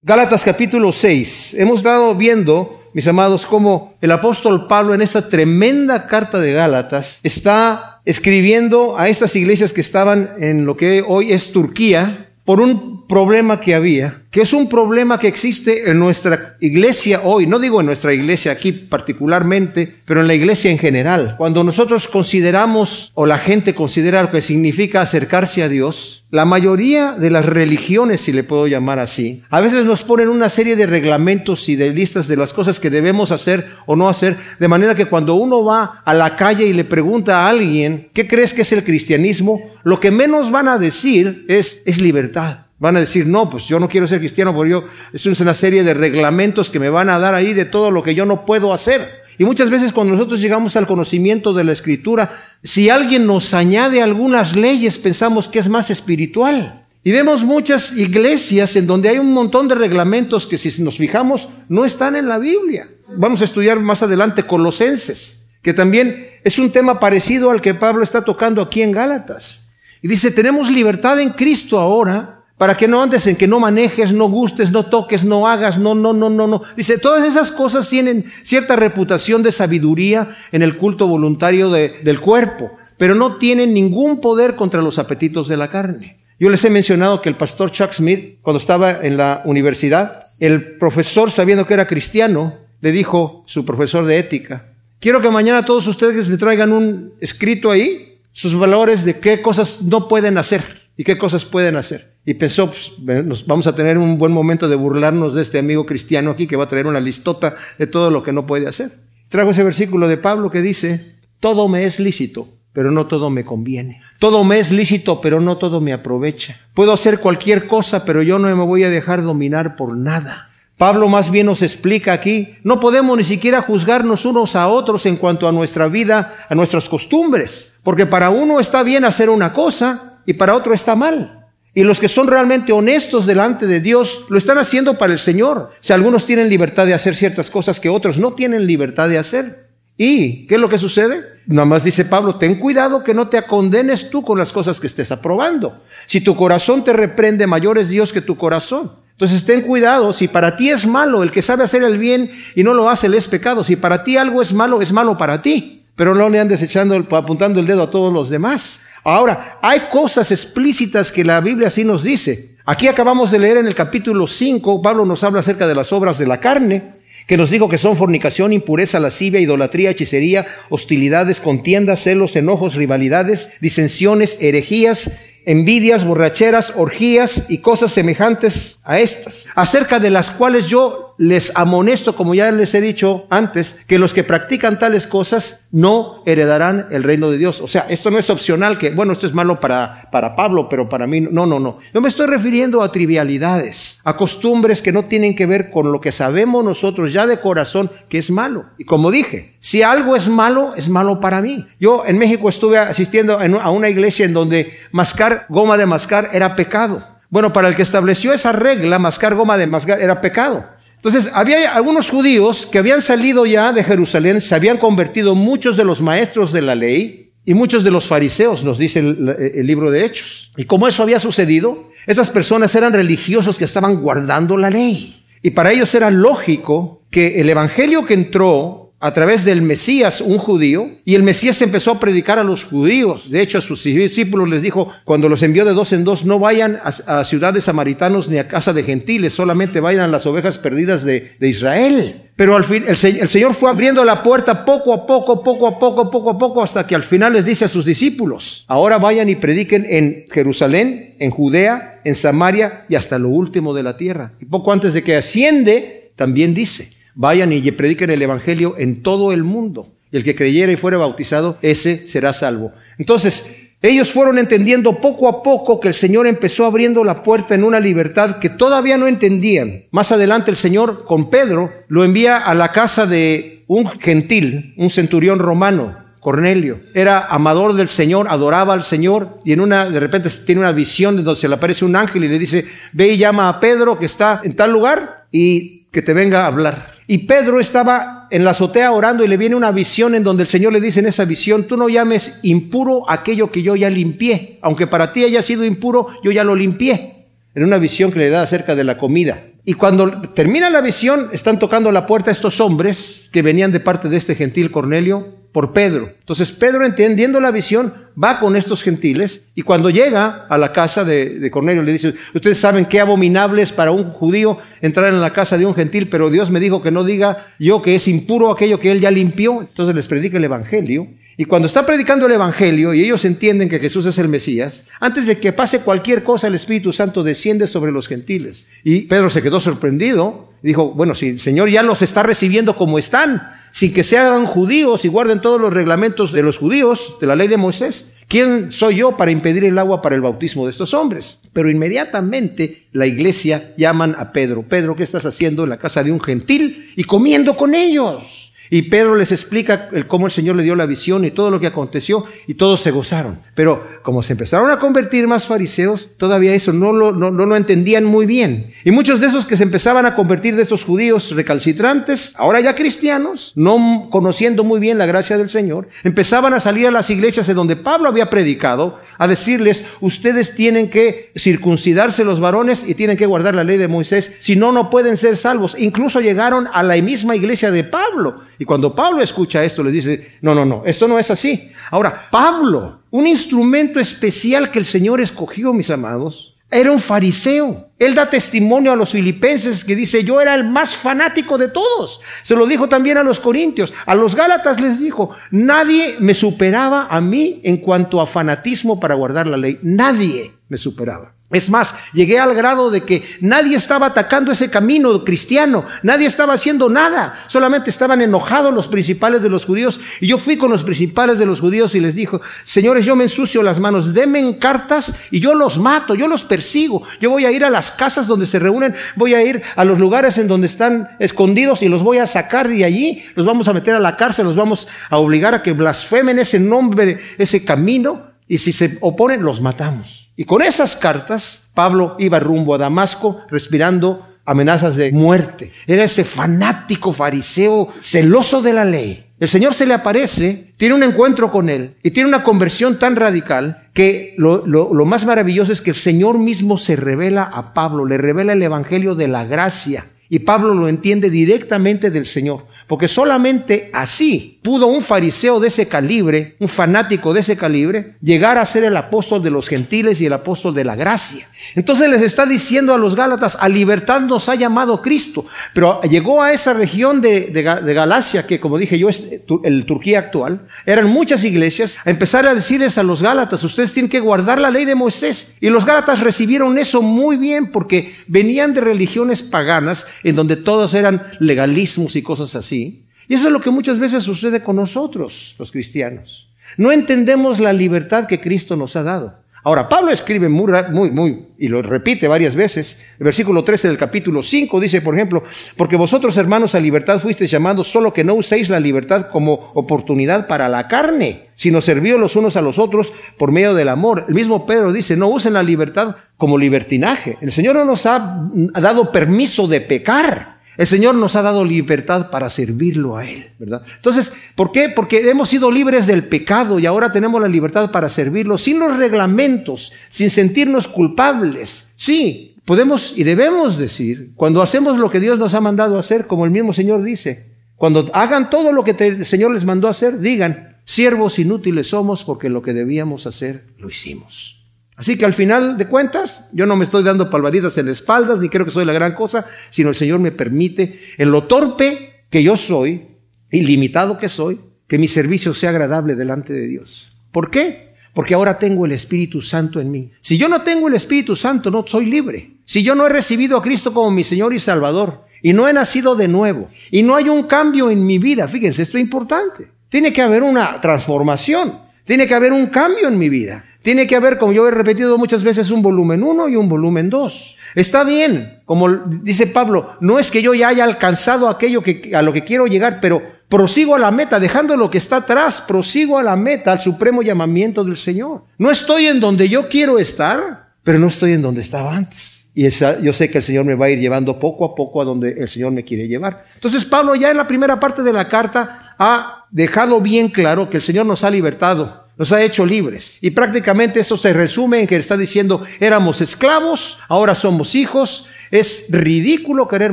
Gálatas 0.00 0.44
capítulo 0.44 0.92
6. 0.92 1.54
Hemos 1.58 1.78
estado 1.80 2.14
viendo, 2.14 2.84
mis 2.92 3.08
amados, 3.08 3.44
cómo 3.44 3.94
el 4.00 4.12
apóstol 4.12 4.68
Pablo 4.68 4.94
en 4.94 5.02
esta 5.02 5.28
tremenda 5.28 6.06
carta 6.06 6.38
de 6.38 6.52
Gálatas 6.52 7.18
está 7.24 8.00
escribiendo 8.04 8.96
a 8.96 9.08
estas 9.08 9.34
iglesias 9.34 9.72
que 9.72 9.80
estaban 9.80 10.36
en 10.38 10.66
lo 10.66 10.76
que 10.76 11.02
hoy 11.04 11.32
es 11.32 11.50
Turquía 11.50 12.30
por 12.44 12.60
un 12.60 12.97
problema 13.08 13.60
que 13.60 13.74
había, 13.74 14.22
que 14.30 14.42
es 14.42 14.52
un 14.52 14.68
problema 14.68 15.18
que 15.18 15.26
existe 15.26 15.90
en 15.90 15.98
nuestra 15.98 16.56
iglesia 16.60 17.22
hoy, 17.24 17.46
no 17.46 17.58
digo 17.58 17.80
en 17.80 17.86
nuestra 17.86 18.12
iglesia 18.12 18.52
aquí 18.52 18.72
particularmente, 18.72 19.96
pero 20.04 20.20
en 20.20 20.26
la 20.26 20.34
iglesia 20.34 20.70
en 20.70 20.78
general. 20.78 21.34
Cuando 21.38 21.64
nosotros 21.64 22.06
consideramos 22.06 23.10
o 23.14 23.24
la 23.24 23.38
gente 23.38 23.74
considera 23.74 24.22
lo 24.22 24.30
que 24.30 24.42
significa 24.42 25.00
acercarse 25.00 25.62
a 25.62 25.68
Dios, 25.68 26.26
la 26.30 26.44
mayoría 26.44 27.12
de 27.12 27.30
las 27.30 27.46
religiones, 27.46 28.20
si 28.20 28.32
le 28.32 28.44
puedo 28.44 28.66
llamar 28.66 28.98
así, 28.98 29.42
a 29.48 29.62
veces 29.62 29.86
nos 29.86 30.02
ponen 30.02 30.28
una 30.28 30.50
serie 30.50 30.76
de 30.76 30.86
reglamentos 30.86 31.70
y 31.70 31.76
de 31.76 31.90
listas 31.90 32.28
de 32.28 32.36
las 32.36 32.52
cosas 32.52 32.78
que 32.78 32.90
debemos 32.90 33.32
hacer 33.32 33.70
o 33.86 33.96
no 33.96 34.10
hacer, 34.10 34.36
de 34.60 34.68
manera 34.68 34.94
que 34.94 35.06
cuando 35.06 35.34
uno 35.34 35.64
va 35.64 36.02
a 36.04 36.12
la 36.12 36.36
calle 36.36 36.66
y 36.66 36.74
le 36.74 36.84
pregunta 36.84 37.40
a 37.40 37.48
alguien, 37.48 38.10
¿qué 38.12 38.28
crees 38.28 38.52
que 38.52 38.62
es 38.62 38.72
el 38.72 38.84
cristianismo? 38.84 39.72
Lo 39.84 39.98
que 39.98 40.10
menos 40.10 40.50
van 40.50 40.68
a 40.68 40.76
decir 40.76 41.46
es, 41.48 41.82
es 41.86 41.98
libertad. 41.98 42.67
Van 42.78 42.96
a 42.96 43.00
decir, 43.00 43.26
no, 43.26 43.50
pues 43.50 43.64
yo 43.64 43.80
no 43.80 43.88
quiero 43.88 44.06
ser 44.06 44.20
cristiano 44.20 44.54
porque 44.54 44.70
yo, 44.70 44.84
es 45.12 45.26
una 45.40 45.54
serie 45.54 45.82
de 45.82 45.94
reglamentos 45.94 46.70
que 46.70 46.78
me 46.78 46.90
van 46.90 47.10
a 47.10 47.18
dar 47.18 47.34
ahí 47.34 47.52
de 47.52 47.64
todo 47.64 47.90
lo 47.90 48.02
que 48.02 48.14
yo 48.14 48.24
no 48.24 48.44
puedo 48.44 48.72
hacer. 48.72 49.22
Y 49.36 49.44
muchas 49.44 49.70
veces 49.70 49.92
cuando 49.92 50.14
nosotros 50.14 50.40
llegamos 50.40 50.76
al 50.76 50.86
conocimiento 50.86 51.52
de 51.52 51.64
la 51.64 51.72
escritura, 51.72 52.44
si 52.62 52.90
alguien 52.90 53.26
nos 53.26 53.54
añade 53.54 54.02
algunas 54.02 54.56
leyes, 54.56 54.98
pensamos 54.98 55.48
que 55.48 55.60
es 55.60 55.68
más 55.68 55.90
espiritual. 55.90 56.86
Y 57.04 57.12
vemos 57.12 57.44
muchas 57.44 57.96
iglesias 57.96 58.74
en 58.76 58.86
donde 58.86 59.08
hay 59.08 59.18
un 59.18 59.32
montón 59.32 59.68
de 59.68 59.76
reglamentos 59.76 60.46
que 60.46 60.58
si 60.58 60.82
nos 60.82 60.98
fijamos 60.98 61.48
no 61.68 61.84
están 61.84 62.16
en 62.16 62.28
la 62.28 62.38
Biblia. 62.38 62.88
Vamos 63.16 63.40
a 63.40 63.44
estudiar 63.44 63.78
más 63.78 64.02
adelante 64.02 64.42
Colosenses, 64.42 65.46
que 65.62 65.72
también 65.72 66.26
es 66.42 66.58
un 66.58 66.72
tema 66.72 66.98
parecido 66.98 67.50
al 67.50 67.60
que 67.60 67.74
Pablo 67.74 68.02
está 68.02 68.24
tocando 68.24 68.60
aquí 68.60 68.82
en 68.82 68.92
Gálatas. 68.92 69.70
Y 70.02 70.08
dice, 70.08 70.32
tenemos 70.32 70.70
libertad 70.70 71.20
en 71.20 71.30
Cristo 71.30 71.78
ahora, 71.78 72.37
para 72.58 72.76
que 72.76 72.88
no 72.88 73.00
andes 73.00 73.26
en 73.28 73.36
que 73.36 73.46
no 73.46 73.60
manejes, 73.60 74.12
no 74.12 74.28
gustes, 74.28 74.72
no 74.72 74.84
toques, 74.84 75.24
no 75.24 75.46
hagas, 75.46 75.78
no, 75.78 75.94
no, 75.94 76.12
no, 76.12 76.28
no, 76.28 76.48
no. 76.48 76.62
Dice, 76.76 76.98
todas 76.98 77.24
esas 77.24 77.52
cosas 77.52 77.88
tienen 77.88 78.24
cierta 78.42 78.74
reputación 78.74 79.44
de 79.44 79.52
sabiduría 79.52 80.36
en 80.50 80.62
el 80.62 80.76
culto 80.76 81.06
voluntario 81.06 81.70
del 81.70 82.20
cuerpo, 82.20 82.72
pero 82.98 83.14
no 83.14 83.36
tienen 83.36 83.72
ningún 83.72 84.20
poder 84.20 84.56
contra 84.56 84.82
los 84.82 84.98
apetitos 84.98 85.46
de 85.46 85.56
la 85.56 85.70
carne. 85.70 86.18
Yo 86.40 86.50
les 86.50 86.64
he 86.64 86.70
mencionado 86.70 87.22
que 87.22 87.28
el 87.28 87.36
pastor 87.36 87.70
Chuck 87.70 87.92
Smith, 87.92 88.38
cuando 88.42 88.58
estaba 88.58 88.90
en 89.02 89.16
la 89.16 89.42
universidad, 89.44 90.26
el 90.40 90.78
profesor, 90.78 91.30
sabiendo 91.30 91.64
que 91.64 91.74
era 91.74 91.86
cristiano, 91.86 92.56
le 92.80 92.90
dijo, 92.90 93.44
su 93.46 93.64
profesor 93.64 94.04
de 94.04 94.18
ética, 94.18 94.72
quiero 94.98 95.20
que 95.20 95.30
mañana 95.30 95.64
todos 95.64 95.86
ustedes 95.86 96.28
me 96.28 96.36
traigan 96.36 96.72
un 96.72 97.12
escrito 97.20 97.70
ahí, 97.70 98.18
sus 98.32 98.56
valores 98.56 99.04
de 99.04 99.18
qué 99.20 99.42
cosas 99.42 99.82
no 99.82 100.06
pueden 100.06 100.38
hacer 100.38 100.88
¿Y 100.98 101.04
qué 101.04 101.16
cosas 101.16 101.44
pueden 101.44 101.76
hacer? 101.76 102.12
Y 102.28 102.34
pensó, 102.34 102.70
pues, 102.70 102.92
nos 103.24 103.46
vamos 103.46 103.66
a 103.68 103.74
tener 103.74 103.96
un 103.96 104.18
buen 104.18 104.32
momento 104.32 104.68
de 104.68 104.76
burlarnos 104.76 105.32
de 105.32 105.40
este 105.40 105.58
amigo 105.58 105.86
cristiano 105.86 106.32
aquí 106.32 106.46
que 106.46 106.56
va 106.56 106.64
a 106.64 106.68
traer 106.68 106.86
una 106.86 107.00
listota 107.00 107.56
de 107.78 107.86
todo 107.86 108.10
lo 108.10 108.22
que 108.22 108.34
no 108.34 108.46
puede 108.46 108.68
hacer. 108.68 108.98
Trago 109.30 109.52
ese 109.52 109.64
versículo 109.64 110.08
de 110.08 110.18
Pablo 110.18 110.50
que 110.50 110.60
dice, 110.60 111.14
todo 111.40 111.68
me 111.68 111.86
es 111.86 111.98
lícito, 111.98 112.46
pero 112.74 112.90
no 112.90 113.06
todo 113.06 113.30
me 113.30 113.46
conviene. 113.46 114.02
Todo 114.18 114.44
me 114.44 114.58
es 114.58 114.70
lícito, 114.70 115.22
pero 115.22 115.40
no 115.40 115.56
todo 115.56 115.80
me 115.80 115.94
aprovecha. 115.94 116.60
Puedo 116.74 116.92
hacer 116.92 117.20
cualquier 117.20 117.66
cosa, 117.66 118.04
pero 118.04 118.20
yo 118.20 118.38
no 118.38 118.54
me 118.54 118.62
voy 118.62 118.84
a 118.84 118.90
dejar 118.90 119.22
dominar 119.22 119.74
por 119.74 119.96
nada. 119.96 120.50
Pablo 120.76 121.08
más 121.08 121.30
bien 121.30 121.46
nos 121.46 121.62
explica 121.62 122.12
aquí, 122.12 122.56
no 122.62 122.78
podemos 122.78 123.16
ni 123.16 123.24
siquiera 123.24 123.62
juzgarnos 123.62 124.26
unos 124.26 124.54
a 124.54 124.68
otros 124.68 125.06
en 125.06 125.16
cuanto 125.16 125.48
a 125.48 125.52
nuestra 125.52 125.88
vida, 125.88 126.44
a 126.46 126.54
nuestras 126.54 126.90
costumbres, 126.90 127.74
porque 127.82 128.04
para 128.04 128.28
uno 128.28 128.60
está 128.60 128.82
bien 128.82 129.06
hacer 129.06 129.30
una 129.30 129.54
cosa, 129.54 130.08
y 130.28 130.34
para 130.34 130.54
otro 130.54 130.74
está 130.74 130.94
mal. 130.94 131.37
Y 131.74 131.82
los 131.84 132.00
que 132.00 132.08
son 132.08 132.26
realmente 132.26 132.72
honestos 132.72 133.26
delante 133.26 133.66
de 133.66 133.80
Dios 133.80 134.24
lo 134.28 134.38
están 134.38 134.58
haciendo 134.58 134.98
para 134.98 135.12
el 135.12 135.18
Señor. 135.18 135.70
Si 135.80 135.92
algunos 135.92 136.24
tienen 136.24 136.48
libertad 136.48 136.86
de 136.86 136.94
hacer 136.94 137.14
ciertas 137.14 137.50
cosas 137.50 137.78
que 137.78 137.88
otros 137.88 138.18
no 138.18 138.32
tienen 138.32 138.66
libertad 138.66 139.08
de 139.08 139.18
hacer. 139.18 139.68
¿Y 139.96 140.46
qué 140.46 140.54
es 140.54 140.60
lo 140.60 140.68
que 140.68 140.78
sucede? 140.78 141.24
Nada 141.46 141.66
más 141.66 141.82
dice 141.82 142.04
Pablo, 142.04 142.36
ten 142.36 142.54
cuidado 142.54 143.02
que 143.02 143.14
no 143.14 143.28
te 143.28 143.42
condenes 143.42 144.10
tú 144.10 144.22
con 144.22 144.38
las 144.38 144.52
cosas 144.52 144.78
que 144.78 144.86
estés 144.86 145.10
aprobando. 145.10 145.82
Si 146.06 146.20
tu 146.20 146.36
corazón 146.36 146.84
te 146.84 146.92
reprende, 146.92 147.48
mayor 147.48 147.78
es 147.78 147.88
Dios 147.88 148.12
que 148.12 148.20
tu 148.20 148.36
corazón. 148.36 148.92
Entonces 149.12 149.44
ten 149.44 149.62
cuidado, 149.62 150.12
si 150.12 150.28
para 150.28 150.56
ti 150.56 150.70
es 150.70 150.86
malo, 150.86 151.24
el 151.24 151.32
que 151.32 151.42
sabe 151.42 151.64
hacer 151.64 151.82
el 151.82 151.98
bien 151.98 152.30
y 152.54 152.62
no 152.62 152.74
lo 152.74 152.88
hace, 152.88 153.08
le 153.08 153.18
es 153.18 153.26
pecado. 153.26 153.64
Si 153.64 153.74
para 153.74 154.04
ti 154.04 154.16
algo 154.16 154.40
es 154.40 154.52
malo, 154.52 154.80
es 154.80 154.92
malo 154.92 155.18
para 155.18 155.42
ti. 155.42 155.82
Pero 155.96 156.14
no 156.14 156.28
le 156.28 156.38
andes 156.38 156.62
echando, 156.62 156.94
apuntando 156.94 157.58
el 157.58 157.66
dedo 157.66 157.82
a 157.82 157.90
todos 157.90 158.12
los 158.12 158.30
demás. 158.30 158.80
Ahora, 159.04 159.58
hay 159.62 159.80
cosas 159.90 160.30
explícitas 160.30 161.12
que 161.12 161.24
la 161.24 161.40
Biblia 161.40 161.70
sí 161.70 161.84
nos 161.84 162.02
dice. 162.02 162.56
Aquí 162.64 162.86
acabamos 162.86 163.30
de 163.30 163.38
leer 163.38 163.56
en 163.56 163.66
el 163.66 163.74
capítulo 163.74 164.26
5, 164.26 164.82
Pablo 164.82 165.06
nos 165.06 165.24
habla 165.24 165.40
acerca 165.40 165.66
de 165.66 165.74
las 165.74 165.92
obras 165.92 166.18
de 166.18 166.26
la 166.26 166.38
carne, 166.40 166.98
que 167.26 167.36
nos 167.36 167.50
dijo 167.50 167.68
que 167.68 167.78
son 167.78 167.96
fornicación, 167.96 168.52
impureza, 168.52 169.00
lascivia, 169.00 169.40
idolatría, 169.40 169.90
hechicería, 169.90 170.46
hostilidades, 170.68 171.40
contiendas, 171.40 172.00
celos, 172.00 172.36
enojos, 172.36 172.74
rivalidades, 172.74 173.52
disensiones, 173.60 174.36
herejías, 174.40 175.12
envidias, 175.46 176.04
borracheras, 176.04 176.74
orgías 176.76 177.46
y 177.48 177.58
cosas 177.58 177.90
semejantes 177.92 178.80
a 178.84 179.00
estas, 179.00 179.46
acerca 179.54 179.98
de 179.98 180.10
las 180.10 180.30
cuales 180.30 180.66
yo 180.66 181.07
les 181.18 181.52
amonesto, 181.56 182.16
como 182.16 182.34
ya 182.34 182.50
les 182.50 182.74
he 182.74 182.80
dicho 182.80 183.26
antes, 183.28 183.80
que 183.86 183.98
los 183.98 184.14
que 184.14 184.24
practican 184.24 184.78
tales 184.78 185.06
cosas 185.06 185.64
no 185.70 186.22
heredarán 186.24 186.86
el 186.90 187.02
reino 187.02 187.30
de 187.30 187.38
Dios. 187.38 187.60
O 187.60 187.68
sea, 187.68 187.86
esto 187.90 188.10
no 188.10 188.18
es 188.18 188.30
opcional, 188.30 188.78
que 188.78 188.90
bueno, 188.90 189.12
esto 189.12 189.26
es 189.26 189.34
malo 189.34 189.60
para, 189.60 190.08
para 190.10 190.36
Pablo, 190.36 190.68
pero 190.68 190.88
para 190.88 191.06
mí 191.06 191.20
no, 191.20 191.44
no, 191.44 191.58
no. 191.58 191.78
Yo 191.92 192.00
me 192.00 192.08
estoy 192.08 192.26
refiriendo 192.26 192.82
a 192.82 192.92
trivialidades, 192.92 194.00
a 194.04 194.16
costumbres 194.16 194.80
que 194.80 194.92
no 194.92 195.06
tienen 195.06 195.34
que 195.34 195.46
ver 195.46 195.70
con 195.70 195.92
lo 195.92 196.00
que 196.00 196.12
sabemos 196.12 196.64
nosotros 196.64 197.12
ya 197.12 197.26
de 197.26 197.40
corazón 197.40 197.90
que 198.08 198.18
es 198.18 198.30
malo. 198.30 198.66
Y 198.78 198.84
como 198.84 199.10
dije, 199.10 199.56
si 199.58 199.82
algo 199.82 200.16
es 200.16 200.28
malo, 200.28 200.74
es 200.76 200.88
malo 200.88 201.20
para 201.20 201.42
mí. 201.42 201.66
Yo 201.80 202.04
en 202.06 202.16
México 202.16 202.48
estuve 202.48 202.78
asistiendo 202.78 203.38
a 203.38 203.70
una 203.70 203.88
iglesia 203.88 204.24
en 204.24 204.32
donde 204.32 204.78
mascar 204.92 205.46
goma 205.48 205.76
de 205.76 205.86
mascar 205.86 206.30
era 206.32 206.54
pecado. 206.54 207.04
Bueno, 207.30 207.52
para 207.52 207.68
el 207.68 207.76
que 207.76 207.82
estableció 207.82 208.32
esa 208.32 208.52
regla, 208.52 208.98
mascar 208.98 209.34
goma 209.34 209.58
de 209.58 209.66
mascar 209.66 210.00
era 210.00 210.20
pecado. 210.20 210.64
Entonces, 210.98 211.30
había 211.32 211.74
algunos 211.74 212.10
judíos 212.10 212.66
que 212.66 212.78
habían 212.78 213.02
salido 213.02 213.46
ya 213.46 213.72
de 213.72 213.84
Jerusalén, 213.84 214.40
se 214.40 214.54
habían 214.54 214.78
convertido 214.78 215.36
muchos 215.36 215.76
de 215.76 215.84
los 215.84 216.00
maestros 216.00 216.52
de 216.52 216.60
la 216.60 216.74
ley 216.74 217.32
y 217.44 217.54
muchos 217.54 217.84
de 217.84 217.92
los 217.92 218.08
fariseos, 218.08 218.64
nos 218.64 218.78
dice 218.78 218.98
el, 218.98 219.66
libro 219.66 219.92
de 219.92 220.04
Hechos. 220.04 220.52
Y 220.56 220.64
como 220.64 220.88
eso 220.88 221.04
había 221.04 221.20
sucedido, 221.20 221.88
esas 222.06 222.30
personas 222.30 222.74
eran 222.74 222.92
religiosos 222.92 223.56
que 223.58 223.64
estaban 223.64 224.02
guardando 224.02 224.56
la 224.56 224.70
ley. 224.70 225.24
Y 225.40 225.50
para 225.50 225.72
ellos 225.72 225.94
era 225.94 226.10
lógico 226.10 227.04
que 227.10 227.40
el 227.40 227.48
evangelio 227.48 228.04
que 228.04 228.14
entró 228.14 228.87
a 229.00 229.12
través 229.12 229.44
del 229.44 229.62
Mesías, 229.62 230.20
un 230.20 230.38
judío, 230.38 230.90
y 231.04 231.14
el 231.14 231.22
Mesías 231.22 231.62
empezó 231.62 231.92
a 231.92 232.00
predicar 232.00 232.40
a 232.40 232.44
los 232.44 232.64
judíos. 232.64 233.30
De 233.30 233.40
hecho, 233.40 233.58
a 233.58 233.60
sus 233.60 233.84
discípulos 233.84 234.48
les 234.48 234.62
dijo, 234.62 234.92
cuando 235.04 235.28
los 235.28 235.42
envió 235.44 235.64
de 235.64 235.72
dos 235.72 235.92
en 235.92 236.02
dos, 236.02 236.24
no 236.24 236.40
vayan 236.40 236.80
a, 236.82 237.22
ciudades 237.22 237.64
samaritanos 237.64 238.28
ni 238.28 238.38
a 238.38 238.48
casa 238.48 238.72
de 238.72 238.82
gentiles, 238.82 239.32
solamente 239.32 239.78
vayan 239.78 240.02
a 240.02 240.08
las 240.08 240.26
ovejas 240.26 240.58
perdidas 240.58 241.04
de, 241.04 241.36
Israel. 241.40 242.22
Pero 242.34 242.56
al 242.56 242.64
fin, 242.64 242.84
el, 242.88 242.90
el, 242.90 243.28
Señor 243.28 243.54
fue 243.54 243.70
abriendo 243.70 244.04
la 244.04 244.22
puerta 244.22 244.64
poco 244.64 244.92
a 244.92 245.06
poco, 245.06 245.44
poco 245.44 245.68
a 245.68 245.78
poco, 245.78 246.10
poco 246.10 246.30
a 246.30 246.38
poco, 246.38 246.62
hasta 246.62 246.86
que 246.86 246.96
al 246.96 247.04
final 247.04 247.34
les 247.34 247.44
dice 247.44 247.66
a 247.66 247.68
sus 247.68 247.84
discípulos, 247.84 248.64
ahora 248.66 248.98
vayan 248.98 249.28
y 249.28 249.36
prediquen 249.36 249.86
en 249.88 250.26
Jerusalén, 250.30 251.14
en 251.20 251.30
Judea, 251.30 252.00
en 252.04 252.16
Samaria 252.16 252.84
y 252.88 252.96
hasta 252.96 253.18
lo 253.18 253.28
último 253.28 253.74
de 253.74 253.84
la 253.84 253.96
tierra. 253.96 254.32
Y 254.40 254.44
poco 254.46 254.72
antes 254.72 254.92
de 254.92 255.04
que 255.04 255.16
asciende, 255.16 256.12
también 256.16 256.52
dice, 256.52 256.97
vayan 257.14 257.52
y 257.52 257.70
prediquen 257.70 258.10
el 258.10 258.22
Evangelio 258.22 258.74
en 258.78 259.02
todo 259.02 259.32
el 259.32 259.44
mundo. 259.44 259.92
Y 260.10 260.16
el 260.16 260.24
que 260.24 260.34
creyera 260.34 260.72
y 260.72 260.76
fuera 260.76 260.96
bautizado, 260.96 261.58
ese 261.62 262.06
será 262.06 262.32
salvo. 262.32 262.72
Entonces, 262.98 263.46
ellos 263.80 264.10
fueron 264.10 264.38
entendiendo 264.38 265.00
poco 265.00 265.28
a 265.28 265.42
poco 265.42 265.78
que 265.78 265.88
el 265.88 265.94
Señor 265.94 266.26
empezó 266.26 266.64
abriendo 266.64 267.04
la 267.04 267.22
puerta 267.22 267.54
en 267.54 267.62
una 267.62 267.78
libertad 267.78 268.38
que 268.38 268.50
todavía 268.50 268.98
no 268.98 269.06
entendían. 269.06 269.84
Más 269.92 270.10
adelante 270.10 270.50
el 270.50 270.56
Señor 270.56 271.04
con 271.04 271.30
Pedro 271.30 271.72
lo 271.86 272.04
envía 272.04 272.38
a 272.38 272.54
la 272.54 272.72
casa 272.72 273.06
de 273.06 273.62
un 273.68 273.86
gentil, 274.00 274.74
un 274.78 274.90
centurión 274.90 275.38
romano, 275.38 275.96
Cornelio. 276.18 276.80
Era 276.92 277.26
amador 277.26 277.74
del 277.74 277.88
Señor, 277.88 278.26
adoraba 278.28 278.74
al 278.74 278.82
Señor 278.82 279.40
y 279.44 279.52
en 279.52 279.60
una, 279.60 279.88
de 279.88 280.00
repente 280.00 280.28
tiene 280.44 280.60
una 280.60 280.72
visión 280.72 281.16
de 281.16 281.22
donde 281.22 281.40
se 281.40 281.48
le 281.48 281.54
aparece 281.54 281.84
un 281.84 281.94
ángel 281.94 282.24
y 282.24 282.28
le 282.28 282.38
dice, 282.38 282.66
ve 282.92 283.10
y 283.10 283.16
llama 283.16 283.48
a 283.48 283.60
Pedro 283.60 283.96
que 283.96 284.06
está 284.06 284.40
en 284.42 284.56
tal 284.56 284.72
lugar 284.72 285.26
y 285.30 285.84
que 285.92 286.02
te 286.02 286.14
venga 286.14 286.42
a 286.42 286.46
hablar. 286.48 286.97
Y 287.10 287.18
Pedro 287.18 287.58
estaba 287.58 288.28
en 288.30 288.44
la 288.44 288.50
azotea 288.50 288.92
orando 288.92 289.24
y 289.24 289.28
le 289.28 289.38
viene 289.38 289.56
una 289.56 289.70
visión 289.70 290.14
en 290.14 290.22
donde 290.22 290.42
el 290.42 290.46
Señor 290.46 290.74
le 290.74 290.80
dice 290.80 291.00
en 291.00 291.06
esa 291.06 291.24
visión, 291.24 291.64
tú 291.64 291.78
no 291.78 291.88
llames 291.88 292.38
impuro 292.42 293.10
aquello 293.10 293.50
que 293.50 293.62
yo 293.62 293.74
ya 293.76 293.88
limpié, 293.88 294.58
aunque 294.60 294.86
para 294.86 295.10
ti 295.10 295.24
haya 295.24 295.40
sido 295.40 295.64
impuro, 295.64 296.08
yo 296.22 296.30
ya 296.30 296.44
lo 296.44 296.54
limpié. 296.54 297.14
en 297.54 297.64
una 297.64 297.78
visión 297.78 298.12
que 298.12 298.18
le 298.18 298.28
da 298.28 298.42
acerca 298.42 298.76
de 298.76 298.84
la 298.84 298.98
comida. 298.98 299.42
Y 299.64 299.72
cuando 299.72 300.20
termina 300.34 300.68
la 300.68 300.82
visión, 300.82 301.30
están 301.32 301.58
tocando 301.58 301.90
la 301.90 302.06
puerta 302.06 302.30
estos 302.30 302.60
hombres 302.60 303.28
que 303.32 303.40
venían 303.40 303.72
de 303.72 303.80
parte 303.80 304.10
de 304.10 304.18
este 304.18 304.34
gentil 304.34 304.70
Cornelio 304.70 305.37
por 305.52 305.72
Pedro. 305.72 306.12
Entonces 306.20 306.52
Pedro, 306.52 306.84
entendiendo 306.84 307.40
la 307.40 307.50
visión, 307.50 307.92
va 308.22 308.38
con 308.38 308.56
estos 308.56 308.82
gentiles 308.82 309.46
y 309.54 309.62
cuando 309.62 309.90
llega 309.90 310.46
a 310.48 310.58
la 310.58 310.72
casa 310.72 311.04
de, 311.04 311.50
Cornelio 311.50 311.82
le 311.82 311.92
dice, 311.92 312.14
ustedes 312.34 312.58
saben 312.58 312.86
qué 312.86 313.00
abominable 313.00 313.62
es 313.62 313.72
para 313.72 313.90
un 313.90 314.10
judío 314.10 314.58
entrar 314.80 315.12
en 315.12 315.20
la 315.20 315.32
casa 315.32 315.56
de 315.56 315.66
un 315.66 315.74
gentil, 315.74 316.08
pero 316.08 316.30
Dios 316.30 316.50
me 316.50 316.60
dijo 316.60 316.82
que 316.82 316.90
no 316.90 317.04
diga 317.04 317.48
yo 317.58 317.82
que 317.82 317.94
es 317.94 318.08
impuro 318.08 318.50
aquello 318.50 318.80
que 318.80 318.92
él 318.92 319.00
ya 319.00 319.10
limpió. 319.10 319.60
Entonces 319.60 319.94
les 319.94 320.08
predica 320.08 320.36
el 320.36 320.44
Evangelio 320.44 321.08
y 321.40 321.44
cuando 321.44 321.66
está 321.66 321.86
predicando 321.86 322.26
el 322.26 322.32
Evangelio 322.32 322.92
y 322.92 323.04
ellos 323.04 323.24
entienden 323.24 323.68
que 323.68 323.78
Jesús 323.78 324.04
es 324.06 324.18
el 324.18 324.26
Mesías, 324.26 324.82
antes 324.98 325.28
de 325.28 325.38
que 325.38 325.52
pase 325.52 325.82
cualquier 325.82 326.24
cosa, 326.24 326.48
el 326.48 326.56
Espíritu 326.56 326.92
Santo 326.92 327.22
desciende 327.22 327.68
sobre 327.68 327.92
los 327.92 328.08
gentiles. 328.08 328.66
Y 328.82 329.02
Pedro 329.02 329.30
se 329.30 329.40
quedó 329.40 329.60
sorprendido 329.60 330.48
y 330.64 330.66
dijo, 330.66 330.90
bueno, 330.90 331.14
si 331.14 331.28
el 331.28 331.38
Señor 331.38 331.70
ya 331.70 331.84
los 331.84 332.02
está 332.02 332.24
recibiendo 332.24 332.74
como 332.74 332.98
están, 332.98 333.52
sin 333.70 333.92
que 333.92 334.02
se 334.02 334.18
hagan 334.18 334.46
judíos 334.46 335.04
y 335.04 335.08
guarden 335.08 335.40
todos 335.40 335.60
los 335.60 335.72
reglamentos 335.72 336.32
de 336.32 336.42
los 336.42 336.58
judíos, 336.58 337.18
de 337.20 337.28
la 337.28 337.36
ley 337.36 337.46
de 337.46 337.56
Moisés, 337.56 338.14
¿quién 338.26 338.72
soy 338.72 338.96
yo 338.96 339.16
para 339.16 339.30
impedir 339.30 339.64
el 339.64 339.78
agua 339.78 340.02
para 340.02 340.16
el 340.16 340.22
bautismo 340.22 340.64
de 340.64 340.72
estos 340.72 340.92
hombres? 340.92 341.38
Pero 341.52 341.70
inmediatamente 341.70 342.88
la 342.90 343.06
iglesia 343.06 343.74
llaman 343.76 344.16
a 344.18 344.32
Pedro, 344.32 344.64
Pedro, 344.68 344.96
¿qué 344.96 345.04
estás 345.04 345.24
haciendo 345.24 345.62
en 345.62 345.70
la 345.70 345.78
casa 345.78 346.02
de 346.02 346.10
un 346.10 346.20
gentil 346.20 346.90
y 346.96 347.04
comiendo 347.04 347.56
con 347.56 347.76
ellos? 347.76 348.47
Y 348.70 348.82
Pedro 348.82 349.14
les 349.14 349.32
explica 349.32 349.88
cómo 350.06 350.26
el 350.26 350.32
Señor 350.32 350.56
le 350.56 350.62
dio 350.62 350.74
la 350.74 350.86
visión 350.86 351.24
y 351.24 351.30
todo 351.30 351.50
lo 351.50 351.60
que 351.60 351.66
aconteció 351.66 352.24
y 352.46 352.54
todos 352.54 352.80
se 352.80 352.90
gozaron. 352.90 353.40
Pero 353.54 353.86
como 354.02 354.22
se 354.22 354.32
empezaron 354.32 354.70
a 354.70 354.78
convertir 354.78 355.26
más 355.26 355.46
fariseos, 355.46 356.10
todavía 356.16 356.54
eso 356.54 356.72
no 356.72 356.92
lo, 356.92 357.12
no, 357.12 357.30
no 357.30 357.46
lo 357.46 357.56
entendían 357.56 358.04
muy 358.04 358.26
bien. 358.26 358.72
Y 358.84 358.90
muchos 358.90 359.20
de 359.20 359.26
esos 359.26 359.46
que 359.46 359.56
se 359.56 359.62
empezaban 359.62 360.06
a 360.06 360.14
convertir 360.14 360.56
de 360.56 360.62
estos 360.62 360.84
judíos 360.84 361.30
recalcitrantes, 361.34 362.34
ahora 362.36 362.60
ya 362.60 362.74
cristianos, 362.74 363.52
no 363.54 364.08
conociendo 364.10 364.64
muy 364.64 364.80
bien 364.80 364.98
la 364.98 365.06
gracia 365.06 365.38
del 365.38 365.48
Señor, 365.48 365.88
empezaban 366.04 366.54
a 366.54 366.60
salir 366.60 366.86
a 366.86 366.90
las 366.90 367.10
iglesias 367.10 367.46
de 367.46 367.54
donde 367.54 367.76
Pablo 367.76 368.08
había 368.08 368.30
predicado 368.30 368.98
a 369.18 369.28
decirles, 369.28 369.84
ustedes 370.00 370.54
tienen 370.54 370.90
que 370.90 371.30
circuncidarse 371.36 372.24
los 372.24 372.40
varones 372.40 372.84
y 372.86 372.94
tienen 372.94 373.16
que 373.16 373.26
guardar 373.26 373.54
la 373.54 373.64
ley 373.64 373.78
de 373.78 373.88
Moisés, 373.88 374.36
si 374.38 374.56
no, 374.56 374.72
no 374.72 374.90
pueden 374.90 375.16
ser 375.16 375.36
salvos. 375.36 375.76
Incluso 375.78 376.20
llegaron 376.20 376.68
a 376.72 376.82
la 376.82 376.96
misma 376.96 377.36
iglesia 377.36 377.70
de 377.70 377.84
Pablo 377.84 378.42
y 378.58 378.64
cuando 378.64 378.94
Pablo 378.94 379.22
escucha 379.22 379.64
esto, 379.64 379.82
les 379.82 379.92
dice, 379.92 380.38
no, 380.40 380.54
no, 380.54 380.64
no, 380.64 380.82
esto 380.84 381.06
no 381.06 381.18
es 381.18 381.30
así. 381.30 381.70
Ahora, 381.90 382.28
Pablo, 382.30 383.00
un 383.10 383.26
instrumento 383.26 384.00
especial 384.00 384.70
que 384.70 384.80
el 384.80 384.86
Señor 384.86 385.20
escogió, 385.20 385.72
mis 385.72 385.90
amados, 385.90 386.56
era 386.70 386.92
un 386.92 386.98
fariseo. 386.98 387.88
Él 387.98 388.14
da 388.14 388.28
testimonio 388.28 388.92
a 388.92 388.96
los 388.96 389.10
filipenses 389.10 389.84
que 389.84 389.96
dice, 389.96 390.22
yo 390.22 390.40
era 390.40 390.54
el 390.54 390.64
más 390.64 390.94
fanático 390.94 391.56
de 391.56 391.68
todos. 391.68 392.20
Se 392.42 392.56
lo 392.56 392.66
dijo 392.66 392.88
también 392.88 393.16
a 393.16 393.22
los 393.22 393.40
corintios. 393.40 393.92
A 394.06 394.14
los 394.14 394.34
gálatas 394.34 394.80
les 394.80 395.00
dijo, 395.00 395.30
nadie 395.50 396.16
me 396.20 396.34
superaba 396.34 397.06
a 397.10 397.20
mí 397.20 397.60
en 397.64 397.78
cuanto 397.78 398.20
a 398.20 398.26
fanatismo 398.26 399.00
para 399.00 399.14
guardar 399.14 399.46
la 399.46 399.56
ley. 399.56 399.78
Nadie 399.82 400.52
me 400.68 400.76
superaba. 400.76 401.37
Es 401.50 401.70
más, 401.70 401.94
llegué 402.12 402.38
al 402.38 402.54
grado 402.54 402.90
de 402.90 403.04
que 403.04 403.22
nadie 403.40 403.74
estaba 403.74 404.08
atacando 404.08 404.52
ese 404.52 404.68
camino 404.68 405.24
cristiano, 405.24 405.86
nadie 406.02 406.26
estaba 406.26 406.52
haciendo 406.52 406.90
nada, 406.90 407.38
solamente 407.46 407.88
estaban 407.88 408.20
enojados 408.20 408.74
los 408.74 408.86
principales 408.86 409.42
de 409.42 409.48
los 409.48 409.64
judíos. 409.64 409.98
Y 410.20 410.26
yo 410.26 410.36
fui 410.36 410.58
con 410.58 410.70
los 410.70 410.82
principales 410.82 411.38
de 411.38 411.46
los 411.46 411.60
judíos 411.60 411.94
y 411.94 412.00
les 412.00 412.14
dijo, 412.14 412.42
señores, 412.64 413.06
yo 413.06 413.16
me 413.16 413.24
ensucio 413.24 413.62
las 413.62 413.80
manos, 413.80 414.12
denme 414.12 414.58
cartas 414.58 415.14
y 415.30 415.40
yo 415.40 415.54
los 415.54 415.78
mato, 415.78 416.14
yo 416.14 416.28
los 416.28 416.44
persigo, 416.44 417.04
yo 417.18 417.30
voy 417.30 417.46
a 417.46 417.50
ir 417.50 417.64
a 417.64 417.70
las 417.70 417.92
casas 417.92 418.26
donde 418.26 418.46
se 418.46 418.58
reúnen, 418.58 418.94
voy 419.16 419.32
a 419.32 419.42
ir 419.42 419.62
a 419.74 419.86
los 419.86 419.98
lugares 419.98 420.36
en 420.36 420.48
donde 420.48 420.66
están 420.66 421.16
escondidos 421.18 421.82
y 421.82 421.88
los 421.88 422.02
voy 422.02 422.18
a 422.18 422.26
sacar 422.26 422.68
de 422.68 422.84
allí, 422.84 423.24
los 423.34 423.46
vamos 423.46 423.68
a 423.68 423.72
meter 423.72 423.94
a 423.94 424.00
la 424.00 424.18
cárcel, 424.18 424.44
los 424.44 424.56
vamos 424.56 424.88
a 425.08 425.16
obligar 425.16 425.54
a 425.54 425.62
que 425.62 425.72
blasfemen 425.72 426.38
ese 426.38 426.60
nombre, 426.60 427.20
ese 427.38 427.64
camino, 427.64 428.32
y 428.46 428.58
si 428.58 428.72
se 428.72 428.98
oponen, 429.00 429.42
los 429.42 429.62
matamos. 429.62 430.27
Y 430.38 430.44
con 430.44 430.62
esas 430.62 430.94
cartas, 430.94 431.68
Pablo 431.74 432.14
iba 432.20 432.38
rumbo 432.38 432.72
a 432.72 432.78
Damasco 432.78 433.40
respirando 433.50 434.24
amenazas 434.44 434.94
de 434.94 435.10
muerte. 435.10 435.72
Era 435.84 436.04
ese 436.04 436.22
fanático 436.22 437.12
fariseo 437.12 437.92
celoso 437.98 438.62
de 438.62 438.72
la 438.72 438.84
ley. 438.84 439.26
El 439.40 439.48
Señor 439.48 439.74
se 439.74 439.84
le 439.84 439.94
aparece, 439.94 440.74
tiene 440.76 440.94
un 440.94 441.02
encuentro 441.02 441.50
con 441.50 441.68
él 441.68 441.96
y 442.04 442.12
tiene 442.12 442.28
una 442.28 442.44
conversión 442.44 443.00
tan 443.00 443.16
radical 443.16 443.88
que 443.92 444.36
lo, 444.38 444.64
lo, 444.64 445.04
más 445.04 445.26
maravilloso 445.26 445.72
es 445.72 445.80
que 445.80 445.90
el 445.90 445.96
Señor 445.96 446.38
mismo 446.38 446.78
se 446.78 446.94
revela 446.94 447.42
a 447.42 447.74
Pablo, 447.74 448.04
le 448.04 448.16
revela 448.16 448.52
el 448.52 448.62
Evangelio 448.62 449.16
de 449.16 449.26
la 449.26 449.44
gracia 449.44 450.04
y 450.28 450.40
Pablo 450.40 450.72
lo 450.72 450.88
entiende 450.88 451.30
directamente 451.30 452.12
del 452.12 452.26
Señor. 452.26 452.66
Porque 452.86 453.08
solamente 453.08 453.90
así 453.92 454.57
pudo 454.68 454.86
un 454.88 455.00
fariseo 455.00 455.60
de 455.60 455.68
ese 455.68 455.88
calibre, 455.88 456.54
un 456.58 456.68
fanático 456.68 457.32
de 457.32 457.40
ese 457.40 457.56
calibre, 457.56 458.16
llegar 458.20 458.58
a 458.58 458.66
ser 458.66 458.84
el 458.84 458.98
apóstol 458.98 459.42
de 459.42 459.48
los 459.48 459.66
gentiles 459.66 460.20
y 460.20 460.26
el 460.26 460.34
apóstol 460.34 460.74
de 460.74 460.84
la 460.84 460.94
gracia. 460.94 461.48
Entonces 461.74 462.10
les 462.10 462.20
está 462.20 462.44
diciendo 462.44 462.92
a 462.92 462.98
los 462.98 463.16
Gálatas, 463.16 463.56
a 463.58 463.66
libertad 463.70 464.20
nos 464.20 464.50
ha 464.50 464.56
llamado 464.56 465.00
Cristo. 465.00 465.46
Pero 465.72 466.02
llegó 466.02 466.42
a 466.42 466.52
esa 466.52 466.74
región 466.74 467.22
de, 467.22 467.50
Galacia, 467.94 468.46
que 468.46 468.60
como 468.60 468.76
dije 468.76 468.98
yo 468.98 469.08
es 469.08 469.26
el 469.64 469.86
Turquía 469.86 470.18
actual, 470.18 470.66
eran 470.84 471.06
muchas 471.06 471.44
iglesias, 471.44 471.96
a 472.04 472.10
empezar 472.10 472.46
a 472.46 472.54
decirles 472.54 472.98
a 472.98 473.02
los 473.02 473.22
Gálatas, 473.22 473.64
ustedes 473.64 473.94
tienen 473.94 474.10
que 474.10 474.20
guardar 474.20 474.60
la 474.60 474.70
ley 474.70 474.84
de 474.84 474.94
Moisés. 474.94 475.54
Y 475.62 475.70
los 475.70 475.86
Gálatas 475.86 476.20
recibieron 476.20 476.76
eso 476.76 477.00
muy 477.00 477.38
bien 477.38 477.72
porque 477.72 478.16
venían 478.26 478.74
de 478.74 478.82
religiones 478.82 479.42
paganas 479.42 480.06
en 480.24 480.36
donde 480.36 480.56
todos 480.56 480.92
eran 480.92 481.22
legalismos 481.40 482.16
y 482.16 482.22
cosas 482.22 482.54
así. 482.54 483.07
Y 483.28 483.34
eso 483.34 483.48
es 483.48 483.52
lo 483.52 483.60
que 483.60 483.70
muchas 483.70 483.98
veces 483.98 484.24
sucede 484.24 484.62
con 484.62 484.76
nosotros, 484.76 485.54
los 485.58 485.70
cristianos. 485.70 486.48
No 486.76 486.92
entendemos 486.92 487.60
la 487.60 487.72
libertad 487.72 488.26
que 488.26 488.40
Cristo 488.40 488.74
nos 488.74 488.96
ha 488.96 489.02
dado. 489.02 489.34
Ahora, 489.64 489.88
Pablo 489.88 490.10
escribe 490.12 490.48
muy, 490.48 490.72
muy, 490.90 491.10
muy, 491.10 491.46
y 491.58 491.68
lo 491.68 491.82
repite 491.82 492.28
varias 492.28 492.54
veces, 492.54 493.02
el 493.18 493.24
versículo 493.24 493.64
13 493.64 493.88
del 493.88 493.98
capítulo 493.98 494.42
5 494.42 494.80
dice, 494.80 495.02
por 495.02 495.14
ejemplo, 495.14 495.42
porque 495.76 495.96
vosotros 495.96 496.36
hermanos 496.38 496.74
a 496.74 496.80
libertad 496.80 497.18
fuisteis 497.18 497.50
llamados, 497.50 497.90
solo 497.90 498.14
que 498.14 498.24
no 498.24 498.34
uséis 498.34 498.70
la 498.70 498.80
libertad 498.80 499.28
como 499.30 499.70
oportunidad 499.74 500.46
para 500.46 500.68
la 500.68 500.88
carne, 500.88 501.50
sino 501.54 501.82
servíos 501.82 502.20
los 502.20 502.36
unos 502.36 502.56
a 502.56 502.62
los 502.62 502.78
otros 502.78 503.12
por 503.36 503.52
medio 503.52 503.74
del 503.74 503.88
amor. 503.88 504.26
El 504.28 504.34
mismo 504.34 504.64
Pedro 504.64 504.92
dice, 504.92 505.16
no 505.16 505.28
usen 505.28 505.54
la 505.54 505.62
libertad 505.62 506.16
como 506.36 506.56
libertinaje. 506.56 507.36
El 507.40 507.52
Señor 507.52 507.76
no 507.76 507.84
nos 507.84 508.06
ha 508.06 508.48
dado 508.74 509.10
permiso 509.12 509.66
de 509.66 509.80
pecar. 509.80 510.57
El 510.78 510.86
Señor 510.86 511.16
nos 511.16 511.34
ha 511.34 511.42
dado 511.42 511.64
libertad 511.64 512.30
para 512.30 512.48
servirlo 512.48 513.16
a 513.16 513.28
Él, 513.28 513.48
¿verdad? 513.58 513.82
Entonces, 513.96 514.32
¿por 514.54 514.70
qué? 514.70 514.88
Porque 514.88 515.28
hemos 515.28 515.48
sido 515.48 515.72
libres 515.72 516.06
del 516.06 516.22
pecado 516.22 516.78
y 516.78 516.86
ahora 516.86 517.10
tenemos 517.10 517.40
la 517.40 517.48
libertad 517.48 517.90
para 517.90 518.08
servirlo 518.08 518.56
sin 518.56 518.78
los 518.78 518.96
reglamentos, 518.96 519.92
sin 520.08 520.30
sentirnos 520.30 520.86
culpables. 520.86 521.88
Sí, 521.96 522.54
podemos 522.64 523.12
y 523.16 523.24
debemos 523.24 523.76
decir, 523.76 524.30
cuando 524.36 524.62
hacemos 524.62 524.98
lo 524.98 525.10
que 525.10 525.18
Dios 525.18 525.36
nos 525.40 525.52
ha 525.54 525.60
mandado 525.60 525.98
hacer, 525.98 526.28
como 526.28 526.44
el 526.44 526.52
mismo 526.52 526.72
Señor 526.72 527.02
dice, 527.02 527.46
cuando 527.74 528.08
hagan 528.14 528.48
todo 528.48 528.70
lo 528.70 528.84
que 528.84 528.94
el 529.04 529.24
Señor 529.24 529.52
les 529.52 529.64
mandó 529.64 529.88
hacer, 529.88 530.20
digan, 530.20 530.76
siervos 530.84 531.40
inútiles 531.40 531.88
somos 531.88 532.22
porque 532.22 532.48
lo 532.48 532.62
que 532.62 532.72
debíamos 532.72 533.26
hacer 533.26 533.64
lo 533.78 533.88
hicimos. 533.88 534.57
Así 534.98 535.16
que 535.16 535.24
al 535.24 535.32
final 535.32 535.78
de 535.78 535.86
cuentas, 535.86 536.48
yo 536.52 536.66
no 536.66 536.74
me 536.74 536.82
estoy 536.82 537.04
dando 537.04 537.30
palmaditas 537.30 537.78
en 537.78 537.86
las 537.86 537.98
espaldas, 537.98 538.40
ni 538.40 538.48
creo 538.48 538.64
que 538.64 538.72
soy 538.72 538.84
la 538.84 538.92
gran 538.92 539.14
cosa, 539.14 539.46
sino 539.70 539.90
el 539.90 539.94
Señor 539.94 540.18
me 540.18 540.32
permite, 540.32 541.00
en 541.16 541.30
lo 541.30 541.44
torpe 541.44 542.24
que 542.28 542.42
yo 542.42 542.56
soy, 542.56 543.06
ilimitado 543.52 544.18
que 544.18 544.28
soy, 544.28 544.60
que 544.88 544.98
mi 544.98 545.06
servicio 545.06 545.54
sea 545.54 545.70
agradable 545.70 546.16
delante 546.16 546.52
de 546.52 546.66
Dios. 546.66 547.16
¿Por 547.30 547.48
qué? 547.48 547.94
Porque 548.12 548.34
ahora 548.34 548.58
tengo 548.58 548.86
el 548.86 548.92
Espíritu 548.92 549.40
Santo 549.40 549.78
en 549.78 549.92
mí. 549.92 550.10
Si 550.20 550.36
yo 550.36 550.48
no 550.48 550.62
tengo 550.62 550.88
el 550.88 550.94
Espíritu 550.94 551.36
Santo, 551.36 551.70
no 551.70 551.86
soy 551.86 552.06
libre. 552.06 552.54
Si 552.64 552.82
yo 552.82 552.96
no 552.96 553.06
he 553.06 553.08
recibido 553.08 553.56
a 553.56 553.62
Cristo 553.62 553.94
como 553.94 554.10
mi 554.10 554.24
Señor 554.24 554.52
y 554.52 554.58
Salvador, 554.58 555.26
y 555.40 555.52
no 555.52 555.68
he 555.68 555.72
nacido 555.72 556.16
de 556.16 556.26
nuevo, 556.26 556.70
y 556.90 557.04
no 557.04 557.14
hay 557.14 557.28
un 557.28 557.44
cambio 557.44 557.88
en 557.88 558.04
mi 558.04 558.18
vida, 558.18 558.48
fíjense, 558.48 558.82
esto 558.82 558.98
es 558.98 559.04
importante. 559.04 559.68
Tiene 559.88 560.12
que 560.12 560.22
haber 560.22 560.42
una 560.42 560.80
transformación, 560.80 561.87
tiene 562.08 562.26
que 562.26 562.34
haber 562.34 562.54
un 562.54 562.68
cambio 562.68 563.06
en 563.06 563.18
mi 563.18 563.28
vida. 563.28 563.66
Tiene 563.82 564.06
que 564.06 564.16
haber, 564.16 564.38
como 564.38 564.54
yo 564.54 564.66
he 564.66 564.70
repetido 564.70 565.18
muchas 565.18 565.42
veces, 565.42 565.70
un 565.70 565.82
volumen 565.82 566.22
1 566.22 566.48
y 566.48 566.56
un 566.56 566.66
volumen 566.66 567.10
2. 567.10 567.56
Está 567.74 568.02
bien, 568.02 568.62
como 568.64 568.88
dice 568.88 569.46
Pablo, 569.46 569.90
no 570.00 570.18
es 570.18 570.30
que 570.30 570.40
yo 570.40 570.54
ya 570.54 570.68
haya 570.68 570.84
alcanzado 570.84 571.50
aquello 571.50 571.82
que, 571.82 572.12
a 572.16 572.22
lo 572.22 572.32
que 572.32 572.44
quiero 572.44 572.66
llegar, 572.66 573.00
pero 573.02 573.22
prosigo 573.50 573.94
a 573.94 573.98
la 573.98 574.10
meta, 574.10 574.40
dejando 574.40 574.74
lo 574.74 574.90
que 574.90 574.96
está 574.96 575.16
atrás, 575.16 575.60
prosigo 575.60 576.18
a 576.18 576.22
la 576.22 576.34
meta, 576.34 576.72
al 576.72 576.80
supremo 576.80 577.20
llamamiento 577.20 577.84
del 577.84 577.98
Señor. 577.98 578.44
No 578.56 578.70
estoy 578.70 579.04
en 579.04 579.20
donde 579.20 579.50
yo 579.50 579.68
quiero 579.68 579.98
estar, 579.98 580.70
pero 580.82 580.98
no 580.98 581.08
estoy 581.08 581.32
en 581.32 581.42
donde 581.42 581.60
estaba 581.60 581.94
antes. 581.94 582.48
Y 582.54 582.66
yo 582.70 583.12
sé 583.12 583.30
que 583.30 583.36
el 583.36 583.44
Señor 583.44 583.66
me 583.66 583.74
va 583.74 583.84
a 583.84 583.90
ir 583.90 583.98
llevando 583.98 584.40
poco 584.40 584.64
a 584.64 584.74
poco 584.74 585.02
a 585.02 585.04
donde 585.04 585.32
el 585.32 585.48
Señor 585.48 585.72
me 585.72 585.84
quiere 585.84 586.08
llevar. 586.08 586.46
Entonces 586.54 586.86
Pablo 586.86 587.14
ya 587.14 587.30
en 587.30 587.36
la 587.36 587.46
primera 587.46 587.78
parte 587.78 588.02
de 588.02 588.14
la 588.14 588.28
carta 588.30 588.94
ha 588.98 589.37
dejado 589.50 590.00
bien 590.00 590.28
claro 590.28 590.70
que 590.70 590.78
el 590.78 590.82
Señor 590.82 591.06
nos 591.06 591.24
ha 591.24 591.30
libertado 591.30 592.08
nos 592.18 592.32
ha 592.32 592.42
hecho 592.42 592.66
libres. 592.66 593.18
Y 593.22 593.30
prácticamente 593.30 594.00
esto 594.00 594.16
se 594.16 594.32
resume 594.32 594.80
en 594.80 594.86
que 594.88 594.96
está 594.96 595.16
diciendo, 595.16 595.64
éramos 595.78 596.20
esclavos, 596.20 596.98
ahora 597.08 597.34
somos 597.34 597.76
hijos. 597.76 598.26
Es 598.50 598.86
ridículo 598.90 599.68
querer 599.68 599.92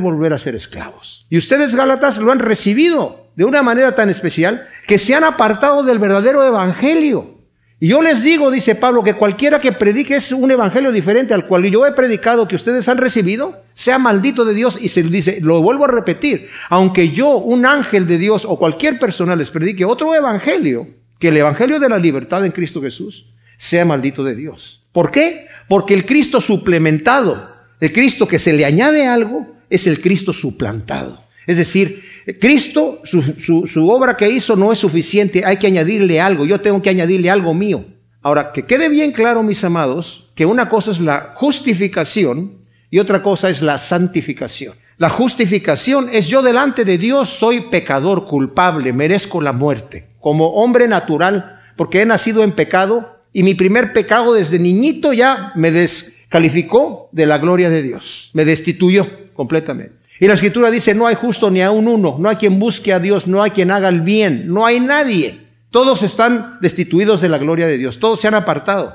volver 0.00 0.32
a 0.32 0.38
ser 0.38 0.56
esclavos. 0.56 1.24
Y 1.30 1.38
ustedes, 1.38 1.76
Gálatas, 1.76 2.18
lo 2.18 2.32
han 2.32 2.40
recibido 2.40 3.28
de 3.36 3.44
una 3.44 3.62
manera 3.62 3.94
tan 3.94 4.10
especial 4.10 4.66
que 4.88 4.98
se 4.98 5.14
han 5.14 5.22
apartado 5.22 5.84
del 5.84 5.98
verdadero 5.98 6.44
evangelio. 6.44 7.35
Y 7.78 7.88
yo 7.88 8.00
les 8.00 8.22
digo, 8.22 8.50
dice 8.50 8.74
Pablo, 8.74 9.02
que 9.02 9.14
cualquiera 9.14 9.60
que 9.60 9.72
predique 9.72 10.16
es 10.16 10.32
un 10.32 10.50
evangelio 10.50 10.92
diferente 10.92 11.34
al 11.34 11.46
cual 11.46 11.64
yo 11.70 11.86
he 11.86 11.92
predicado 11.92 12.48
que 12.48 12.56
ustedes 12.56 12.88
han 12.88 12.96
recibido, 12.96 13.62
sea 13.74 13.98
maldito 13.98 14.46
de 14.46 14.54
Dios. 14.54 14.78
Y 14.80 14.88
se 14.88 15.02
dice, 15.02 15.40
lo 15.42 15.60
vuelvo 15.60 15.84
a 15.84 15.88
repetir, 15.88 16.48
aunque 16.70 17.10
yo, 17.10 17.36
un 17.36 17.66
ángel 17.66 18.06
de 18.06 18.16
Dios 18.16 18.46
o 18.46 18.58
cualquier 18.58 18.98
persona 18.98 19.36
les 19.36 19.50
predique 19.50 19.84
otro 19.84 20.14
evangelio, 20.14 20.88
que 21.18 21.28
el 21.28 21.36
evangelio 21.36 21.78
de 21.78 21.90
la 21.90 21.98
libertad 21.98 22.46
en 22.46 22.52
Cristo 22.52 22.80
Jesús, 22.80 23.26
sea 23.58 23.84
maldito 23.84 24.24
de 24.24 24.34
Dios. 24.34 24.82
¿Por 24.92 25.10
qué? 25.10 25.46
Porque 25.68 25.92
el 25.92 26.06
Cristo 26.06 26.40
suplementado, 26.40 27.56
el 27.80 27.92
Cristo 27.92 28.26
que 28.26 28.38
se 28.38 28.54
le 28.54 28.64
añade 28.64 29.06
algo, 29.06 29.46
es 29.68 29.86
el 29.86 30.00
Cristo 30.00 30.32
suplantado. 30.32 31.24
Es 31.46 31.58
decir, 31.58 32.02
Cristo, 32.34 33.00
su, 33.04 33.88
obra 33.88 34.16
que 34.16 34.28
hizo 34.28 34.56
no 34.56 34.72
es 34.72 34.78
suficiente, 34.78 35.44
hay 35.44 35.58
que 35.58 35.68
añadirle 35.68 36.20
algo, 36.20 36.44
yo 36.44 36.60
tengo 36.60 36.82
que 36.82 36.90
añadirle 36.90 37.30
algo 37.30 37.54
mío. 37.54 37.84
Ahora, 38.20 38.50
que 38.52 38.64
quede 38.64 38.88
bien 38.88 39.12
claro, 39.12 39.44
mis 39.44 39.62
amados, 39.62 40.32
que 40.34 40.44
una 40.44 40.68
cosa 40.68 40.90
es 40.90 41.00
la 41.00 41.32
justificación 41.36 42.58
y 42.90 42.98
otra 42.98 43.22
cosa 43.22 43.48
es 43.48 43.62
la 43.62 43.78
santificación. 43.78 44.74
La 44.98 45.10
justificación 45.10 46.08
es 46.10 46.26
yo 46.26 46.42
delante 46.42 46.84
de 46.84 46.98
Dios 46.98 47.28
soy 47.28 47.68
pecador, 47.70 48.26
culpable, 48.26 48.92
merezco 48.92 49.40
la 49.40 49.52
muerte, 49.52 50.08
como 50.18 50.54
hombre 50.54 50.88
natural, 50.88 51.60
porque 51.76 52.00
he 52.00 52.06
nacido 52.06 52.42
en 52.42 52.52
pecado 52.52 53.20
y 53.32 53.44
mi 53.44 53.54
primer 53.54 53.92
pecado 53.92 54.32
desde 54.32 54.58
niñito 54.58 55.12
ya 55.12 55.52
me 55.54 55.70
descalificó 55.70 57.08
de 57.12 57.26
la 57.26 57.38
gloria 57.38 57.70
de 57.70 57.82
Dios, 57.82 58.30
me 58.32 58.44
destituyó 58.44 59.06
completamente. 59.34 60.05
Y 60.18 60.26
la 60.26 60.34
escritura 60.34 60.70
dice, 60.70 60.94
no 60.94 61.06
hay 61.06 61.14
justo 61.14 61.50
ni 61.50 61.62
a 61.62 61.70
un 61.70 61.88
uno, 61.88 62.16
no 62.18 62.28
hay 62.28 62.36
quien 62.36 62.58
busque 62.58 62.92
a 62.92 63.00
Dios, 63.00 63.26
no 63.26 63.42
hay 63.42 63.50
quien 63.50 63.70
haga 63.70 63.88
el 63.88 64.00
bien, 64.00 64.48
no 64.48 64.64
hay 64.64 64.80
nadie. 64.80 65.40
Todos 65.70 66.02
están 66.02 66.58
destituidos 66.60 67.20
de 67.20 67.28
la 67.28 67.38
gloria 67.38 67.66
de 67.66 67.76
Dios, 67.76 68.00
todos 68.00 68.20
se 68.20 68.28
han 68.28 68.34
apartado. 68.34 68.94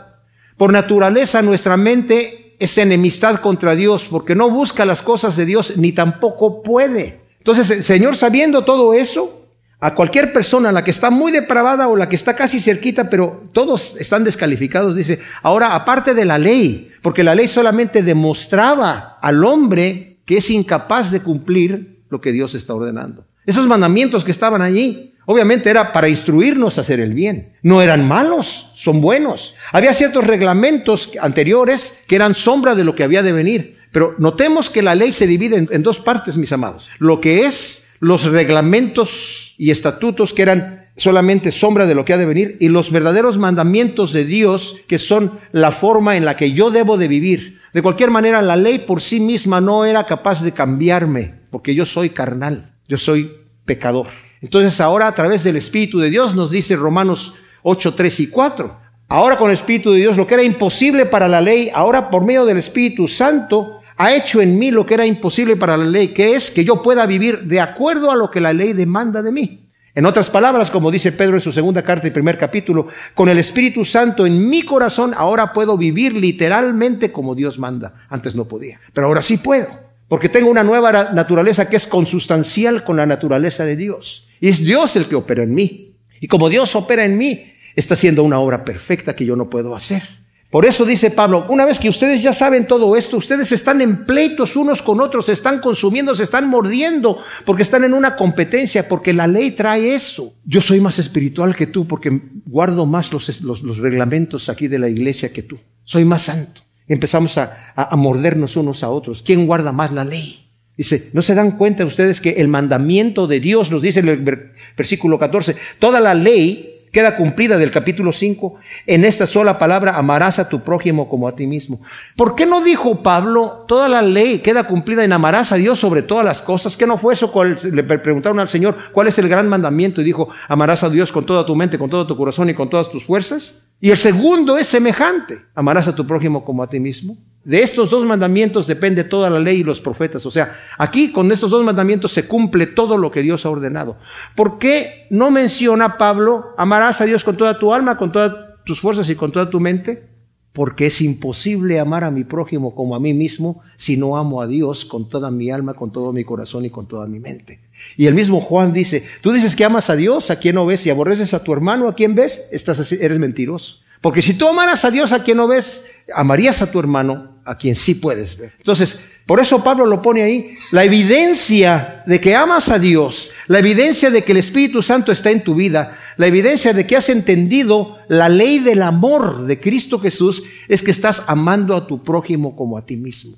Por 0.58 0.72
naturaleza 0.72 1.42
nuestra 1.42 1.78
mente 1.78 2.56
es 2.60 2.78
enemistad 2.78 3.40
contra 3.40 3.76
Dios 3.76 4.08
porque 4.10 4.36
no 4.36 4.50
busca 4.50 4.86
las 4.86 5.02
cosas 5.02 5.36
de 5.36 5.46
Dios 5.46 5.78
ni 5.78 5.92
tampoco 5.92 6.64
puede. 6.64 7.22
Entonces 7.38 7.70
el 7.72 7.84
Señor 7.84 8.16
sabiendo 8.16 8.64
todo 8.64 8.94
eso, 8.94 9.42
a 9.80 9.96
cualquier 9.96 10.32
persona, 10.32 10.72
la 10.72 10.84
que 10.84 10.92
está 10.92 11.10
muy 11.10 11.32
depravada 11.32 11.88
o 11.88 11.98
la 11.98 12.08
que 12.08 12.16
está 12.16 12.36
casi 12.36 12.60
cerquita, 12.60 13.10
pero 13.10 13.50
todos 13.52 13.98
están 14.00 14.24
descalificados, 14.24 14.96
dice, 14.96 15.20
ahora 15.42 15.74
aparte 15.74 16.14
de 16.14 16.24
la 16.24 16.38
ley, 16.38 16.92
porque 17.02 17.24
la 17.24 17.34
ley 17.34 17.48
solamente 17.48 18.04
demostraba 18.04 19.18
al 19.20 19.44
hombre 19.44 20.11
que 20.26 20.38
es 20.38 20.50
incapaz 20.50 21.12
de 21.12 21.22
cumplir 21.22 22.04
lo 22.10 22.22
que 22.22 22.32
Dios 22.32 22.56
está 22.56 22.74
ordenando. 22.74 23.26
Esos 23.46 23.68
mandamientos 23.68 24.24
que 24.24 24.32
estaban 24.32 24.62
allí, 24.62 25.14
obviamente 25.26 25.70
era 25.70 25.92
para 25.92 26.10
instruirnos 26.10 26.78
a 26.78 26.82
hacer 26.82 27.00
el 27.00 27.14
bien. 27.14 27.54
No 27.64 27.82
eran 27.82 28.08
malos, 28.08 28.72
son 28.76 29.02
buenos. 29.02 29.56
Había 29.72 29.94
ciertos 29.94 30.26
reglamentos 30.26 31.12
anteriores 31.20 31.98
que 32.08 32.16
eran 32.16 32.36
sombra 32.36 32.76
de 32.76 32.84
lo 32.84 32.96
que 32.96 33.04
había 33.04 33.24
de 33.24 33.32
venir. 33.32 33.78
Pero 33.92 34.16
notemos 34.20 34.70
que 34.70 34.82
la 34.82 34.96
ley 34.96 35.12
se 35.12 35.28
divide 35.28 35.68
en, 35.70 35.84
dos 35.84 36.00
partes, 36.00 36.38
mis 36.38 36.52
amados. 36.52 36.90
Lo 37.00 37.20
que 37.20 37.46
es 37.46 37.90
los 38.00 38.26
reglamentos 38.26 39.54
y 39.58 39.72
estatutos 39.72 40.34
que 40.34 40.44
eran 40.44 40.88
solamente 40.98 41.52
sombra 41.52 41.86
de 41.86 41.96
lo 41.96 42.06
que 42.06 42.14
ha 42.14 42.18
de 42.18 42.26
venir 42.26 42.58
y 42.60 42.70
los 42.70 42.92
verdaderos 42.92 43.38
mandamientos 43.38 44.14
de 44.14 44.26
Dios 44.26 44.78
que 44.88 44.98
son 44.98 45.40
la 45.52 45.72
forma 45.72 46.16
en 46.16 46.26
la 46.26 46.36
que 46.38 46.52
yo 46.52 46.70
debo 46.70 46.98
de 46.98 47.08
vivir. 47.08 47.61
De 47.74 47.82
cualquier 47.82 48.12
manera, 48.12 48.42
la 48.42 48.56
ley 48.56 48.80
por 48.80 49.02
sí 49.02 49.20
misma 49.20 49.62
no 49.62 49.86
era 49.86 50.06
capaz 50.06 50.44
de 50.44 50.52
cambiarme, 50.52 51.36
porque 51.50 51.74
yo 51.74 51.86
soy 51.86 52.10
carnal, 52.10 52.74
yo 52.88 52.98
soy 52.98 53.32
pecador. 53.66 54.08
Entonces 54.42 54.82
ahora 54.82 55.08
a 55.08 55.16
través 55.16 55.44
del 55.44 55.56
Espíritu 55.56 56.00
de 56.00 56.10
Dios 56.10 56.36
nos 56.36 56.52
dice 56.52 56.76
Romanos 56.76 57.36
8, 57.64 57.94
3 57.94 58.20
y 58.20 58.28
4. 58.28 58.78
Ahora 59.08 59.38
con 59.38 59.50
el 59.50 59.54
Espíritu 59.54 59.92
de 59.92 60.00
Dios, 60.00 60.18
lo 60.18 60.28
que 60.28 60.34
era 60.34 60.44
imposible 60.44 61.06
para 61.06 61.28
la 61.28 61.42
ley, 61.42 61.70
ahora 61.74 62.10
por 62.10 62.26
medio 62.26 62.46
del 62.46 62.58
Espíritu 62.58 63.08
Santo, 63.08 63.80
ha 63.98 64.14
hecho 64.16 64.42
en 64.42 64.58
mí 64.58 64.72
lo 64.72 64.86
que 64.86 64.96
era 64.96 65.06
imposible 65.06 65.56
para 65.56 65.78
la 65.78 65.86
ley, 65.86 66.10
que 66.10 66.36
es 66.36 66.50
que 66.50 66.64
yo 66.64 66.82
pueda 66.82 67.06
vivir 67.06 67.42
de 67.44 67.60
acuerdo 67.60 68.10
a 68.10 68.16
lo 68.16 68.32
que 68.32 68.42
la 68.42 68.52
ley 68.52 68.74
demanda 68.74 69.22
de 69.22 69.32
mí. 69.32 69.70
En 69.94 70.06
otras 70.06 70.30
palabras, 70.30 70.72
como 70.72 70.90
dice 70.90 71.12
Pedro 71.12 71.36
en 71.36 71.42
su 71.42 71.52
segunda 71.52 71.82
carta 71.82 72.08
y 72.08 72.12
primer 72.12 72.38
capítulo, 72.38 72.88
con 73.14 73.28
el 73.28 73.38
Espíritu 73.38 73.84
Santo 73.84 74.26
en 74.26 74.50
mi 74.50 74.64
corazón 74.64 75.14
ahora 75.18 75.52
puedo 75.52 75.78
vivir 75.78 76.16
literalmente 76.16 77.12
como 77.12 77.36
Dios 77.36 77.60
manda. 77.60 78.06
Antes 78.10 78.34
no 78.36 78.46
podía, 78.46 78.80
pero 78.94 79.08
ahora 79.08 79.22
sí 79.22 79.38
puedo, 79.38 79.68
porque 80.08 80.30
tengo 80.30 80.50
una 80.50 80.64
nueva 80.64 81.12
naturaleza 81.12 81.68
que 81.68 81.76
es 81.76 81.88
consustancial 81.88 82.86
con 82.86 82.96
la 82.96 83.06
naturaleza 83.06 83.66
de 83.66 83.76
Dios. 83.76 84.30
Y 84.40 84.48
es 84.48 84.64
Dios 84.64 84.96
el 84.96 85.08
que 85.08 85.16
opera 85.16 85.44
en 85.44 85.54
mí. 85.54 85.96
Y 86.22 86.28
como 86.28 86.50
Dios 86.50 86.74
opera 86.76 87.04
en 87.04 87.18
mí, 87.18 87.54
está 87.76 87.96
haciendo 87.96 88.24
una 88.24 88.40
obra 88.40 88.64
perfecta 88.64 89.16
que 89.16 89.26
yo 89.26 89.36
no 89.36 89.50
puedo 89.50 89.76
hacer. 89.76 90.04
Por 90.52 90.66
eso 90.66 90.84
dice 90.84 91.12
Pablo, 91.12 91.46
una 91.48 91.64
vez 91.64 91.80
que 91.80 91.88
ustedes 91.88 92.22
ya 92.22 92.34
saben 92.34 92.68
todo 92.68 92.98
esto, 92.98 93.16
ustedes 93.16 93.54
están 93.54 93.80
en 93.80 94.06
pleitos 94.06 94.58
unos 94.58 94.82
con 94.82 95.00
otros, 95.00 95.28
se 95.28 95.32
están 95.32 95.62
consumiendo, 95.62 96.14
se 96.14 96.24
están 96.24 96.50
mordiendo, 96.50 97.20
porque 97.46 97.64
están 97.64 97.86
en 97.86 97.94
una 97.94 98.18
competencia, 98.18 98.90
porque 98.90 99.14
la 99.14 99.28
ley 99.28 99.52
trae 99.52 99.94
eso. 99.94 100.34
Yo 100.44 100.60
soy 100.60 100.82
más 100.82 101.00
espiritual 101.00 101.56
que 101.56 101.68
tú 101.68 101.88
porque 101.88 102.22
guardo 102.46 102.86
más 102.86 103.14
los, 103.14 103.42
los, 103.42 103.78
reglamentos 103.78 104.50
aquí 104.50 104.68
de 104.68 104.78
la 104.78 104.90
iglesia 104.90 105.32
que 105.32 105.42
tú. 105.42 105.58
Soy 105.86 106.04
más 106.04 106.24
santo. 106.24 106.62
Empezamos 106.86 107.38
a, 107.38 107.72
a 107.74 107.96
mordernos 107.96 108.58
unos 108.58 108.84
a 108.84 108.90
otros. 108.90 109.24
¿Quién 109.26 109.48
guarda 109.48 109.72
más 109.72 109.94
la 109.94 110.04
ley? 110.04 110.50
Dice, 110.76 111.12
¿no 111.14 111.22
se 111.22 111.34
dan 111.34 111.52
cuenta 111.52 111.86
ustedes 111.86 112.20
que 112.20 112.32
el 112.32 112.50
mandamiento 112.50 113.26
de 113.26 113.40
Dios, 113.40 113.72
nos 113.72 113.82
dice 113.82 114.02
en 114.02 114.10
el 114.10 114.52
versículo 114.76 115.18
14, 115.18 115.56
toda 115.80 116.02
la 116.02 116.14
ley 116.14 116.81
queda 116.92 117.16
cumplida 117.16 117.58
del 117.58 117.72
capítulo 117.72 118.12
5 118.12 118.56
en 118.86 119.06
esta 119.06 119.26
sola 119.26 119.58
palabra, 119.58 119.98
amarás 119.98 120.40
a 120.40 120.50
tu 120.50 120.62
prójimo 120.62 121.10
como 121.10 121.28
a 121.28 121.36
ti 121.36 121.48
mismo. 121.48 121.82
¿Por 122.16 122.36
qué 122.36 122.46
no 122.46 122.62
dijo 122.64 123.02
Pablo, 123.02 123.66
toda 123.68 123.88
la 123.88 124.02
ley 124.02 124.40
queda 124.40 124.66
cumplida 124.66 125.04
en 125.04 125.14
amarás 125.14 125.52
a 125.52 125.56
Dios 125.56 125.80
sobre 125.80 126.02
todas 126.02 126.26
las 126.26 126.42
cosas? 126.42 126.76
¿Qué 126.76 126.86
no 126.86 126.98
fue 126.98 127.14
eso? 127.14 127.32
Le 127.72 127.84
preguntaron 127.84 128.40
al 128.40 128.50
Señor, 128.50 128.78
¿cuál 128.92 129.08
es 129.08 129.18
el 129.20 129.30
gran 129.30 129.48
mandamiento? 129.48 130.02
Y 130.02 130.04
dijo, 130.04 130.30
amarás 130.48 130.84
a 130.84 130.90
Dios 130.90 131.12
con 131.12 131.26
toda 131.26 131.46
tu 131.46 131.56
mente, 131.56 131.78
con 131.80 131.90
todo 131.90 132.06
tu 132.06 132.18
corazón 132.18 132.50
y 132.50 132.54
con 132.54 132.70
todas 132.70 132.90
tus 132.90 133.06
fuerzas. 133.06 133.66
Y 133.80 133.90
el 133.90 133.98
segundo 133.98 134.58
es 134.58 134.68
semejante, 134.68 135.42
amarás 135.56 135.88
a 135.88 135.96
tu 135.96 136.06
prójimo 136.06 136.44
como 136.44 136.62
a 136.62 136.70
ti 136.70 136.80
mismo. 136.80 137.18
De 137.44 137.62
estos 137.64 137.90
dos 137.90 138.06
mandamientos 138.06 138.68
depende 138.68 139.04
toda 139.04 139.30
la 139.30 139.40
ley 139.40 139.62
y 139.62 139.64
los 139.64 139.82
profetas. 139.82 140.26
O 140.28 140.32
sea, 140.32 140.60
aquí 140.78 141.12
con 141.12 141.32
estos 141.32 141.50
dos 141.50 141.64
mandamientos 141.64 142.12
se 142.12 142.28
cumple 142.28 142.68
todo 142.68 142.98
lo 142.98 143.10
que 143.10 143.24
Dios 143.24 143.46
ha 143.46 143.50
ordenado. 143.50 143.98
¿Por 144.36 144.60
qué 144.60 145.08
no 145.10 145.32
menciona 145.32 145.98
Pablo, 145.98 146.54
amarás 146.58 147.02
a 147.02 147.06
Dios 147.06 147.24
con 147.24 147.38
toda 147.38 147.58
tu 147.58 147.74
alma, 147.74 147.98
con 147.98 148.12
todas 148.12 148.36
tus 148.64 148.80
fuerzas 148.80 149.10
y 149.10 149.16
con 149.16 149.32
toda 149.32 149.50
tu 149.50 149.60
mente? 149.60 150.08
Porque 150.54 150.88
es 150.88 151.02
imposible 151.02 151.80
amar 151.80 152.04
a 152.04 152.12
mi 152.12 152.26
prójimo 152.26 152.76
como 152.76 152.96
a 152.96 153.00
mí 153.00 153.14
mismo 153.14 153.64
si 153.76 153.98
no 153.98 154.18
amo 154.18 154.42
a 154.42 154.48
Dios 154.48 154.86
con 154.86 155.10
toda 155.10 155.32
mi 155.32 155.50
alma, 155.50 155.74
con 155.74 155.92
todo 155.92 156.14
mi 156.14 156.24
corazón 156.24 156.66
y 156.66 156.70
con 156.70 156.88
toda 156.88 157.08
mi 157.08 157.20
mente. 157.20 157.62
Y 157.98 158.06
el 158.06 158.14
mismo 158.14 158.40
Juan 158.40 158.72
dice, 158.72 159.04
tú 159.22 159.32
dices 159.32 159.56
que 159.56 159.66
amas 159.66 159.90
a 159.90 159.96
Dios, 159.96 160.30
a 160.30 160.38
quien 160.38 160.56
no 160.56 160.68
ves, 160.68 160.86
y 160.86 160.92
aborreces 160.92 161.34
a 161.34 161.44
tu 161.44 161.54
hermano, 161.54 161.88
a 161.88 161.96
quien 161.96 162.14
ves, 162.14 162.48
estás, 162.52 162.92
eres 162.92 163.18
mentiroso. 163.18 163.80
Porque 164.02 164.22
si 164.22 164.34
tú 164.34 164.50
amaras 164.50 164.84
a 164.84 164.92
Dios, 164.92 165.14
a 165.14 165.24
quien 165.24 165.38
no 165.38 165.48
ves, 165.48 165.86
amarías 166.14 166.62
a 166.62 166.72
tu 166.72 166.80
hermano, 166.80 167.40
a 167.46 167.58
quien 167.58 167.76
sí 167.76 167.96
puedes 167.96 168.38
ver. 168.38 168.54
Entonces, 168.58 169.02
por 169.26 169.40
eso 169.40 169.64
Pablo 169.64 169.86
lo 169.86 170.02
pone 170.02 170.24
ahí, 170.24 170.56
la 170.72 170.84
evidencia 170.84 172.04
de 172.06 172.20
que 172.20 172.36
amas 172.36 172.70
a 172.70 172.80
Dios, 172.80 173.32
la 173.48 173.60
evidencia 173.60 174.10
de 174.10 174.24
que 174.24 174.32
el 174.32 174.40
Espíritu 174.40 174.82
Santo 174.82 175.12
está 175.12 175.30
en 175.30 175.44
tu 175.44 175.56
vida, 175.56 175.98
la 176.18 176.28
evidencia 176.28 176.74
de 176.74 176.86
que 176.86 176.98
has 176.98 177.10
entendido 177.10 177.98
la 178.08 178.28
ley 178.28 178.60
del 178.60 178.82
amor 178.82 179.46
de 179.46 179.60
Cristo 179.60 180.00
Jesús, 180.00 180.44
es 180.68 180.82
que 180.82 180.92
estás 180.92 181.24
amando 181.28 181.76
a 181.76 181.88
tu 181.88 182.04
prójimo 182.04 182.56
como 182.56 182.78
a 182.78 182.86
ti 182.86 182.98
mismo. 182.98 183.38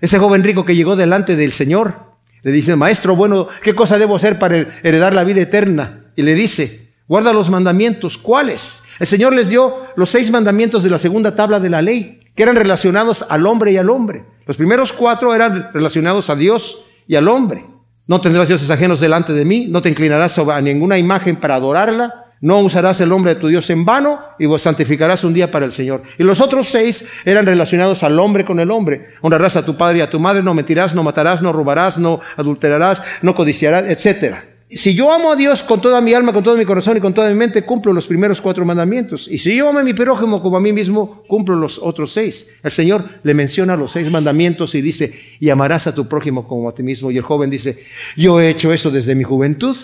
Ese 0.00 0.18
joven 0.18 0.44
rico 0.44 0.64
que 0.64 0.76
llegó 0.76 0.96
delante 0.96 1.34
del 1.34 1.52
Señor, 1.52 2.14
le 2.42 2.52
dice, 2.52 2.76
maestro, 2.76 3.16
bueno, 3.16 3.48
¿qué 3.62 3.74
cosa 3.74 3.98
debo 3.98 4.16
hacer 4.16 4.38
para 4.38 4.80
heredar 4.82 5.14
la 5.14 5.24
vida 5.24 5.40
eterna? 5.40 6.04
Y 6.14 6.22
le 6.22 6.34
dice, 6.34 6.92
guarda 7.08 7.32
los 7.32 7.50
mandamientos, 7.50 8.18
¿cuáles? 8.18 8.83
El 9.00 9.06
Señor 9.06 9.34
les 9.34 9.48
dio 9.48 9.86
los 9.96 10.10
seis 10.10 10.30
mandamientos 10.30 10.82
de 10.82 10.90
la 10.90 10.98
segunda 10.98 11.34
tabla 11.34 11.58
de 11.58 11.70
la 11.70 11.82
ley 11.82 12.20
que 12.34 12.42
eran 12.42 12.56
relacionados 12.56 13.24
al 13.28 13.46
hombre 13.46 13.72
y 13.72 13.76
al 13.76 13.90
hombre. 13.90 14.24
Los 14.46 14.56
primeros 14.56 14.92
cuatro 14.92 15.34
eran 15.34 15.70
relacionados 15.72 16.30
a 16.30 16.36
Dios 16.36 16.84
y 17.06 17.16
al 17.16 17.28
hombre. 17.28 17.66
No 18.06 18.20
tendrás 18.20 18.48
dioses 18.48 18.70
ajenos 18.70 19.00
delante 19.00 19.32
de 19.32 19.44
mí, 19.44 19.66
no 19.68 19.80
te 19.80 19.88
inclinarás 19.88 20.32
sobre 20.32 20.60
ninguna 20.60 20.98
imagen 20.98 21.36
para 21.36 21.54
adorarla, 21.54 22.24
no 22.40 22.58
usarás 22.58 23.00
el 23.00 23.08
nombre 23.08 23.34
de 23.34 23.40
tu 23.40 23.48
Dios 23.48 23.70
en 23.70 23.86
vano 23.86 24.20
y 24.38 24.44
vos 24.44 24.60
santificarás 24.60 25.24
un 25.24 25.32
día 25.32 25.50
para 25.50 25.64
el 25.64 25.72
Señor. 25.72 26.02
Y 26.18 26.24
los 26.24 26.40
otros 26.42 26.68
seis 26.68 27.08
eran 27.24 27.46
relacionados 27.46 28.02
al 28.02 28.18
hombre 28.18 28.44
con 28.44 28.60
el 28.60 28.70
hombre. 28.70 29.08
Honrarás 29.22 29.56
a 29.56 29.64
tu 29.64 29.76
padre 29.76 29.98
y 29.98 30.00
a 30.02 30.10
tu 30.10 30.20
madre, 30.20 30.42
no 30.42 30.52
mentirás, 30.52 30.94
no 30.94 31.02
matarás, 31.02 31.40
no 31.40 31.52
robarás, 31.52 31.96
no 31.96 32.20
adulterarás, 32.36 33.02
no 33.22 33.34
codiciarás, 33.34 33.84
etc. 33.88 34.53
si 34.76 34.94
yo 34.94 35.12
amo 35.12 35.32
a 35.32 35.36
Dios 35.36 35.62
con 35.62 35.80
toda 35.80 36.00
mi 36.00 36.14
alma, 36.14 36.32
con 36.32 36.42
todo 36.42 36.56
mi 36.56 36.64
corazón 36.64 36.96
y 36.96 37.00
con 37.00 37.14
toda 37.14 37.28
mi 37.28 37.34
mente, 37.34 37.62
cumplo 37.62 37.92
los 37.92 38.06
primeros 38.06 38.40
cuatro 38.40 38.64
mandamientos. 38.64 39.28
Y 39.28 39.38
si 39.38 39.56
yo 39.56 39.68
amo 39.68 39.78
a 39.78 39.84
mi 39.84 39.94
prójimo 39.94 40.42
como 40.42 40.56
a 40.56 40.60
mí 40.60 40.72
mismo, 40.72 41.22
cumplo 41.26 41.56
los 41.56 41.78
otros 41.78 42.12
seis. 42.12 42.48
El 42.62 42.70
Señor 42.70 43.04
le 43.22 43.34
menciona 43.34 43.76
los 43.76 43.92
seis 43.92 44.10
mandamientos 44.10 44.74
y 44.74 44.82
dice, 44.82 45.18
y 45.40 45.50
amarás 45.50 45.86
a 45.86 45.94
tu 45.94 46.08
prójimo 46.08 46.46
como 46.48 46.68
a 46.68 46.74
ti 46.74 46.82
mismo. 46.82 47.10
Y 47.10 47.18
el 47.18 47.22
joven 47.22 47.50
dice, 47.50 47.84
yo 48.16 48.40
he 48.40 48.50
hecho 48.50 48.72
eso 48.72 48.90
desde 48.90 49.14
mi 49.14 49.24
juventud, 49.24 49.76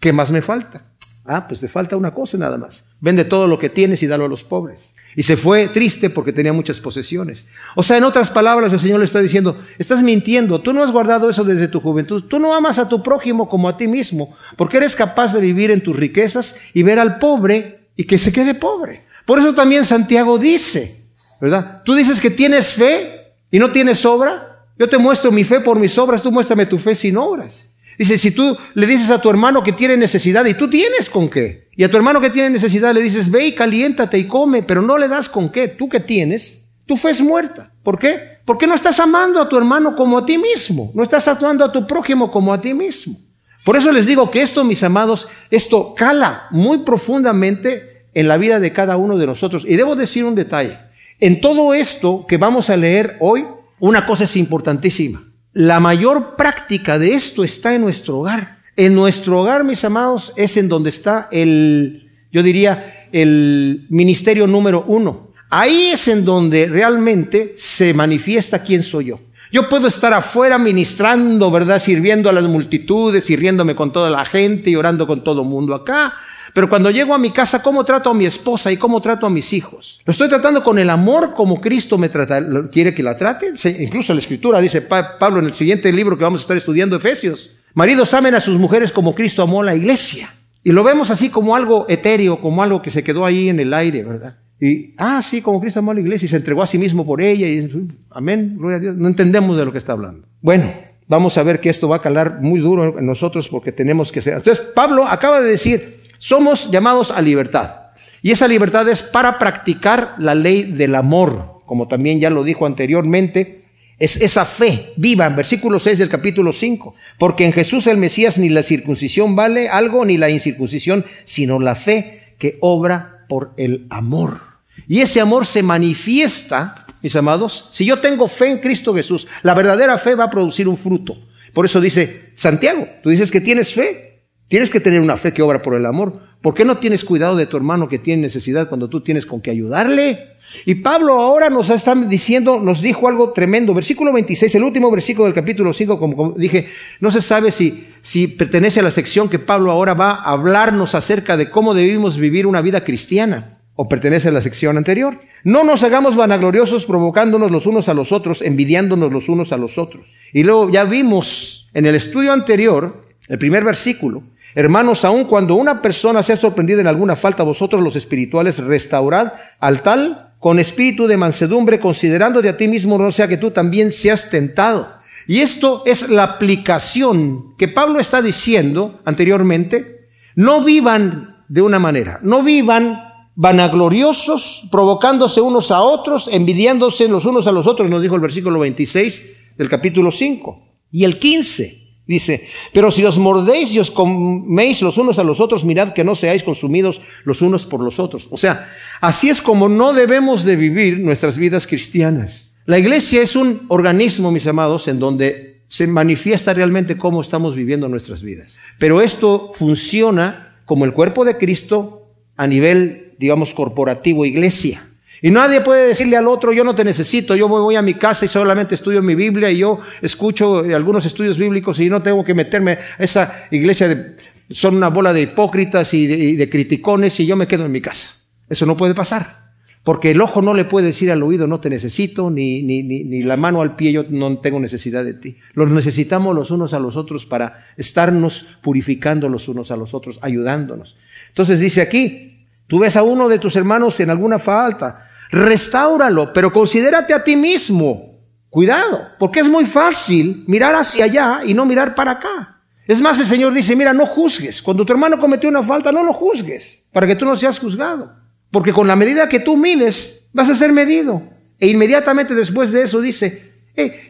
¿qué 0.00 0.12
más 0.12 0.30
me 0.30 0.42
falta? 0.42 0.95
Ah, 1.28 1.48
pues 1.48 1.60
te 1.60 1.68
falta 1.68 1.96
una 1.96 2.14
cosa 2.14 2.38
nada 2.38 2.56
más. 2.56 2.84
Vende 3.00 3.24
todo 3.24 3.48
lo 3.48 3.58
que 3.58 3.68
tienes 3.68 4.02
y 4.02 4.06
dalo 4.06 4.26
a 4.26 4.28
los 4.28 4.44
pobres. 4.44 4.94
Y 5.16 5.22
se 5.22 5.36
fue 5.36 5.68
triste 5.68 6.10
porque 6.10 6.32
tenía 6.32 6.52
muchas 6.52 6.78
posesiones. 6.78 7.48
O 7.74 7.82
sea, 7.82 7.96
en 7.96 8.04
otras 8.04 8.30
palabras, 8.30 8.72
el 8.72 8.78
Señor 8.78 9.00
le 9.00 9.06
está 9.06 9.20
diciendo, 9.20 9.60
estás 9.78 10.02
mintiendo, 10.02 10.60
tú 10.60 10.72
no 10.72 10.84
has 10.84 10.92
guardado 10.92 11.28
eso 11.28 11.42
desde 11.42 11.68
tu 11.68 11.80
juventud, 11.80 12.24
tú 12.24 12.38
no 12.38 12.54
amas 12.54 12.78
a 12.78 12.88
tu 12.88 13.02
prójimo 13.02 13.48
como 13.48 13.68
a 13.68 13.76
ti 13.76 13.88
mismo, 13.88 14.36
porque 14.56 14.76
eres 14.76 14.94
capaz 14.94 15.32
de 15.32 15.40
vivir 15.40 15.70
en 15.70 15.80
tus 15.80 15.96
riquezas 15.96 16.56
y 16.74 16.82
ver 16.82 16.98
al 16.98 17.18
pobre 17.18 17.88
y 17.96 18.04
que 18.04 18.18
se 18.18 18.32
quede 18.32 18.54
pobre. 18.54 19.06
Por 19.24 19.38
eso 19.38 19.54
también 19.54 19.84
Santiago 19.84 20.38
dice, 20.38 21.08
¿verdad? 21.40 21.82
Tú 21.84 21.94
dices 21.94 22.20
que 22.20 22.30
tienes 22.30 22.72
fe 22.72 23.34
y 23.50 23.58
no 23.58 23.72
tienes 23.72 24.04
obra. 24.04 24.64
Yo 24.78 24.88
te 24.88 24.98
muestro 24.98 25.32
mi 25.32 25.42
fe 25.42 25.60
por 25.60 25.78
mis 25.78 25.96
obras, 25.98 26.22
tú 26.22 26.30
muéstrame 26.30 26.66
tu 26.66 26.78
fe 26.78 26.94
sin 26.94 27.16
obras. 27.16 27.65
Dice, 27.98 28.18
si 28.18 28.30
tú 28.30 28.56
le 28.74 28.86
dices 28.86 29.10
a 29.10 29.20
tu 29.20 29.30
hermano 29.30 29.62
que 29.62 29.72
tiene 29.72 29.96
necesidad 29.96 30.44
y 30.44 30.54
tú 30.54 30.68
tienes 30.68 31.08
con 31.08 31.28
qué, 31.28 31.68
y 31.76 31.84
a 31.84 31.90
tu 31.90 31.96
hermano 31.96 32.20
que 32.20 32.30
tiene 32.30 32.50
necesidad 32.50 32.94
le 32.94 33.00
dices, 33.00 33.30
ve 33.30 33.46
y 33.46 33.54
caliéntate 33.54 34.18
y 34.18 34.26
come, 34.26 34.62
pero 34.62 34.82
no 34.82 34.98
le 34.98 35.08
das 35.08 35.28
con 35.28 35.50
qué, 35.50 35.68
tú 35.68 35.88
que 35.88 36.00
tienes, 36.00 36.66
tu 36.86 36.96
fe 36.96 37.12
muerta. 37.22 37.72
¿Por 37.82 37.98
qué? 37.98 38.38
Porque 38.44 38.66
no 38.66 38.74
estás 38.74 39.00
amando 39.00 39.40
a 39.40 39.48
tu 39.48 39.56
hermano 39.56 39.94
como 39.96 40.18
a 40.18 40.24
ti 40.24 40.38
mismo, 40.38 40.90
no 40.94 41.02
estás 41.02 41.28
actuando 41.28 41.64
a 41.64 41.72
tu 41.72 41.86
prójimo 41.86 42.30
como 42.30 42.52
a 42.52 42.60
ti 42.60 42.74
mismo. 42.74 43.16
Por 43.64 43.76
eso 43.76 43.90
les 43.90 44.06
digo 44.06 44.30
que 44.30 44.42
esto, 44.42 44.62
mis 44.62 44.82
amados, 44.84 45.28
esto 45.50 45.94
cala 45.94 46.46
muy 46.52 46.78
profundamente 46.78 48.06
en 48.14 48.28
la 48.28 48.36
vida 48.36 48.60
de 48.60 48.72
cada 48.72 48.96
uno 48.96 49.18
de 49.18 49.26
nosotros. 49.26 49.64
Y 49.66 49.76
debo 49.76 49.96
decir 49.96 50.24
un 50.24 50.36
detalle. 50.36 50.78
En 51.18 51.40
todo 51.40 51.74
esto 51.74 52.26
que 52.28 52.36
vamos 52.36 52.70
a 52.70 52.76
leer 52.76 53.16
hoy, 53.18 53.44
una 53.80 54.06
cosa 54.06 54.24
es 54.24 54.36
importantísima. 54.36 55.22
La 55.58 55.80
mayor 55.80 56.36
práctica 56.36 56.98
de 56.98 57.14
esto 57.14 57.42
está 57.42 57.74
en 57.74 57.80
nuestro 57.80 58.18
hogar. 58.18 58.58
En 58.76 58.94
nuestro 58.94 59.40
hogar, 59.40 59.64
mis 59.64 59.82
amados, 59.86 60.34
es 60.36 60.58
en 60.58 60.68
donde 60.68 60.90
está 60.90 61.28
el, 61.32 62.10
yo 62.30 62.42
diría, 62.42 63.08
el 63.10 63.86
ministerio 63.88 64.46
número 64.46 64.84
uno. 64.86 65.30
Ahí 65.48 65.86
es 65.94 66.08
en 66.08 66.26
donde 66.26 66.66
realmente 66.66 67.54
se 67.56 67.94
manifiesta 67.94 68.62
quién 68.62 68.82
soy 68.82 69.06
yo. 69.06 69.20
Yo 69.50 69.66
puedo 69.66 69.88
estar 69.88 70.12
afuera 70.12 70.58
ministrando, 70.58 71.50
¿verdad? 71.50 71.78
Sirviendo 71.78 72.28
a 72.28 72.34
las 72.34 72.44
multitudes, 72.44 73.24
sirviéndome 73.24 73.74
con 73.74 73.94
toda 73.94 74.10
la 74.10 74.26
gente 74.26 74.68
y 74.68 74.76
orando 74.76 75.06
con 75.06 75.24
todo 75.24 75.40
el 75.40 75.48
mundo 75.48 75.74
acá. 75.74 76.12
Pero 76.56 76.70
cuando 76.70 76.90
llego 76.90 77.12
a 77.12 77.18
mi 77.18 77.32
casa, 77.32 77.62
¿cómo 77.62 77.84
trato 77.84 78.08
a 78.08 78.14
mi 78.14 78.24
esposa 78.24 78.72
y 78.72 78.78
cómo 78.78 79.02
trato 79.02 79.26
a 79.26 79.30
mis 79.30 79.52
hijos? 79.52 80.00
¿Lo 80.06 80.10
estoy 80.10 80.26
tratando 80.30 80.64
con 80.64 80.78
el 80.78 80.88
amor 80.88 81.34
como 81.34 81.60
Cristo 81.60 81.98
me 81.98 82.08
trata, 82.08 82.40
quiere 82.72 82.94
que 82.94 83.02
la 83.02 83.14
trate? 83.14 83.52
Incluso 83.78 84.14
la 84.14 84.20
escritura 84.20 84.58
dice 84.58 84.80
Pablo 84.80 85.40
en 85.40 85.44
el 85.44 85.52
siguiente 85.52 85.92
libro 85.92 86.16
que 86.16 86.24
vamos 86.24 86.40
a 86.40 86.44
estar 86.44 86.56
estudiando, 86.56 86.96
Efesios. 86.96 87.50
Maridos 87.74 88.14
amen 88.14 88.34
a 88.36 88.40
sus 88.40 88.56
mujeres 88.56 88.90
como 88.90 89.14
Cristo 89.14 89.42
amó 89.42 89.60
a 89.60 89.64
la 89.64 89.74
iglesia. 89.74 90.30
Y 90.64 90.72
lo 90.72 90.82
vemos 90.82 91.10
así 91.10 91.28
como 91.28 91.54
algo 91.54 91.84
etéreo, 91.90 92.40
como 92.40 92.62
algo 92.62 92.80
que 92.80 92.90
se 92.90 93.04
quedó 93.04 93.26
ahí 93.26 93.50
en 93.50 93.60
el 93.60 93.74
aire, 93.74 94.02
¿verdad? 94.04 94.38
Y, 94.58 94.94
ah, 94.96 95.20
sí, 95.20 95.42
como 95.42 95.60
Cristo 95.60 95.80
amó 95.80 95.90
a 95.90 95.94
la 95.94 96.00
iglesia 96.00 96.24
y 96.24 96.30
se 96.30 96.36
entregó 96.36 96.62
a 96.62 96.66
sí 96.66 96.78
mismo 96.78 97.04
por 97.04 97.20
ella. 97.20 97.46
Y, 97.46 97.68
amén, 98.08 98.54
gloria 98.56 98.78
a 98.78 98.80
Dios. 98.80 98.96
No 98.96 99.08
entendemos 99.08 99.58
de 99.58 99.64
lo 99.66 99.72
que 99.72 99.78
está 99.78 99.92
hablando. 99.92 100.26
Bueno, 100.40 100.72
vamos 101.06 101.36
a 101.36 101.42
ver 101.42 101.60
que 101.60 101.68
esto 101.68 101.86
va 101.86 101.96
a 101.96 102.02
calar 102.02 102.40
muy 102.40 102.60
duro 102.60 102.98
en 102.98 103.04
nosotros 103.04 103.46
porque 103.48 103.72
tenemos 103.72 104.10
que 104.10 104.22
ser. 104.22 104.38
Entonces, 104.38 104.64
Pablo 104.74 105.06
acaba 105.06 105.42
de 105.42 105.50
decir, 105.50 105.95
somos 106.18 106.70
llamados 106.70 107.10
a 107.10 107.20
libertad. 107.20 107.86
Y 108.22 108.30
esa 108.30 108.48
libertad 108.48 108.88
es 108.88 109.02
para 109.02 109.38
practicar 109.38 110.14
la 110.18 110.34
ley 110.34 110.64
del 110.64 110.94
amor, 110.94 111.60
como 111.66 111.88
también 111.88 112.20
ya 112.20 112.30
lo 112.30 112.44
dijo 112.44 112.66
anteriormente. 112.66 113.64
Es 113.98 114.16
esa 114.16 114.44
fe 114.44 114.92
viva 114.96 115.26
en 115.26 115.36
versículo 115.36 115.78
6 115.78 115.98
del 115.98 116.08
capítulo 116.08 116.52
5. 116.52 116.94
Porque 117.18 117.44
en 117.44 117.52
Jesús 117.52 117.86
el 117.86 117.96
Mesías 117.98 118.36
ni 118.38 118.48
la 118.48 118.62
circuncisión 118.62 119.36
vale 119.36 119.68
algo, 119.68 120.04
ni 120.04 120.18
la 120.18 120.28
incircuncisión, 120.28 121.04
sino 121.24 121.58
la 121.60 121.74
fe 121.74 122.34
que 122.38 122.58
obra 122.60 123.24
por 123.28 123.52
el 123.56 123.86
amor. 123.90 124.40
Y 124.88 125.00
ese 125.00 125.20
amor 125.20 125.46
se 125.46 125.62
manifiesta, 125.62 126.86
mis 127.02 127.16
amados, 127.16 127.68
si 127.72 127.84
yo 127.84 128.00
tengo 128.00 128.28
fe 128.28 128.50
en 128.50 128.58
Cristo 128.58 128.94
Jesús, 128.94 129.26
la 129.42 129.54
verdadera 129.54 129.98
fe 129.98 130.14
va 130.14 130.24
a 130.24 130.30
producir 130.30 130.68
un 130.68 130.76
fruto. 130.76 131.16
Por 131.52 131.64
eso 131.64 131.80
dice 131.80 132.30
Santiago, 132.34 132.86
tú 133.02 133.10
dices 133.10 133.30
que 133.30 133.40
tienes 133.40 133.72
fe, 133.72 134.15
Tienes 134.48 134.70
que 134.70 134.80
tener 134.80 135.00
una 135.00 135.16
fe 135.16 135.32
que 135.32 135.42
obra 135.42 135.60
por 135.60 135.74
el 135.74 135.86
amor. 135.86 136.20
¿Por 136.40 136.54
qué 136.54 136.64
no 136.64 136.78
tienes 136.78 137.04
cuidado 137.04 137.34
de 137.34 137.46
tu 137.46 137.56
hermano 137.56 137.88
que 137.88 137.98
tiene 137.98 138.22
necesidad 138.22 138.68
cuando 138.68 138.88
tú 138.88 139.00
tienes 139.00 139.26
con 139.26 139.40
qué 139.40 139.50
ayudarle? 139.50 140.36
Y 140.64 140.76
Pablo 140.76 141.18
ahora 141.20 141.50
nos 141.50 141.70
está 141.70 141.96
diciendo, 141.96 142.60
nos 142.60 142.80
dijo 142.80 143.08
algo 143.08 143.32
tremendo. 143.32 143.74
Versículo 143.74 144.12
26, 144.12 144.54
el 144.54 144.62
último 144.62 144.88
versículo 144.92 145.24
del 145.24 145.34
capítulo 145.34 145.72
5, 145.72 145.98
como, 145.98 146.34
dije, 146.38 146.68
no 147.00 147.10
se 147.10 147.20
sabe 147.20 147.50
si, 147.50 147.88
si 148.00 148.28
pertenece 148.28 148.78
a 148.78 148.84
la 148.84 148.92
sección 148.92 149.28
que 149.28 149.40
Pablo 149.40 149.72
ahora 149.72 149.94
va 149.94 150.10
a 150.12 150.30
hablarnos 150.30 150.94
acerca 150.94 151.36
de 151.36 151.50
cómo 151.50 151.74
debemos 151.74 152.16
vivir 152.16 152.46
una 152.46 152.60
vida 152.60 152.84
cristiana 152.84 153.58
o 153.74 153.88
pertenece 153.88 154.28
a 154.28 154.32
la 154.32 154.42
sección 154.42 154.76
anterior. 154.76 155.18
No 155.42 155.64
nos 155.64 155.82
hagamos 155.82 156.14
vanagloriosos 156.14 156.84
provocándonos 156.84 157.50
los 157.50 157.66
unos 157.66 157.88
a 157.88 157.94
los 157.94 158.12
otros, 158.12 158.40
envidiándonos 158.40 159.12
los 159.12 159.28
unos 159.28 159.52
a 159.52 159.56
los 159.56 159.78
otros. 159.78 160.06
Y 160.32 160.44
luego 160.44 160.70
ya 160.70 160.84
vimos 160.84 161.68
en 161.74 161.86
el 161.86 161.96
estudio 161.96 162.32
anterior, 162.32 163.04
el 163.28 163.38
primer 163.38 163.64
versículo, 163.64 164.22
Hermanos, 164.56 165.04
aun 165.04 165.24
cuando 165.24 165.54
una 165.54 165.82
persona 165.82 166.22
sea 166.22 166.34
sorprendida 166.34 166.80
en 166.80 166.86
alguna 166.86 167.14
falta, 167.14 167.42
vosotros 167.42 167.82
los 167.82 167.94
espirituales 167.94 168.58
restaurad 168.58 169.34
al 169.60 169.82
tal 169.82 170.32
con 170.40 170.58
espíritu 170.58 171.06
de 171.06 171.18
mansedumbre, 171.18 171.78
considerando 171.78 172.40
de 172.40 172.48
a 172.48 172.56
ti 172.56 172.66
mismo, 172.66 172.96
no 172.96 173.12
sea 173.12 173.28
que 173.28 173.36
tú 173.36 173.50
también 173.50 173.92
seas 173.92 174.30
tentado. 174.30 174.88
Y 175.26 175.40
esto 175.40 175.82
es 175.84 176.08
la 176.08 176.22
aplicación 176.22 177.54
que 177.58 177.68
Pablo 177.68 178.00
está 178.00 178.22
diciendo 178.22 179.02
anteriormente. 179.04 180.08
No 180.36 180.64
vivan 180.64 181.44
de 181.48 181.60
una 181.60 181.78
manera, 181.78 182.18
no 182.22 182.42
vivan 182.42 182.98
vanagloriosos, 183.34 184.68
provocándose 184.72 185.42
unos 185.42 185.70
a 185.70 185.82
otros, 185.82 186.30
envidiándose 186.32 187.08
los 187.08 187.26
unos 187.26 187.46
a 187.46 187.52
los 187.52 187.66
otros, 187.66 187.90
nos 187.90 188.00
dijo 188.00 188.14
el 188.14 188.22
versículo 188.22 188.60
26 188.60 189.32
del 189.58 189.68
capítulo 189.68 190.10
5. 190.10 190.62
Y 190.92 191.04
el 191.04 191.18
15, 191.18 191.85
Dice, 192.06 192.46
pero 192.72 192.92
si 192.92 193.04
os 193.04 193.18
mordéis 193.18 193.74
y 193.74 193.80
os 193.80 193.90
coméis 193.90 194.80
los 194.80 194.96
unos 194.96 195.18
a 195.18 195.24
los 195.24 195.40
otros, 195.40 195.64
mirad 195.64 195.90
que 195.90 196.04
no 196.04 196.14
seáis 196.14 196.44
consumidos 196.44 197.00
los 197.24 197.42
unos 197.42 197.66
por 197.66 197.80
los 197.80 197.98
otros. 197.98 198.28
O 198.30 198.36
sea, 198.38 198.72
así 199.00 199.28
es 199.28 199.42
como 199.42 199.68
no 199.68 199.92
debemos 199.92 200.44
de 200.44 200.54
vivir 200.54 201.00
nuestras 201.00 201.36
vidas 201.36 201.66
cristianas. 201.66 202.52
La 202.64 202.78
iglesia 202.78 203.22
es 203.22 203.34
un 203.34 203.62
organismo, 203.68 204.30
mis 204.30 204.46
amados, 204.46 204.86
en 204.86 205.00
donde 205.00 205.62
se 205.68 205.88
manifiesta 205.88 206.54
realmente 206.54 206.96
cómo 206.96 207.20
estamos 207.20 207.56
viviendo 207.56 207.88
nuestras 207.88 208.22
vidas. 208.22 208.56
Pero 208.78 209.00
esto 209.00 209.50
funciona 209.54 210.60
como 210.64 210.84
el 210.84 210.92
cuerpo 210.92 211.24
de 211.24 211.36
Cristo 211.36 212.06
a 212.36 212.46
nivel, 212.46 213.14
digamos, 213.18 213.52
corporativo, 213.52 214.24
iglesia. 214.24 214.85
Y 215.22 215.30
nadie 215.30 215.62
puede 215.62 215.88
decirle 215.88 216.16
al 216.16 216.28
otro, 216.28 216.52
yo 216.52 216.62
no 216.62 216.74
te 216.74 216.84
necesito, 216.84 217.34
yo 217.34 217.48
voy 217.48 217.76
a 217.76 217.82
mi 217.82 217.94
casa 217.94 218.26
y 218.26 218.28
solamente 218.28 218.74
estudio 218.74 219.02
mi 219.02 219.14
Biblia 219.14 219.50
y 219.50 219.58
yo 219.58 219.80
escucho 220.02 220.58
algunos 220.58 221.06
estudios 221.06 221.38
bíblicos 221.38 221.80
y 221.80 221.88
no 221.88 222.02
tengo 222.02 222.24
que 222.24 222.34
meterme 222.34 222.72
a 222.72 223.02
esa 223.02 223.46
iglesia, 223.50 223.88
de, 223.88 224.16
son 224.50 224.76
una 224.76 224.88
bola 224.88 225.12
de 225.12 225.22
hipócritas 225.22 225.94
y 225.94 226.36
de, 226.36 226.50
criticones 226.50 227.18
y 227.20 227.26
yo 227.26 227.36
me 227.36 227.46
quedo 227.46 227.64
en 227.64 227.72
mi 227.72 227.80
casa. 227.80 228.14
Eso 228.48 228.66
no 228.66 228.76
puede 228.76 228.94
pasar. 228.94 229.46
Porque 229.82 230.10
el 230.10 230.20
ojo 230.20 230.42
no 230.42 230.52
le 230.52 230.64
puede 230.64 230.86
decir 230.86 231.12
al 231.12 231.22
oído, 231.22 231.46
no 231.46 231.60
te 231.60 231.70
necesito, 231.70 232.28
ni, 232.28 232.60
ni, 232.62 232.82
ni, 232.82 233.04
ni, 233.04 233.22
la 233.22 233.36
mano 233.36 233.62
al 233.62 233.76
pie, 233.76 233.92
yo 233.92 234.04
no 234.08 234.38
tengo 234.38 234.58
necesidad 234.58 235.04
de 235.04 235.14
ti. 235.14 235.36
Los 235.54 235.70
necesitamos 235.70 236.34
los 236.34 236.50
unos 236.50 236.74
a 236.74 236.80
los 236.80 236.96
otros 236.96 237.24
para 237.24 237.66
estarnos 237.76 238.58
purificando 238.62 239.28
los 239.28 239.46
unos 239.46 239.70
a 239.70 239.76
los 239.76 239.94
otros, 239.94 240.18
ayudándonos. 240.22 240.96
Entonces 241.28 241.60
dice 241.60 241.82
aquí, 241.82 242.35
tú 242.66 242.78
ves 242.78 242.96
a 242.96 243.02
uno 243.02 243.28
de 243.28 243.38
tus 243.38 243.56
hermanos 243.56 243.98
en 244.00 244.10
alguna 244.10 244.38
falta, 244.38 245.06
Restáuralo, 245.30 246.32
pero 246.32 246.52
considérate 246.52 247.12
a 247.12 247.24
ti 247.24 247.36
mismo. 247.36 248.14
Cuidado, 248.48 249.08
porque 249.18 249.40
es 249.40 249.48
muy 249.48 249.64
fácil 249.64 250.44
mirar 250.46 250.74
hacia 250.74 251.04
allá 251.04 251.40
y 251.44 251.52
no 251.52 251.66
mirar 251.66 251.94
para 251.94 252.12
acá. 252.12 252.62
Es 252.86 253.00
más, 253.00 253.18
el 253.18 253.26
Señor 253.26 253.52
dice, 253.52 253.74
mira, 253.74 253.92
no 253.92 254.06
juzgues. 254.06 254.62
Cuando 254.62 254.86
tu 254.86 254.92
hermano 254.92 255.18
cometió 255.18 255.48
una 255.48 255.62
falta, 255.62 255.90
no 255.90 256.04
lo 256.04 256.14
juzgues, 256.14 256.84
para 256.92 257.06
que 257.06 257.16
tú 257.16 257.24
no 257.24 257.36
seas 257.36 257.58
juzgado. 257.58 258.14
Porque 258.50 258.72
con 258.72 258.86
la 258.86 258.96
medida 258.96 259.28
que 259.28 259.40
tú 259.40 259.56
mides, 259.56 260.28
vas 260.32 260.48
a 260.48 260.54
ser 260.54 260.72
medido. 260.72 261.22
E 261.58 261.68
inmediatamente 261.68 262.34
después 262.34 262.70
de 262.70 262.82
eso 262.82 263.00
dice, 263.00 263.52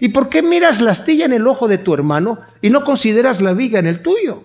¿y 0.01 0.09
por 0.09 0.29
qué 0.29 0.43
miras 0.43 0.81
la 0.81 0.91
astilla 0.91 1.25
en 1.25 1.33
el 1.33 1.47
ojo 1.47 1.67
de 1.67 1.79
tu 1.79 1.95
hermano 1.95 2.41
y 2.61 2.71
no 2.71 2.85
consideras 2.85 3.41
la 3.41 3.55
viga 3.55 3.79
en 3.79 3.87
el 3.87 4.03
tuyo? 4.03 4.45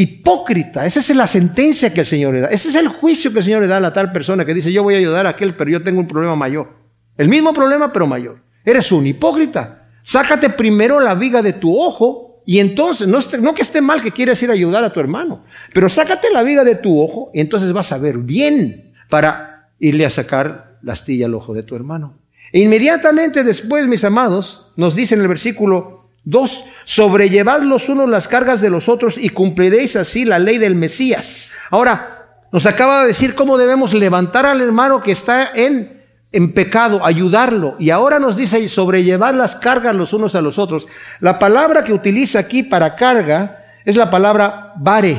Hipócrita, 0.00 0.86
esa 0.86 1.00
es 1.00 1.14
la 1.14 1.26
sentencia 1.26 1.92
que 1.92 2.00
el 2.00 2.06
Señor 2.06 2.32
le 2.32 2.40
da. 2.40 2.46
Ese 2.46 2.70
es 2.70 2.74
el 2.74 2.88
juicio 2.88 3.32
que 3.32 3.40
el 3.40 3.44
Señor 3.44 3.60
le 3.60 3.68
da 3.68 3.76
a 3.76 3.80
la 3.80 3.92
tal 3.92 4.12
persona 4.12 4.46
que 4.46 4.54
dice, 4.54 4.72
yo 4.72 4.82
voy 4.82 4.94
a 4.94 4.96
ayudar 4.96 5.26
a 5.26 5.30
aquel, 5.30 5.54
pero 5.54 5.70
yo 5.70 5.82
tengo 5.82 6.00
un 6.00 6.08
problema 6.08 6.34
mayor. 6.34 6.70
El 7.18 7.28
mismo 7.28 7.52
problema, 7.52 7.92
pero 7.92 8.06
mayor. 8.06 8.40
Eres 8.64 8.90
un 8.92 9.06
hipócrita. 9.06 9.88
Sácate 10.02 10.48
primero 10.48 11.00
la 11.00 11.14
viga 11.14 11.42
de 11.42 11.52
tu 11.52 11.78
ojo 11.78 12.42
y 12.46 12.60
entonces, 12.60 13.08
no, 13.08 13.54
que 13.54 13.60
esté 13.60 13.82
mal 13.82 14.00
que 14.00 14.10
quieras 14.10 14.42
ir 14.42 14.48
a 14.48 14.54
ayudar 14.54 14.84
a 14.84 14.92
tu 14.92 15.00
hermano, 15.00 15.44
pero 15.74 15.90
sácate 15.90 16.28
la 16.32 16.42
viga 16.42 16.64
de 16.64 16.76
tu 16.76 16.98
ojo 16.98 17.30
y 17.34 17.40
entonces 17.40 17.70
vas 17.74 17.92
a 17.92 17.98
ver 17.98 18.16
bien 18.16 18.94
para 19.10 19.68
irle 19.80 20.06
a 20.06 20.10
sacar 20.10 20.78
la 20.80 20.94
astilla 20.94 21.26
al 21.26 21.34
ojo 21.34 21.52
de 21.52 21.62
tu 21.62 21.76
hermano. 21.76 22.16
E 22.52 22.60
inmediatamente 22.60 23.44
después, 23.44 23.86
mis 23.86 24.02
amados, 24.02 24.72
nos 24.76 24.94
dice 24.96 25.14
en 25.14 25.20
el 25.20 25.28
versículo 25.28 25.99
2, 26.24 26.64
sobrellevad 26.84 27.62
los 27.62 27.88
unos 27.88 28.08
las 28.08 28.28
cargas 28.28 28.60
de 28.60 28.70
los 28.70 28.88
otros 28.88 29.16
y 29.16 29.30
cumpliréis 29.30 29.96
así 29.96 30.24
la 30.24 30.38
ley 30.38 30.58
del 30.58 30.74
Mesías. 30.74 31.52
Ahora, 31.70 32.20
nos 32.52 32.66
acaba 32.66 33.02
de 33.02 33.08
decir 33.08 33.34
cómo 33.34 33.56
debemos 33.56 33.94
levantar 33.94 34.44
al 34.44 34.60
hermano 34.60 35.02
que 35.02 35.12
está 35.12 35.52
en, 35.54 36.02
en 36.32 36.52
pecado, 36.52 37.04
ayudarlo. 37.04 37.76
Y 37.78 37.90
ahora 37.90 38.18
nos 38.18 38.36
dice 38.36 38.66
sobrellevar 38.68 39.34
las 39.34 39.56
cargas 39.56 39.94
los 39.94 40.12
unos 40.12 40.34
a 40.34 40.42
los 40.42 40.58
otros. 40.58 40.86
La 41.20 41.38
palabra 41.38 41.84
que 41.84 41.92
utiliza 41.92 42.40
aquí 42.40 42.64
para 42.64 42.96
carga 42.96 43.64
es 43.84 43.96
la 43.96 44.10
palabra 44.10 44.72
bare, 44.76 45.16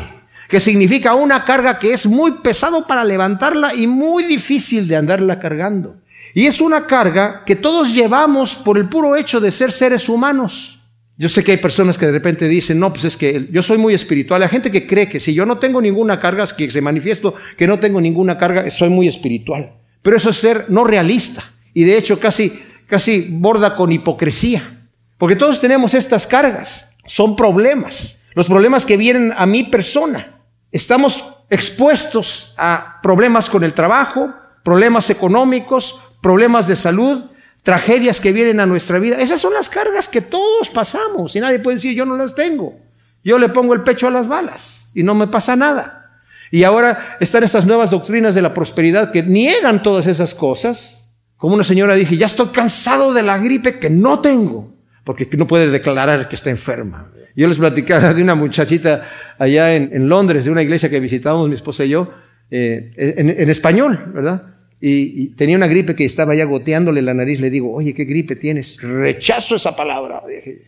que 0.49 0.59
significa 0.59 1.15
una 1.15 1.45
carga 1.45 1.79
que 1.79 1.93
es 1.93 2.05
muy 2.05 2.31
pesado 2.43 2.85
para 2.85 3.03
levantarla 3.03 3.73
y 3.73 3.87
muy 3.87 4.25
difícil 4.25 4.87
de 4.87 4.97
andarla 4.97 5.39
cargando. 5.39 5.95
Y 6.33 6.45
es 6.47 6.61
una 6.61 6.85
carga 6.85 7.43
que 7.45 7.55
todos 7.55 7.93
llevamos 7.93 8.55
por 8.55 8.77
el 8.77 8.87
puro 8.87 9.15
hecho 9.15 9.39
de 9.39 9.51
ser 9.51 9.71
seres 9.71 10.07
humanos. 10.07 10.80
Yo 11.17 11.29
sé 11.29 11.43
que 11.43 11.51
hay 11.51 11.57
personas 11.57 11.97
que 11.97 12.05
de 12.05 12.11
repente 12.11 12.47
dicen, 12.47 12.79
no, 12.79 12.91
pues 12.91 13.05
es 13.05 13.17
que 13.17 13.47
yo 13.51 13.61
soy 13.61 13.77
muy 13.77 13.93
espiritual. 13.93 14.41
Hay 14.41 14.49
gente 14.49 14.71
que 14.71 14.87
cree 14.87 15.07
que 15.07 15.19
si 15.19 15.33
yo 15.33 15.45
no 15.45 15.59
tengo 15.59 15.81
ninguna 15.81 16.19
carga, 16.19 16.43
es 16.43 16.53
que 16.53 16.69
se 16.71 16.81
manifiesto 16.81 17.35
que 17.57 17.67
no 17.67 17.79
tengo 17.79 18.01
ninguna 18.01 18.37
carga, 18.37 18.69
soy 18.69 18.89
muy 18.89 19.07
espiritual. 19.07 19.73
Pero 20.01 20.17
eso 20.17 20.29
es 20.31 20.37
ser 20.37 20.65
no 20.69 20.83
realista. 20.83 21.43
Y 21.73 21.83
de 21.83 21.97
hecho 21.97 22.19
casi, 22.19 22.59
casi 22.87 23.27
borda 23.29 23.75
con 23.75 23.91
hipocresía. 23.91 24.87
Porque 25.17 25.35
todos 25.35 25.61
tenemos 25.61 25.93
estas 25.93 26.25
cargas. 26.25 26.89
Son 27.05 27.35
problemas. 27.35 28.19
Los 28.33 28.47
problemas 28.47 28.85
que 28.85 28.97
vienen 28.97 29.33
a 29.37 29.45
mi 29.45 29.63
persona. 29.63 30.39
Estamos 30.71 31.23
expuestos 31.49 32.55
a 32.57 32.99
problemas 33.03 33.49
con 33.49 33.63
el 33.63 33.73
trabajo, 33.73 34.33
problemas 34.63 35.09
económicos, 35.09 36.01
problemas 36.21 36.67
de 36.67 36.75
salud, 36.75 37.25
tragedias 37.63 38.19
que 38.19 38.31
vienen 38.31 38.59
a 38.59 38.65
nuestra 38.65 38.99
vida. 38.99 39.17
Esas 39.17 39.39
son 39.39 39.53
las 39.53 39.69
cargas 39.69 40.07
que 40.07 40.21
todos 40.21 40.69
pasamos 40.69 41.35
y 41.35 41.39
nadie 41.39 41.59
puede 41.59 41.75
decir 41.75 41.95
yo 41.95 42.05
no 42.05 42.17
las 42.17 42.35
tengo. 42.35 42.79
Yo 43.23 43.37
le 43.37 43.49
pongo 43.49 43.73
el 43.73 43.81
pecho 43.81 44.07
a 44.07 44.11
las 44.11 44.27
balas 44.27 44.89
y 44.93 45.03
no 45.03 45.13
me 45.13 45.27
pasa 45.27 45.55
nada. 45.55 46.19
Y 46.49 46.63
ahora 46.63 47.17
están 47.19 47.43
estas 47.43 47.65
nuevas 47.65 47.91
doctrinas 47.91 48.35
de 48.35 48.41
la 48.41 48.53
prosperidad 48.53 49.11
que 49.11 49.23
niegan 49.23 49.83
todas 49.83 50.07
esas 50.07 50.33
cosas. 50.33 51.07
Como 51.37 51.55
una 51.55 51.63
señora 51.63 51.95
dije, 51.95 52.17
ya 52.17 52.25
estoy 52.25 52.47
cansado 52.47 53.13
de 53.13 53.23
la 53.23 53.37
gripe 53.37 53.79
que 53.79 53.89
no 53.89 54.19
tengo, 54.19 54.73
porque 55.03 55.27
no 55.37 55.47
puede 55.47 55.69
declarar 55.69 56.27
que 56.27 56.35
está 56.35 56.49
enferma. 56.49 57.11
Yo 57.35 57.47
les 57.47 57.57
platicaba 57.57 58.13
de 58.13 58.21
una 58.21 58.35
muchachita 58.35 59.07
allá 59.39 59.73
en, 59.73 60.09
Londres, 60.09 60.45
de 60.45 60.51
una 60.51 60.61
iglesia 60.61 60.89
que 60.89 60.99
visitamos 60.99 61.47
mi 61.47 61.55
esposa 61.55 61.85
y 61.85 61.89
yo, 61.89 62.11
eh, 62.51 62.91
en 62.97 63.49
español, 63.49 64.11
¿verdad? 64.13 64.51
Y, 64.83 65.27
tenía 65.35 65.55
una 65.55 65.67
gripe 65.67 65.95
que 65.95 66.05
estaba 66.05 66.33
ya 66.33 66.45
goteándole 66.45 67.03
la 67.03 67.13
nariz, 67.13 67.39
le 67.39 67.51
digo, 67.51 67.71
oye, 67.71 67.93
¿qué 67.93 68.05
gripe 68.05 68.35
tienes? 68.35 68.77
Rechazo 68.81 69.55
esa 69.55 69.75
palabra. 69.75 70.23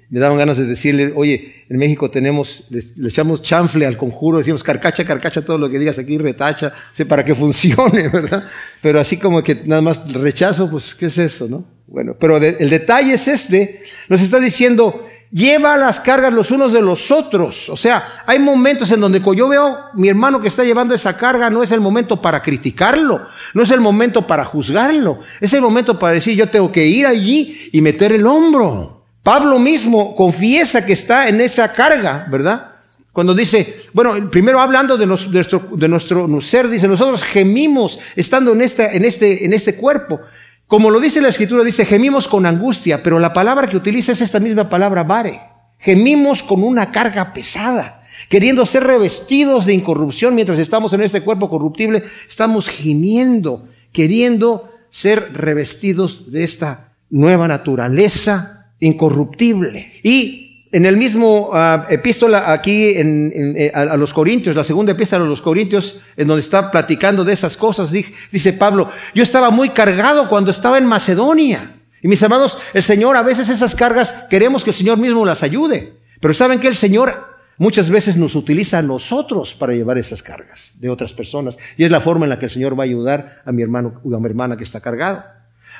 Me 0.10 0.20
daban 0.20 0.38
ganas 0.38 0.60
de 0.60 0.66
decirle, 0.66 1.12
oye, 1.16 1.64
en 1.68 1.78
México 1.78 2.12
tenemos, 2.12 2.68
le, 2.70 3.08
echamos 3.08 3.42
chanfle 3.42 3.88
al 3.88 3.98
conjuro, 3.98 4.38
decimos 4.38 4.64
carcacha, 4.64 5.04
carcacha, 5.04 5.42
todo 5.42 5.58
lo 5.58 5.68
que 5.68 5.80
digas 5.80 5.98
aquí, 5.98 6.20
retacha, 6.20 6.72
para 7.10 7.26
que 7.26 7.34
funcione, 7.44 8.08
¿verdad? 8.10 8.48
Pero 8.82 9.00
así 9.00 9.18
como 9.18 9.42
que 9.42 9.56
nada 9.66 9.82
más 9.82 10.14
rechazo, 10.14 10.70
pues, 10.70 10.94
¿qué 10.94 11.08
es 11.08 11.18
eso, 11.18 11.48
no? 11.48 11.66
Bueno, 11.88 12.16
pero 12.20 12.38
el 12.38 12.70
detalle 12.70 13.16
es 13.16 13.28
este, 13.28 13.82
nos 14.10 14.22
está 14.22 14.40
diciendo, 14.40 15.08
lleva 15.34 15.76
las 15.78 16.00
cargas 16.00 16.32
los 16.32 16.52
unos 16.52 16.72
de 16.72 16.82
los 16.82 17.10
otros. 17.12 17.68
O 17.70 17.76
sea, 17.76 18.24
hay 18.26 18.40
momentos 18.40 18.92
en 18.92 19.00
donde 19.00 19.22
yo 19.36 19.50
veo 19.50 19.86
mi 19.96 20.08
hermano 20.08 20.40
que 20.40 20.48
está 20.48 20.64
llevando 20.64 20.94
esa 20.94 21.18
carga, 21.18 21.50
no 21.50 21.64
es 21.64 21.72
el 21.72 21.82
momento 21.82 22.22
para 22.22 22.42
criticarlo, 22.42 23.28
no 23.54 23.64
es 23.64 23.72
el 23.72 23.82
momento 23.82 24.28
para 24.28 24.46
juzgarlo, 24.46 25.22
es 25.42 25.52
el 25.54 25.62
momento 25.62 25.98
para 25.98 26.14
decir 26.14 26.36
yo 26.36 26.48
tengo 26.48 26.72
que 26.72 26.86
ir 26.86 27.08
allí 27.08 27.70
y 27.72 27.82
meter 27.82 28.12
el 28.12 28.28
hombro. 28.28 29.04
Pablo 29.24 29.58
mismo 29.58 30.16
confiesa 30.16 30.86
que 30.86 30.94
está 30.94 31.28
en 31.28 31.42
esa 31.42 31.74
carga, 31.74 32.28
¿verdad? 32.30 32.74
Cuando 33.12 33.34
dice, 33.34 33.84
bueno, 33.94 34.30
primero 34.30 34.60
hablando 34.60 34.98
de, 34.98 35.06
nuestro, 35.06 35.70
de 35.72 35.88
nuestro 35.88 36.42
ser, 36.42 36.68
dice, 36.68 36.88
nosotros 36.88 37.24
gemimos 37.24 38.00
estando 38.16 38.52
en, 38.54 38.62
esta, 38.62 38.92
en, 38.92 39.06
este, 39.06 39.46
en 39.46 39.54
este 39.54 39.76
cuerpo. 39.76 40.20
Como 40.68 40.90
lo 40.90 41.00
dice 41.00 41.22
la 41.22 41.30
escritura, 41.30 41.64
dice, 41.64 41.86
gemimos 41.86 42.28
con 42.28 42.46
angustia, 42.46 43.04
pero 43.04 43.20
la 43.20 43.34
palabra 43.34 43.68
que 43.68 43.78
utiliza 43.78 44.12
es 44.12 44.22
esta 44.22 44.40
misma 44.40 44.70
palabra, 44.70 45.04
vare. 45.04 45.42
Gemimos 45.80 46.42
con 46.42 46.64
una 46.64 46.92
carga 46.92 47.34
pesada, 47.34 48.04
queriendo 48.30 48.66
ser 48.66 48.84
revestidos 48.84 49.66
de 49.66 49.74
incorrupción 49.74 50.34
mientras 50.34 50.60
estamos 50.60 50.94
en 50.94 51.02
este 51.02 51.22
cuerpo 51.22 51.50
corruptible, 51.50 52.04
estamos 52.28 52.70
gimiendo, 52.70 53.68
queriendo 53.92 54.72
ser 54.90 55.34
revestidos 55.34 56.32
de 56.32 56.44
esta 56.44 56.94
nueva 57.10 57.48
naturaleza 57.48 58.68
incorruptible. 58.80 59.94
Y 60.04 60.43
en 60.74 60.88
el 60.88 60.98
mismo 60.98 61.52
ah, 61.54 61.86
epístola 61.88 62.52
aquí 62.52 62.98
en, 62.98 63.32
eh, 63.56 63.72
a, 63.74 63.96
los 63.96 64.12
Corintios, 64.12 64.56
la 64.56 64.64
segunda 64.64 64.92
epístola 64.94 65.24
a 65.24 65.28
los 65.28 65.42
Corintios, 65.42 66.00
en 66.18 66.28
donde 66.28 66.42
está 66.42 66.72
platicando 66.72 67.24
de 67.24 67.32
esas 67.32 67.56
cosas, 67.56 67.92
dice 67.92 68.54
Pablo, 68.54 68.90
yo 69.14 69.22
estaba 69.22 69.52
muy 69.52 69.70
cargado 69.70 70.28
cuando 70.28 70.50
estaba 70.50 70.80
en 70.80 70.88
Macedonia. 70.88 71.76
Y 72.02 72.08
mis 72.08 72.24
amados, 72.24 72.58
el 72.74 72.82
Señor, 72.82 73.16
a 73.16 73.22
veces 73.22 73.50
esas 73.50 73.76
cargas 73.76 74.26
queremos 74.32 74.64
que 74.64 74.72
el 74.72 74.76
Señor 74.76 74.98
mismo 74.98 75.24
las 75.26 75.44
ayude. 75.44 75.94
Pero 76.20 76.34
saben 76.34 76.60
que 76.60 76.68
el 76.68 76.76
Señor 76.76 77.38
muchas 77.58 77.92
veces 77.92 78.18
nos 78.18 78.36
utiliza 78.36 78.80
a 78.80 78.82
nosotros 78.82 79.54
para 79.54 79.74
llevar 79.74 80.00
esas 80.00 80.24
cargas 80.24 80.74
de 80.80 80.90
otras 80.90 81.14
personas. 81.14 81.58
Y 81.78 81.84
es 81.84 81.92
la 81.92 82.02
forma 82.02 82.26
en 82.26 82.32
la 82.32 82.40
que 82.40 82.46
el 82.46 82.52
Señor 82.52 82.78
va 82.78 82.84
a 82.84 82.86
ayudar 82.86 83.44
a 83.46 83.52
mi 83.52 83.62
hermano 83.62 84.02
o 84.04 84.16
a 84.16 84.20
mi 84.20 84.26
hermana 84.26 84.58
que 84.58 84.64
está 84.64 84.82
cargado. 84.82 85.24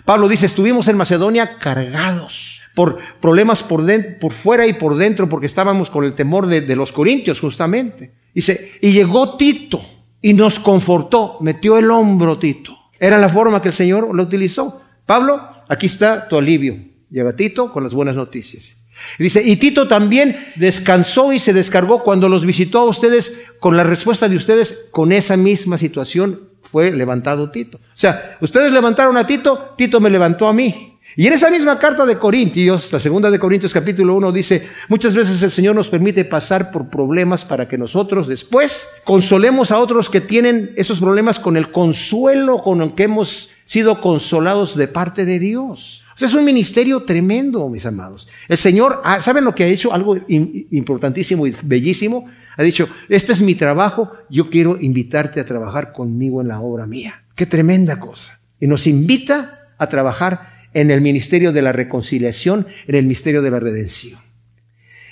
Pablo 0.06 0.28
dice, 0.28 0.46
estuvimos 0.46 0.88
en 0.88 0.98
Macedonia 0.98 1.58
cargados 1.58 2.63
por 2.76 3.00
problemas 3.22 3.64
por, 3.64 3.86
por 4.20 4.34
fuera 4.34 4.68
y 4.68 4.74
por 4.74 4.96
dentro, 4.96 5.30
porque 5.30 5.46
estábamos 5.46 5.90
con 5.90 6.04
el 6.04 6.14
temor 6.14 6.48
de, 6.48 6.62
de 6.62 6.76
los 6.76 6.92
corintios 6.92 7.40
justamente. 7.40 8.14
Dice, 8.34 8.72
y 8.82 8.92
llegó 8.92 9.38
Tito 9.38 9.82
y 10.22 10.34
nos 10.34 10.60
confortó, 10.60 11.38
metió 11.42 11.78
el 11.78 11.92
hombro 11.92 12.40
Tito. 12.40 12.78
Era 13.00 13.18
la 13.18 13.30
forma 13.30 13.62
que 13.62 13.68
el 13.70 13.74
Señor 13.74 14.14
lo 14.14 14.24
utilizó. 14.24 14.82
Pablo, 15.06 15.42
aquí 15.68 15.86
está 15.86 16.28
tu 16.28 16.38
alivio. 16.38 16.78
Llega 17.10 17.36
Tito 17.36 17.72
con 17.72 17.84
las 17.84 17.94
buenas 17.94 18.16
noticias. 18.16 18.78
Dice, 19.20 19.44
y 19.44 19.58
Tito 19.58 19.88
también 19.88 20.46
descansó 20.56 21.34
y 21.34 21.40
se 21.40 21.54
descargó 21.54 22.04
cuando 22.04 22.30
los 22.30 22.46
visitó 22.46 22.80
a 22.80 22.86
ustedes 22.86 23.42
con 23.60 23.76
la 23.76 23.84
respuesta 23.84 24.30
de 24.30 24.36
ustedes 24.36 24.88
con 24.92 25.12
esa 25.12 25.36
misma 25.36 25.78
situación 25.78 26.54
fue 26.74 26.92
levantado 26.92 27.52
Tito. 27.52 27.78
O 27.78 27.82
sea, 27.94 28.38
ustedes 28.42 28.74
levantaron 28.74 29.16
a 29.18 29.28
Tito, 29.28 29.76
Tito 29.78 30.00
me 30.00 30.10
levantó 30.10 30.48
a 30.48 30.54
mí. 30.54 30.93
Y 31.16 31.28
en 31.28 31.34
esa 31.34 31.52
misma 31.52 31.78
carta 31.78 32.06
de 32.06 32.18
Corintios, 32.18 32.92
la 32.92 33.00
segunda 33.00 33.30
de 33.30 33.38
Corintios 33.38 33.72
capítulo 33.72 34.16
1 34.16 34.32
dice, 34.32 34.68
muchas 34.90 35.14
veces 35.14 35.44
el 35.44 35.52
Señor 35.52 35.76
nos 35.76 35.88
permite 35.88 36.26
pasar 36.26 36.72
por 36.72 36.90
problemas 36.90 37.46
para 37.46 37.68
que 37.68 37.78
nosotros 37.78 38.28
después 38.28 38.90
consolemos 39.04 39.72
a 39.72 39.78
otros 39.78 40.10
que 40.10 40.22
tienen 40.22 40.72
esos 40.76 41.00
problemas 41.00 41.38
con 41.38 41.56
el 41.56 41.70
consuelo 41.70 42.64
con 42.64 42.82
el 42.82 42.96
que 42.96 43.04
hemos 43.04 43.52
sido 43.66 44.02
consolados 44.02 44.76
de 44.76 44.88
parte 44.88 45.24
de 45.24 45.38
Dios. 45.38 46.04
O 46.16 46.18
sea, 46.18 46.28
es 46.28 46.34
un 46.34 46.46
ministerio 46.46 47.04
tremendo, 47.04 47.70
mis 47.70 47.86
amados. 47.86 48.28
El 48.48 48.58
Señor, 48.58 49.02
ah, 49.04 49.22
¿saben 49.22 49.44
lo 49.44 49.54
que 49.54 49.66
ha 49.66 49.68
hecho? 49.68 49.94
Algo 49.94 50.18
importantísimo 50.28 51.46
y 51.46 51.56
bellísimo. 51.64 52.26
Ha 52.58 52.64
dicho, 52.64 52.90
este 53.10 53.34
es 53.34 53.42
mi 53.42 53.54
trabajo, 53.54 54.12
yo 54.30 54.50
quiero 54.50 54.80
invitarte 54.80 55.40
a 55.40 55.46
trabajar 55.46 55.94
conmigo 55.94 56.42
en 56.42 56.48
la 56.48 56.60
obra 56.60 56.88
mía. 56.88 57.24
Qué 57.36 57.46
tremenda 57.46 58.00
cosa. 58.00 58.40
Y 58.60 58.66
nos 58.66 58.88
invita 58.88 59.70
a 59.78 59.88
trabajar 59.88 60.53
en 60.74 60.92
el 60.92 61.02
ministerio 61.02 61.52
de 61.52 61.62
la 61.62 61.72
reconciliación, 61.72 62.68
en 62.88 62.96
el 62.96 63.06
misterio 63.06 63.42
de 63.42 63.52
la 63.52 63.60
redención. 63.60 64.20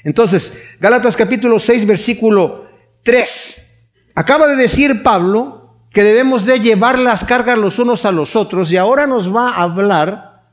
Entonces, 0.04 0.62
Gálatas 0.80 1.16
capítulo 1.16 1.60
6, 1.60 1.86
versículo 1.86 2.68
3. 3.04 3.70
Acaba 4.16 4.48
de 4.48 4.56
decir 4.56 5.04
Pablo 5.04 5.62
que 5.92 6.04
debemos 6.04 6.46
de 6.46 6.60
llevar 6.60 6.98
las 7.00 7.24
cargas 7.24 7.60
los 7.60 7.80
unos 7.80 8.06
a 8.06 8.12
los 8.12 8.36
otros 8.36 8.72
y 8.72 8.78
ahora 8.78 9.08
nos 9.08 9.34
va 9.36 9.50
a 9.50 9.64
hablar 9.64 10.44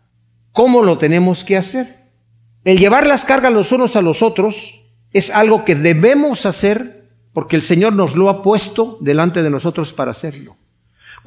cómo 0.52 0.82
lo 0.82 0.98
tenemos 0.98 1.44
que 1.44 1.56
hacer. 1.56 2.10
El 2.64 2.78
llevar 2.78 3.06
las 3.06 3.24
cargas 3.24 3.52
los 3.52 3.72
unos 3.72 3.96
a 3.96 4.02
los 4.02 4.22
otros 4.22 4.82
es 5.12 5.30
algo 5.30 5.64
que 5.64 5.74
debemos 5.74 6.44
hacer 6.44 7.08
porque 7.32 7.56
el 7.56 7.62
Señor 7.62 7.92
nos 7.92 8.16
lo 8.16 8.28
ha 8.28 8.42
puesto 8.42 8.98
delante 9.00 9.42
de 9.42 9.50
nosotros 9.50 9.92
para 9.92 10.10
hacerlo. 10.10 10.56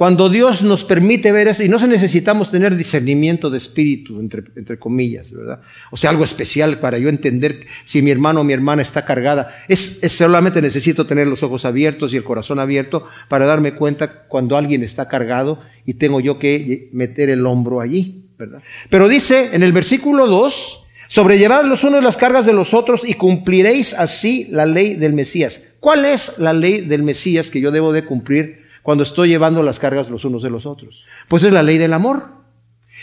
Cuando 0.01 0.29
Dios 0.29 0.63
nos 0.63 0.83
permite 0.83 1.31
ver 1.31 1.47
eso, 1.47 1.61
y 1.61 1.69
no 1.69 1.77
se 1.77 1.87
necesitamos 1.87 2.49
tener 2.49 2.75
discernimiento 2.75 3.51
de 3.51 3.57
espíritu, 3.59 4.19
entre, 4.19 4.79
comillas, 4.79 5.31
¿verdad? 5.31 5.61
O 5.91 5.97
sea, 5.97 6.09
algo 6.09 6.23
especial 6.23 6.79
para 6.79 6.97
yo 6.97 7.07
entender 7.07 7.67
si 7.85 8.01
mi 8.01 8.09
hermano 8.09 8.41
o 8.41 8.43
mi 8.43 8.51
hermana 8.51 8.81
está 8.81 9.05
cargada. 9.05 9.63
Es, 9.67 9.99
es, 10.01 10.13
solamente 10.13 10.59
necesito 10.59 11.05
tener 11.05 11.27
los 11.27 11.43
ojos 11.43 11.65
abiertos 11.65 12.15
y 12.15 12.17
el 12.17 12.23
corazón 12.23 12.57
abierto 12.57 13.05
para 13.27 13.45
darme 13.45 13.75
cuenta 13.75 14.23
cuando 14.23 14.57
alguien 14.57 14.81
está 14.81 15.07
cargado 15.07 15.59
y 15.85 15.93
tengo 15.93 16.19
yo 16.19 16.39
que 16.39 16.89
meter 16.93 17.29
el 17.29 17.45
hombro 17.45 17.79
allí, 17.79 18.25
¿verdad? 18.39 18.63
Pero 18.89 19.07
dice 19.07 19.51
en 19.53 19.61
el 19.61 19.71
versículo 19.71 20.25
2, 20.25 20.79
Sobrellevad 21.09 21.65
los 21.65 21.83
unos 21.83 22.03
las 22.03 22.17
cargas 22.17 22.47
de 22.47 22.53
los 22.53 22.73
otros 22.73 23.07
y 23.07 23.13
cumpliréis 23.13 23.93
así 23.93 24.47
la 24.49 24.65
ley 24.65 24.95
del 24.95 25.13
Mesías. 25.13 25.63
¿Cuál 25.79 26.05
es 26.05 26.39
la 26.39 26.53
ley 26.53 26.81
del 26.81 27.03
Mesías 27.03 27.51
que 27.51 27.61
yo 27.61 27.69
debo 27.69 27.93
de 27.93 28.03
cumplir 28.03 28.60
cuando 28.83 29.03
estoy 29.03 29.29
llevando 29.29 29.63
las 29.63 29.79
cargas 29.79 30.09
los 30.09 30.25
unos 30.25 30.43
de 30.43 30.49
los 30.49 30.65
otros? 30.65 31.03
Pues 31.27 31.43
es 31.43 31.53
la 31.53 31.63
ley 31.63 31.77
del 31.77 31.93
amor. 31.93 32.27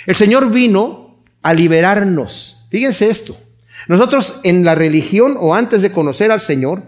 El 0.06 0.14
Señor 0.14 0.50
vino 0.50 1.22
a 1.42 1.54
liberarnos. 1.54 2.66
Fíjense 2.70 3.08
esto. 3.08 3.36
Nosotros 3.86 4.40
en 4.42 4.64
la 4.64 4.74
religión 4.74 5.36
o 5.38 5.54
antes 5.54 5.82
de 5.82 5.92
conocer 5.92 6.30
al 6.30 6.40
Señor, 6.40 6.82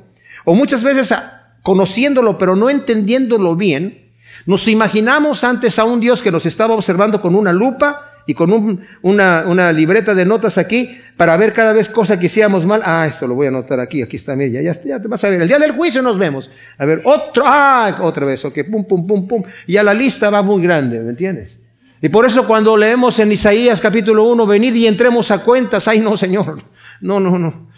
o 0.44 0.54
muchas 0.54 0.82
veces 0.82 1.14
conociéndolo 1.62 2.38
pero 2.38 2.56
no 2.56 2.70
entendiéndolo 2.70 3.56
bien, 3.56 4.10
nos 4.46 4.68
imaginamos 4.68 5.44
antes 5.44 5.78
a 5.78 5.84
un 5.84 6.00
Dios 6.00 6.22
que 6.22 6.32
nos 6.32 6.46
estaba 6.46 6.74
observando 6.74 7.20
con 7.20 7.34
una 7.34 7.52
lupa 7.52 8.09
y 8.30 8.34
con 8.34 8.80
una, 9.02 9.72
libreta 9.72 10.14
de 10.14 10.24
notas 10.24 10.56
aquí 10.56 10.96
para 11.16 11.36
ver 11.36 11.52
cada 11.52 11.72
vez 11.72 11.88
cosa 11.88 12.20
que 12.20 12.28
hacíamos 12.28 12.64
mal. 12.64 12.80
Ah, 12.84 13.04
esto 13.08 13.26
lo 13.26 13.34
voy 13.34 13.46
a 13.46 13.48
anotar 13.48 13.80
aquí, 13.80 14.02
aquí 14.02 14.14
está, 14.14 14.36
mira, 14.36 14.62
ya, 14.62 14.72
ya 14.84 15.00
te 15.00 15.08
vas 15.08 15.24
a 15.24 15.30
ver. 15.30 15.42
El 15.42 15.48
día 15.48 15.58
del 15.58 15.72
juicio 15.72 16.00
nos 16.00 16.16
vemos. 16.16 16.48
A 16.78 16.84
ver, 16.84 17.02
otro, 17.02 17.42
ah, 17.44 17.98
otra 18.02 18.26
vez, 18.26 18.44
ok, 18.44 18.60
pum, 18.70 18.84
pum, 18.84 19.04
pum, 19.04 19.26
pum. 19.26 19.42
Y 19.66 19.72
ya 19.72 19.82
la 19.82 19.92
lista 19.92 20.30
va 20.30 20.42
muy 20.42 20.62
grande, 20.62 21.00
¿me 21.00 21.10
entiendes? 21.10 21.58
Y 22.00 22.08
por 22.08 22.24
eso 22.24 22.46
cuando 22.46 22.76
leemos 22.76 23.18
en 23.18 23.32
Isaías 23.32 23.80
capítulo 23.80 24.22
1, 24.28 24.46
venid 24.46 24.76
y 24.76 24.86
entremos 24.86 25.32
a 25.32 25.38
cuentas, 25.38 25.88
ay 25.88 25.98
no, 25.98 26.16
Señor, 26.16 26.62
no, 27.00 27.18
no, 27.18 27.36
no. 27.36 27.68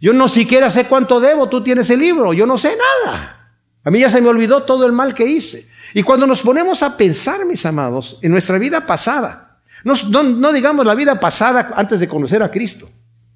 Yo 0.00 0.12
no 0.12 0.28
siquiera 0.28 0.70
sé 0.70 0.86
cuánto 0.86 1.20
debo, 1.20 1.48
tú 1.48 1.62
tienes 1.62 1.88
el 1.90 2.00
libro, 2.00 2.32
yo 2.32 2.46
no 2.46 2.58
sé 2.58 2.76
nada. 3.04 3.52
A 3.84 3.90
mí 3.92 4.00
ya 4.00 4.10
se 4.10 4.20
me 4.20 4.28
olvidó 4.28 4.64
todo 4.64 4.86
el 4.86 4.92
mal 4.92 5.14
que 5.14 5.24
hice. 5.24 5.68
Y 5.94 6.02
cuando 6.02 6.26
nos 6.26 6.42
ponemos 6.42 6.82
a 6.82 6.96
pensar, 6.96 7.44
mis 7.44 7.64
amados, 7.64 8.18
en 8.22 8.32
nuestra 8.32 8.58
vida 8.58 8.84
pasada, 8.84 9.49
no, 9.84 10.52
digamos 10.52 10.84
la 10.84 10.94
vida 10.94 11.18
pasada 11.18 11.72
antes 11.76 12.00
de 12.00 12.08
conocer 12.08 12.42
a 12.42 12.50
Cristo. 12.50 12.88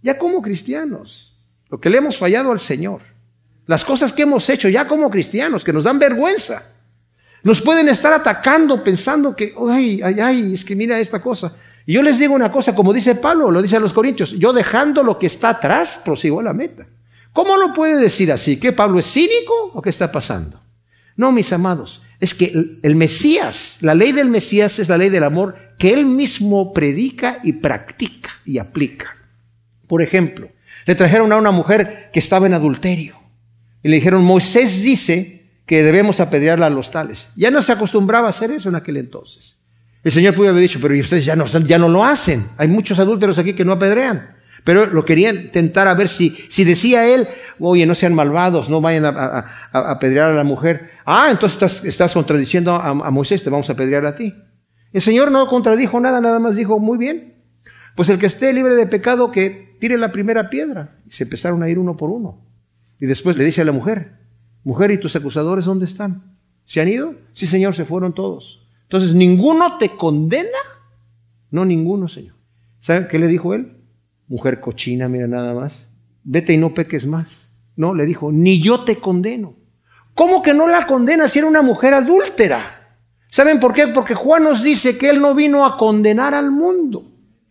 Ya 0.02 0.18
como 0.18 0.42
cristianos, 0.42 1.34
lo 1.70 1.80
que 1.80 1.88
le 1.88 1.98
hemos 1.98 2.18
fallado 2.18 2.52
al 2.52 2.60
Señor, 2.60 3.00
las 3.66 3.84
cosas 3.84 4.12
que 4.12 4.22
hemos 4.22 4.48
hecho 4.50 4.68
ya 4.68 4.86
como 4.86 5.10
cristianos, 5.10 5.64
que 5.64 5.72
nos 5.72 5.84
dan 5.84 5.98
vergüenza. 5.98 6.62
Nos 7.42 7.60
pueden 7.60 7.88
estar 7.88 8.12
atacando 8.12 8.82
pensando 8.82 9.34
que, 9.34 9.54
ay, 9.70 10.00
ay, 10.02 10.20
ay, 10.20 10.54
es 10.54 10.64
que 10.64 10.76
mira 10.76 10.98
esta 10.98 11.20
cosa. 11.20 11.54
Y 11.86 11.94
yo 11.94 12.02
les 12.02 12.18
digo 12.18 12.34
una 12.34 12.50
cosa, 12.50 12.74
como 12.74 12.92
dice 12.92 13.14
Pablo, 13.14 13.50
lo 13.50 13.60
dice 13.60 13.76
a 13.76 13.80
los 13.80 13.92
Corintios, 13.92 14.32
yo 14.38 14.52
dejando 14.52 15.02
lo 15.02 15.18
que 15.18 15.26
está 15.26 15.50
atrás, 15.50 16.00
prosigo 16.02 16.40
la 16.40 16.52
meta. 16.52 16.86
¿Cómo 17.32 17.56
lo 17.56 17.74
puede 17.74 17.96
decir 17.96 18.32
así? 18.32 18.58
¿Que 18.58 18.72
Pablo 18.72 18.98
es 18.98 19.06
cínico 19.06 19.72
o 19.74 19.82
qué 19.82 19.90
está 19.90 20.10
pasando? 20.10 20.60
No, 21.16 21.32
mis 21.32 21.52
amados, 21.52 22.00
es 22.20 22.32
que 22.32 22.78
el 22.82 22.96
Mesías, 22.96 23.78
la 23.80 23.94
ley 23.94 24.12
del 24.12 24.30
Mesías 24.30 24.78
es 24.78 24.88
la 24.88 24.96
ley 24.96 25.10
del 25.10 25.24
amor 25.24 25.56
que 25.78 25.92
él 25.92 26.06
mismo 26.06 26.72
predica 26.72 27.38
y 27.42 27.54
practica 27.54 28.30
y 28.44 28.58
aplica. 28.58 29.16
Por 29.86 30.02
ejemplo, 30.02 30.48
le 30.86 30.94
trajeron 30.94 31.32
a 31.32 31.36
una 31.36 31.50
mujer 31.50 32.10
que 32.12 32.18
estaba 32.18 32.46
en 32.46 32.54
adulterio 32.54 33.16
y 33.82 33.88
le 33.88 33.96
dijeron, 33.96 34.24
Moisés 34.24 34.82
dice 34.82 35.44
que 35.66 35.82
debemos 35.82 36.20
apedrearla 36.20 36.66
a 36.66 36.70
los 36.70 36.90
tales. 36.90 37.30
Ya 37.36 37.50
no 37.50 37.62
se 37.62 37.72
acostumbraba 37.72 38.26
a 38.26 38.30
hacer 38.30 38.50
eso 38.50 38.68
en 38.68 38.74
aquel 38.74 38.96
entonces. 38.96 39.56
El 40.02 40.12
Señor 40.12 40.34
pudo 40.34 40.50
haber 40.50 40.60
dicho, 40.60 40.78
pero 40.80 40.94
ustedes 40.98 41.24
ya 41.24 41.34
no, 41.34 41.46
no 41.46 41.88
lo 41.88 42.04
hacen. 42.04 42.46
Hay 42.58 42.68
muchos 42.68 42.98
adúlteros 42.98 43.38
aquí 43.38 43.54
que 43.54 43.64
no 43.64 43.72
apedrean. 43.72 44.34
Pero 44.62 44.86
lo 44.86 45.04
querían 45.04 45.50
tentar 45.52 45.88
a 45.88 45.94
ver 45.94 46.08
si, 46.08 46.36
si 46.48 46.64
decía 46.64 47.06
él, 47.06 47.28
oye, 47.58 47.84
no 47.84 47.94
sean 47.94 48.14
malvados, 48.14 48.70
no 48.70 48.80
vayan 48.80 49.04
a, 49.04 49.46
apedrear 49.72 50.30
a 50.30 50.34
la 50.34 50.44
mujer. 50.44 50.90
Ah, 51.04 51.28
entonces 51.30 51.84
estás, 51.84 52.14
contradiciendo 52.14 52.74
a, 52.74 52.88
a 52.88 53.10
Moisés, 53.10 53.42
te 53.42 53.50
vamos 53.50 53.68
a 53.68 53.74
apedrear 53.74 54.06
a 54.06 54.14
ti. 54.14 54.34
El 54.94 55.02
Señor 55.02 55.32
no 55.32 55.48
contradijo 55.48 55.98
nada, 55.98 56.20
nada 56.20 56.38
más 56.38 56.54
dijo, 56.54 56.78
muy 56.78 56.96
bien, 56.96 57.34
pues 57.96 58.08
el 58.10 58.18
que 58.20 58.26
esté 58.26 58.52
libre 58.52 58.76
de 58.76 58.86
pecado, 58.86 59.32
que 59.32 59.76
tire 59.80 59.98
la 59.98 60.12
primera 60.12 60.50
piedra. 60.50 61.00
Y 61.04 61.10
se 61.10 61.24
empezaron 61.24 61.64
a 61.64 61.68
ir 61.68 61.80
uno 61.80 61.96
por 61.96 62.10
uno. 62.10 62.46
Y 63.00 63.06
después 63.06 63.36
le 63.36 63.44
dice 63.44 63.60
a 63.60 63.64
la 63.64 63.72
mujer, 63.72 64.20
mujer, 64.62 64.92
¿y 64.92 64.98
tus 64.98 65.16
acusadores 65.16 65.64
dónde 65.64 65.84
están? 65.84 66.38
¿Se 66.64 66.80
han 66.80 66.86
ido? 66.86 67.16
Sí, 67.32 67.46
Señor, 67.46 67.74
se 67.74 67.84
fueron 67.84 68.14
todos. 68.14 68.68
Entonces, 68.82 69.14
¿ninguno 69.14 69.78
te 69.78 69.88
condena? 69.88 70.58
No, 71.50 71.64
ninguno, 71.64 72.06
Señor. 72.06 72.36
¿Sabe 72.78 73.08
qué 73.08 73.18
le 73.18 73.26
dijo 73.26 73.52
él? 73.52 73.78
Mujer 74.28 74.60
cochina, 74.60 75.08
mira 75.08 75.26
nada 75.26 75.54
más. 75.54 75.92
Vete 76.22 76.52
y 76.52 76.56
no 76.56 76.72
peques 76.72 77.04
más. 77.04 77.50
No, 77.74 77.94
le 77.94 78.06
dijo, 78.06 78.30
ni 78.30 78.62
yo 78.62 78.84
te 78.84 79.00
condeno. 79.00 79.56
¿Cómo 80.14 80.40
que 80.40 80.54
no 80.54 80.68
la 80.68 80.86
condena 80.86 81.26
si 81.26 81.40
era 81.40 81.48
una 81.48 81.62
mujer 81.62 81.94
adúltera? 81.94 82.83
¿Saben 83.34 83.58
por 83.58 83.74
qué? 83.74 83.88
Porque 83.88 84.14
Juan 84.14 84.44
nos 84.44 84.62
dice 84.62 84.96
que 84.96 85.08
Él 85.08 85.20
no 85.20 85.34
vino 85.34 85.66
a 85.66 85.76
condenar 85.76 86.34
al 86.34 86.52
mundo. 86.52 87.04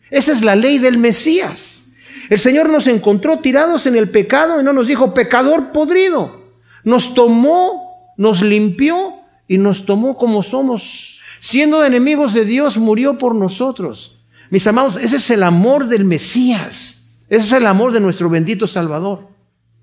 Esa 0.09 0.31
es 0.31 0.41
la 0.41 0.55
ley 0.55 0.77
del 0.77 0.97
Mesías. 0.97 1.87
El 2.29 2.39
Señor 2.39 2.69
nos 2.69 2.87
encontró 2.87 3.39
tirados 3.39 3.85
en 3.85 3.97
el 3.97 4.09
pecado 4.09 4.61
y 4.61 4.63
no 4.63 4.71
nos 4.71 4.87
dijo 4.87 5.13
pecador 5.13 5.73
podrido. 5.73 6.39
Nos 6.85 7.13
tomó, 7.13 8.13
nos 8.15 8.41
limpió 8.41 9.15
y 9.45 9.57
nos 9.57 9.85
tomó 9.85 10.15
como 10.15 10.41
somos. 10.41 11.19
Siendo 11.41 11.83
enemigos 11.83 12.33
de 12.33 12.45
Dios, 12.45 12.77
murió 12.77 13.17
por 13.17 13.35
nosotros. 13.35 14.23
Mis 14.49 14.65
amados, 14.65 14.95
ese 14.95 15.17
es 15.17 15.29
el 15.31 15.43
amor 15.43 15.87
del 15.87 16.05
Mesías. 16.05 17.09
Ese 17.27 17.43
es 17.43 17.51
el 17.51 17.67
amor 17.67 17.91
de 17.91 17.99
nuestro 17.99 18.29
bendito 18.29 18.67
Salvador. 18.67 19.27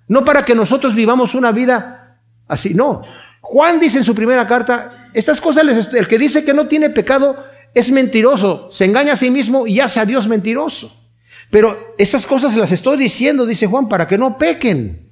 No 0.08 0.24
para 0.24 0.46
que 0.46 0.54
nosotros 0.54 0.94
vivamos 0.94 1.34
una 1.34 1.52
vida 1.52 2.22
así, 2.48 2.72
no. 2.72 3.02
Juan 3.42 3.78
dice 3.78 3.98
en 3.98 4.04
su 4.04 4.14
primera 4.14 4.48
carta, 4.48 4.99
estas 5.12 5.40
cosas, 5.40 5.88
el 5.92 6.08
que 6.08 6.18
dice 6.18 6.44
que 6.44 6.54
no 6.54 6.66
tiene 6.66 6.90
pecado 6.90 7.44
es 7.74 7.90
mentiroso, 7.90 8.68
se 8.72 8.84
engaña 8.84 9.12
a 9.12 9.16
sí 9.16 9.30
mismo 9.30 9.66
y 9.66 9.80
hace 9.80 10.00
a 10.00 10.06
Dios 10.06 10.28
mentiroso. 10.28 10.96
Pero 11.50 11.94
estas 11.98 12.26
cosas 12.26 12.56
las 12.56 12.72
estoy 12.72 12.96
diciendo, 12.96 13.46
dice 13.46 13.66
Juan, 13.66 13.88
para 13.88 14.06
que 14.06 14.18
no 14.18 14.38
pequen. 14.38 15.10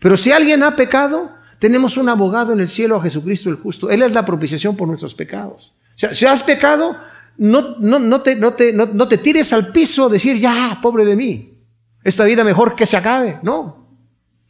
Pero 0.00 0.16
si 0.16 0.32
alguien 0.32 0.62
ha 0.62 0.76
pecado, 0.76 1.30
tenemos 1.58 1.96
un 1.96 2.08
abogado 2.08 2.52
en 2.52 2.60
el 2.60 2.68
cielo, 2.68 2.96
a 2.96 3.02
Jesucristo 3.02 3.50
el 3.50 3.56
justo. 3.56 3.90
Él 3.90 4.02
es 4.02 4.12
la 4.12 4.24
propiciación 4.24 4.76
por 4.76 4.88
nuestros 4.88 5.14
pecados. 5.14 5.74
O 5.94 5.98
sea, 5.98 6.14
si 6.14 6.26
has 6.26 6.42
pecado, 6.42 6.96
no, 7.36 7.76
te, 8.22 8.36
no, 8.36 8.54
te, 8.54 8.72
no 8.72 9.08
te 9.08 9.18
tires 9.18 9.52
al 9.52 9.72
piso 9.72 10.06
a 10.06 10.10
decir, 10.10 10.38
ya, 10.38 10.78
pobre 10.82 11.04
de 11.04 11.16
mí. 11.16 11.58
Esta 12.02 12.24
vida 12.24 12.44
mejor 12.44 12.74
que 12.76 12.86
se 12.86 12.96
acabe. 12.96 13.38
No, 13.42 13.88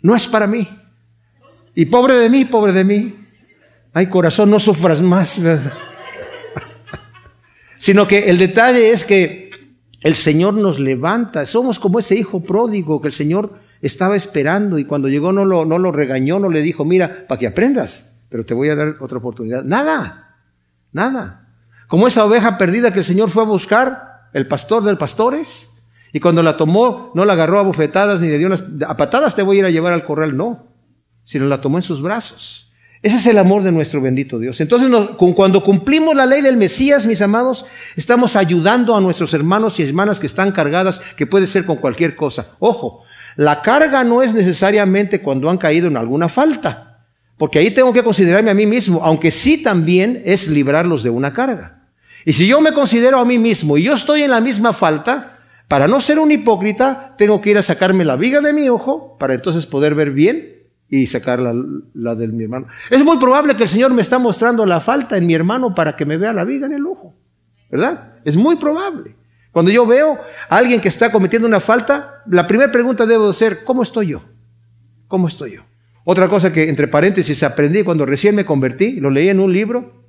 no 0.02 0.14
es 0.14 0.26
para 0.26 0.46
mí. 0.46 0.68
Y 1.74 1.86
pobre 1.86 2.14
de 2.14 2.30
mí, 2.30 2.44
pobre 2.44 2.72
de 2.72 2.84
mí. 2.84 3.23
Ay, 3.96 4.08
corazón, 4.08 4.50
no 4.50 4.58
sufras 4.58 5.00
más. 5.00 5.38
Sino 7.78 8.08
que 8.08 8.28
el 8.28 8.38
detalle 8.38 8.90
es 8.90 9.04
que 9.04 9.50
el 10.02 10.16
Señor 10.16 10.54
nos 10.54 10.80
levanta. 10.80 11.46
Somos 11.46 11.78
como 11.78 12.00
ese 12.00 12.16
hijo 12.16 12.42
pródigo 12.42 13.00
que 13.00 13.06
el 13.06 13.14
Señor 13.14 13.52
estaba 13.80 14.16
esperando 14.16 14.80
y 14.80 14.84
cuando 14.84 15.08
llegó 15.08 15.30
no 15.30 15.44
lo, 15.44 15.64
no 15.64 15.78
lo 15.78 15.92
regañó, 15.92 16.40
no 16.40 16.48
le 16.48 16.60
dijo, 16.60 16.84
mira, 16.84 17.28
para 17.28 17.38
que 17.38 17.46
aprendas, 17.46 18.16
pero 18.30 18.44
te 18.44 18.52
voy 18.52 18.68
a 18.68 18.74
dar 18.74 18.96
otra 18.98 19.18
oportunidad. 19.18 19.62
Nada, 19.62 20.38
nada. 20.90 21.54
Como 21.86 22.08
esa 22.08 22.24
oveja 22.24 22.58
perdida 22.58 22.92
que 22.92 22.98
el 22.98 23.04
Señor 23.04 23.30
fue 23.30 23.44
a 23.44 23.46
buscar, 23.46 24.28
el 24.32 24.48
pastor 24.48 24.82
del 24.82 24.98
pastores, 24.98 25.70
y 26.12 26.18
cuando 26.18 26.42
la 26.42 26.56
tomó, 26.56 27.12
no 27.14 27.24
la 27.24 27.34
agarró 27.34 27.60
a 27.60 27.62
bufetadas 27.62 28.20
ni 28.20 28.26
le 28.26 28.38
dio 28.38 28.48
unas, 28.48 28.64
a 28.88 28.96
patadas 28.96 29.36
te 29.36 29.42
voy 29.42 29.58
a 29.58 29.60
ir 29.60 29.66
a 29.66 29.70
llevar 29.70 29.92
al 29.92 30.04
corral, 30.04 30.36
no, 30.36 30.66
sino 31.22 31.46
la 31.46 31.60
tomó 31.60 31.78
en 31.78 31.82
sus 31.82 32.02
brazos 32.02 32.63
ese 33.04 33.16
es 33.16 33.26
el 33.26 33.36
amor 33.36 33.62
de 33.62 33.70
nuestro 33.70 34.00
bendito 34.00 34.38
Dios. 34.38 34.62
Entonces, 34.62 34.88
cuando 35.18 35.62
cumplimos 35.62 36.16
la 36.16 36.24
ley 36.24 36.40
del 36.40 36.56
Mesías, 36.56 37.04
mis 37.04 37.20
amados, 37.20 37.66
estamos 37.96 38.34
ayudando 38.34 38.96
a 38.96 39.00
nuestros 39.02 39.34
hermanos 39.34 39.78
y 39.78 39.82
hermanas 39.82 40.18
que 40.18 40.26
están 40.26 40.52
cargadas, 40.52 41.02
que 41.14 41.26
puede 41.26 41.46
ser 41.46 41.66
con 41.66 41.76
cualquier 41.76 42.16
cosa. 42.16 42.46
Ojo, 42.60 43.02
la 43.36 43.60
carga 43.60 44.04
no 44.04 44.22
es 44.22 44.32
necesariamente 44.32 45.20
cuando 45.20 45.50
han 45.50 45.58
caído 45.58 45.86
en 45.88 45.98
alguna 45.98 46.30
falta, 46.30 47.04
porque 47.36 47.58
ahí 47.58 47.72
tengo 47.72 47.92
que 47.92 48.02
considerarme 48.02 48.50
a 48.50 48.54
mí 48.54 48.64
mismo, 48.64 49.02
aunque 49.04 49.30
sí 49.30 49.62
también 49.62 50.22
es 50.24 50.48
librarlos 50.48 51.02
de 51.02 51.10
una 51.10 51.34
carga. 51.34 51.82
Y 52.24 52.32
si 52.32 52.46
yo 52.46 52.62
me 52.62 52.72
considero 52.72 53.18
a 53.18 53.26
mí 53.26 53.38
mismo 53.38 53.76
y 53.76 53.82
yo 53.82 53.92
estoy 53.92 54.22
en 54.22 54.30
la 54.30 54.40
misma 54.40 54.72
falta, 54.72 55.40
para 55.68 55.86
no 55.88 56.00
ser 56.00 56.18
un 56.18 56.32
hipócrita, 56.32 57.14
tengo 57.18 57.42
que 57.42 57.50
ir 57.50 57.58
a 57.58 57.62
sacarme 57.62 58.06
la 58.06 58.16
viga 58.16 58.40
de 58.40 58.54
mi 58.54 58.70
ojo 58.70 59.18
para 59.18 59.34
entonces 59.34 59.66
poder 59.66 59.94
ver 59.94 60.10
bien 60.12 60.53
y 60.88 61.06
sacar 61.06 61.40
la, 61.40 62.14
de 62.14 62.28
mi 62.28 62.44
hermano. 62.44 62.66
Es 62.90 63.02
muy 63.04 63.18
probable 63.18 63.56
que 63.56 63.64
el 63.64 63.68
Señor 63.68 63.92
me 63.92 64.02
está 64.02 64.18
mostrando 64.18 64.64
la 64.66 64.80
falta 64.80 65.16
en 65.16 65.26
mi 65.26 65.34
hermano 65.34 65.74
para 65.74 65.96
que 65.96 66.04
me 66.04 66.16
vea 66.16 66.32
la 66.32 66.44
vida 66.44 66.66
en 66.66 66.72
el 66.72 66.86
ojo. 66.86 67.14
¿Verdad? 67.70 68.14
Es 68.24 68.36
muy 68.36 68.56
probable. 68.56 69.16
Cuando 69.50 69.70
yo 69.70 69.86
veo 69.86 70.18
a 70.48 70.56
alguien 70.56 70.80
que 70.80 70.88
está 70.88 71.10
cometiendo 71.10 71.48
una 71.48 71.60
falta, 71.60 72.22
la 72.26 72.46
primera 72.46 72.70
pregunta 72.70 73.06
debo 73.06 73.32
ser, 73.32 73.64
¿cómo 73.64 73.82
estoy 73.82 74.08
yo? 74.08 74.22
¿Cómo 75.08 75.28
estoy 75.28 75.52
yo? 75.52 75.62
Otra 76.04 76.28
cosa 76.28 76.52
que 76.52 76.68
entre 76.68 76.88
paréntesis 76.88 77.42
aprendí 77.42 77.82
cuando 77.82 78.04
recién 78.04 78.34
me 78.34 78.44
convertí, 78.44 79.00
lo 79.00 79.10
leí 79.10 79.28
en 79.28 79.40
un 79.40 79.52
libro, 79.52 80.04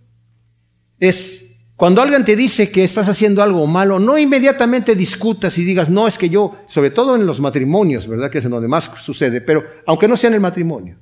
es 1.00 1.45
cuando 1.76 2.02
alguien 2.02 2.24
te 2.24 2.38
dice 2.38 2.72
que 2.72 2.86
estás 2.86 3.10
haciendo 3.10 3.44
algo 3.44 3.68
malo, 3.68 4.00
no 4.00 4.18
inmediatamente 4.18 4.96
discutas 4.96 5.58
y 5.58 5.66
digas, 5.66 5.90
no, 5.90 6.08
es 6.08 6.18
que 6.18 6.30
yo, 6.30 6.56
sobre 6.68 6.90
todo 6.90 7.16
en 7.16 7.26
los 7.26 7.42
matrimonios, 7.42 8.08
¿verdad? 8.08 8.32
Que 8.32 8.38
es 8.38 8.46
en 8.46 8.52
donde 8.52 8.70
más 8.70 8.86
sucede, 9.02 9.42
pero 9.42 9.66
aunque 9.86 10.08
no 10.08 10.16
sea 10.16 10.30
en 10.30 10.36
el 10.36 10.40
matrimonio, 10.40 10.96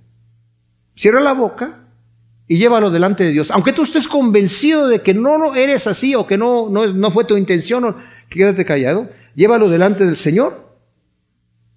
cierra 0.95 1.19
la 1.19 1.33
boca 1.33 1.83
y 2.47 2.57
llévalo 2.57 2.89
delante 2.89 3.23
de 3.23 3.31
Dios. 3.31 3.51
Aunque 3.51 3.71
tú 3.71 3.83
estés 3.83 4.07
convencido 4.07 4.87
de 4.87 5.01
que 5.01 5.13
no, 5.13 5.53
eres 5.53 5.85
así 5.85 6.15
o 6.15 6.25
que 6.25 6.39
no, 6.39 6.69
no, 6.69 6.87
no 6.87 7.11
fue 7.11 7.25
tu 7.25 7.37
intención, 7.37 7.95
quédate 8.29 8.65
callado, 8.65 9.11
llévalo 9.35 9.69
delante 9.69 10.05
del 10.05 10.17
Señor 10.17 10.75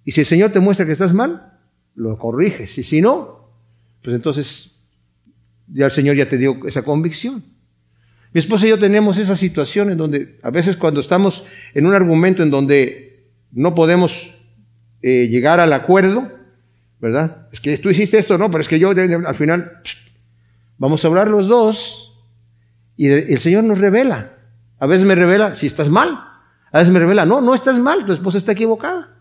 Y 0.05 0.11
si 0.11 0.21
el 0.21 0.27
Señor 0.27 0.51
te 0.51 0.59
muestra 0.59 0.87
que 0.87 0.93
estás 0.93 1.13
mal, 1.13 1.59
lo 1.93 2.17
corriges. 2.17 2.75
Y 2.79 2.83
si 2.83 2.99
no, 2.99 3.51
pues 4.01 4.15
entonces 4.15 4.75
ya 5.67 5.85
el 5.85 5.91
Señor 5.91 6.15
ya 6.15 6.27
te 6.27 6.37
dio 6.37 6.65
esa 6.65 6.81
convicción. 6.81 7.56
Mi 8.33 8.39
esposa 8.39 8.67
y 8.67 8.69
yo 8.69 8.79
tenemos 8.79 9.17
esa 9.17 9.35
situación 9.35 9.91
en 9.91 9.97
donde 9.97 10.39
a 10.43 10.49
veces 10.49 10.75
cuando 10.75 10.99
estamos 10.99 11.43
en 11.73 11.85
un 11.85 11.93
argumento 11.93 12.43
en 12.43 12.51
donde 12.51 13.29
no 13.51 13.73
podemos 13.73 14.33
eh, 15.01 15.27
llegar 15.27 15.59
al 15.59 15.73
acuerdo, 15.73 16.31
¿verdad? 16.99 17.47
Es 17.51 17.61
que 17.61 17.77
tú 17.77 17.89
hiciste 17.89 18.17
esto, 18.17 18.37
no, 18.37 18.51
pero 18.51 18.61
es 18.61 18.67
que 18.67 18.79
yo 18.79 18.89
al 18.89 19.35
final 19.35 19.81
vamos 20.77 21.03
a 21.03 21.07
hablar 21.07 21.27
los 21.29 21.47
dos 21.47 22.19
y 22.95 23.07
el 23.07 23.39
Señor 23.39 23.63
nos 23.63 23.79
revela. 23.79 24.33
A 24.79 24.85
veces 24.87 25.07
me 25.07 25.15
revela 25.15 25.55
si 25.55 25.67
estás 25.67 25.89
mal, 25.89 26.09
a 26.71 26.79
veces 26.79 26.93
me 26.93 26.99
revela, 26.99 27.25
no, 27.25 27.41
no 27.41 27.53
estás 27.53 27.79
mal, 27.79 28.05
tu 28.05 28.13
esposa 28.13 28.37
está 28.37 28.51
equivocada. 28.51 29.15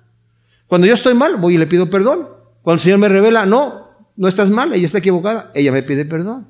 Cuando 0.66 0.86
yo 0.86 0.94
estoy 0.94 1.14
mal, 1.14 1.36
voy 1.36 1.54
y 1.54 1.58
le 1.58 1.66
pido 1.66 1.88
perdón. 1.88 2.28
Cuando 2.62 2.78
el 2.78 2.80
Señor 2.80 2.98
me 2.98 3.08
revela, 3.08 3.46
no, 3.46 3.90
no 4.16 4.28
estás 4.28 4.50
mal, 4.50 4.72
ella 4.72 4.86
está 4.86 4.98
equivocada, 4.98 5.50
ella 5.54 5.70
me 5.72 5.82
pide 5.82 6.04
perdón. 6.04 6.48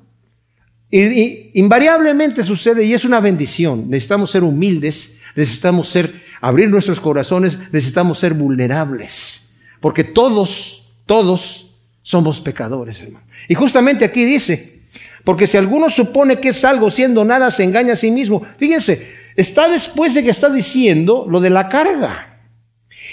Y, 0.89 1.51
invariablemente 1.59 2.43
sucede 2.43 2.85
y 2.85 2.93
es 2.93 3.03
una 3.03 3.19
bendición. 3.19 3.89
Necesitamos 3.89 4.31
ser 4.31 4.43
humildes, 4.43 5.17
necesitamos 5.35 5.89
ser, 5.89 6.13
abrir 6.39 6.69
nuestros 6.69 6.99
corazones, 6.99 7.59
necesitamos 7.71 8.19
ser 8.19 8.33
vulnerables. 8.33 9.51
Porque 9.81 10.03
todos, 10.03 10.93
todos 11.05 11.75
somos 12.01 12.39
pecadores, 12.39 13.01
hermano. 13.01 13.25
Y 13.47 13.55
justamente 13.55 14.05
aquí 14.05 14.23
dice, 14.23 14.81
porque 15.23 15.45
si 15.45 15.57
alguno 15.57 15.89
supone 15.89 16.37
que 16.37 16.49
es 16.49 16.63
algo 16.63 16.89
siendo 16.89 17.25
nada, 17.25 17.51
se 17.51 17.63
engaña 17.63 17.93
a 17.93 17.97
sí 17.97 18.11
mismo. 18.11 18.43
Fíjense, 18.57 19.07
está 19.35 19.69
después 19.69 20.13
de 20.13 20.23
que 20.23 20.29
está 20.29 20.49
diciendo 20.49 21.25
lo 21.29 21.41
de 21.41 21.49
la 21.49 21.67
carga. 21.67 22.39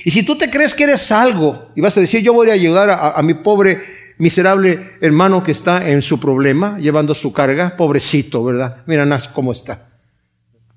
Y 0.05 0.11
si 0.11 0.23
tú 0.23 0.37
te 0.37 0.51
crees 0.51 0.75
que 0.75 0.85
eres 0.85 1.11
algo 1.11 1.71
y 1.75 1.81
vas 1.81 1.97
a 1.97 2.01
decir, 2.01 2.23
yo 2.23 2.33
voy 2.33 2.51
a 2.51 2.55
ayudar 2.55 2.89
a 2.91 3.21
mi 3.23 3.35
pobre 3.35 4.04
miserable 4.18 4.92
hermano 5.00 5.42
que 5.42 5.53
está 5.53 5.88
en 5.88 6.03
su 6.03 6.20
problema, 6.20 6.79
llevando 6.79 7.14
su 7.14 7.33
carga, 7.33 7.77
pobrecito, 7.77 8.44
¿verdad? 8.44 8.83
Mira 8.87 9.18
cómo 9.33 9.53
está. 9.53 9.88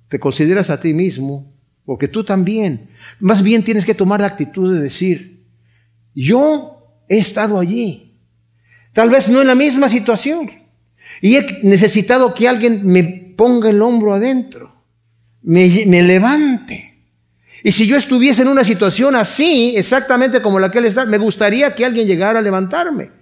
Te 0.08 0.20
consideras 0.20 0.70
a 0.70 0.80
ti 0.80 0.94
mismo, 0.94 1.54
porque 1.86 2.08
tú 2.08 2.24
también. 2.24 2.90
Más 3.20 3.44
bien 3.44 3.64
tienes 3.64 3.86
que 3.86 3.96
tomar 3.96 4.22
la 4.22 4.28
actitud 4.28 4.74
de 4.74 4.82
decir, 4.82 5.46
yo 6.14 7.04
he 7.08 7.18
estado 7.18 7.60
allí, 7.60 8.20
tal 8.94 9.10
vez 9.10 9.30
no 9.30 9.42
en 9.42 9.48
la 9.48 9.56
misma 9.56 9.88
situación, 9.88 10.50
y 11.22 11.36
he 11.36 11.60
necesitado 11.64 12.34
que 12.34 12.48
alguien 12.48 12.86
me 12.86 13.04
ponga 13.38 13.70
el 13.70 13.82
hombro 13.82 14.14
adentro, 14.14 14.74
me, 15.42 15.86
me 15.86 16.02
levante. 16.04 16.88
Y 17.64 17.72
si 17.72 17.88
yo 17.88 17.98
estuviese 17.98 18.44
en 18.44 18.48
una 18.50 18.64
situación 18.64 19.16
así, 19.16 19.74
exactamente 19.76 20.42
como 20.42 20.60
la 20.60 20.72
que 20.72 20.80
él 20.80 20.86
está, 20.86 21.06
me 21.06 21.18
gustaría 21.18 21.74
que 21.76 21.86
alguien 21.86 22.08
llegara 22.08 22.40
a 22.40 22.42
levantarme. 22.42 23.17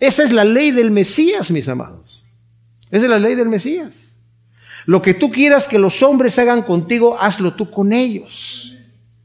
Esa 0.00 0.24
es 0.24 0.32
la 0.32 0.44
ley 0.44 0.70
del 0.70 0.90
Mesías, 0.90 1.50
mis 1.50 1.68
amados. 1.68 2.24
Esa 2.90 3.04
es 3.04 3.10
la 3.10 3.18
ley 3.18 3.34
del 3.34 3.48
Mesías. 3.48 4.14
Lo 4.86 5.00
que 5.00 5.14
tú 5.14 5.30
quieras 5.30 5.66
que 5.66 5.78
los 5.78 6.02
hombres 6.02 6.38
hagan 6.38 6.62
contigo, 6.62 7.16
hazlo 7.20 7.54
tú 7.54 7.70
con 7.70 7.92
ellos. 7.92 8.76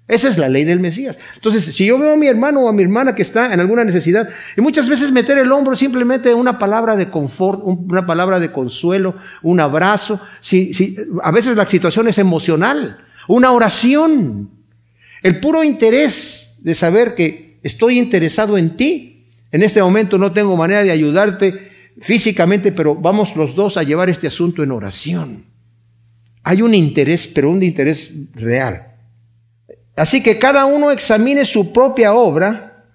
Esa 0.08 0.28
es 0.28 0.40
la 0.40 0.50
ley 0.50 0.64
del 0.64 0.80
Mesías. 0.80 1.20
Entonces, 1.36 1.64
si 1.64 1.86
yo 1.86 2.00
veo 2.00 2.14
a 2.14 2.18
mi 2.18 2.26
hermano 2.26 2.62
o 2.62 2.70
a 2.70 2.74
mi 2.74 2.82
hermana 2.82 3.14
que 3.14 3.22
está 3.22 3.54
en 3.54 3.60
alguna 3.60 3.84
necesidad, 3.84 4.28
y 4.58 4.62
muchas 4.62 4.90
veces 4.90 5.12
meter 5.12 5.38
el 5.38 5.52
hombro 5.52 5.76
simplemente 5.76 6.34
una 6.34 6.58
palabra 6.58 6.96
de 6.96 7.12
confort, 7.12 7.62
una 7.64 8.08
palabra 8.08 8.40
de 8.40 8.52
consuelo, 8.52 9.16
un 9.44 9.60
abrazo, 9.60 10.20
si, 10.40 10.74
si, 10.74 10.96
a 11.22 11.32
veces 11.32 11.56
la 11.56 11.68
situación 11.68 12.08
es 12.08 12.18
emocional, 12.18 12.98
una 13.28 13.52
oración, 13.52 14.50
el 15.22 15.40
puro 15.40 15.64
interés 15.64 16.58
de 16.62 16.74
saber 16.74 17.14
que 17.14 17.60
estoy 17.62 18.00
interesado 18.00 18.58
en 18.58 18.78
ti, 18.78 19.09
en 19.52 19.64
este 19.64 19.82
momento 19.82 20.18
no 20.18 20.32
tengo 20.32 20.56
manera 20.56 20.84
de 20.84 20.92
ayudarte 20.92 21.70
físicamente, 22.02 22.72
pero 22.72 22.96
vamos 22.96 23.36
los 23.36 23.56
dos 23.56 23.78
a 23.78 23.84
llevar 23.84 24.10
este 24.10 24.28
asunto 24.28 24.64
en 24.64 24.72
oración. 24.72 25.46
Hay 26.44 26.62
un 26.62 26.74
interés, 26.74 27.28
pero 27.28 27.50
un 27.50 27.62
interés 27.62 28.14
real. 28.34 28.96
Así 29.96 30.24
que 30.24 30.40
cada 30.40 30.66
uno 30.66 30.92
examine 30.92 31.44
su 31.44 31.74
propia 31.74 32.14
obra 32.14 32.86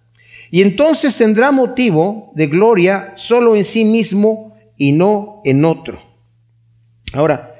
y 0.50 0.62
entonces 0.62 1.16
tendrá 1.16 1.50
motivo 1.50 2.32
de 2.34 2.46
gloria 2.46 3.12
solo 3.16 3.56
en 3.56 3.64
sí 3.64 3.84
mismo 3.84 4.56
y 4.76 4.92
no 4.92 5.42
en 5.44 5.64
otro. 5.64 6.00
Ahora, 7.12 7.56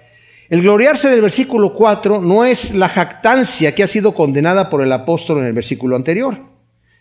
el 0.49 0.63
gloriarse 0.63 1.09
del 1.09 1.21
versículo 1.21 1.75
4 1.75 2.21
no 2.21 2.45
es 2.45 2.75
la 2.75 2.89
jactancia 2.89 3.75
que 3.75 3.83
ha 3.83 3.87
sido 3.87 4.15
condenada 4.15 4.71
por 4.71 4.83
el 4.83 4.93
apóstol 4.93 5.39
en 5.41 5.47
el 5.47 5.53
versículo 5.53 5.97
anterior, 5.97 6.41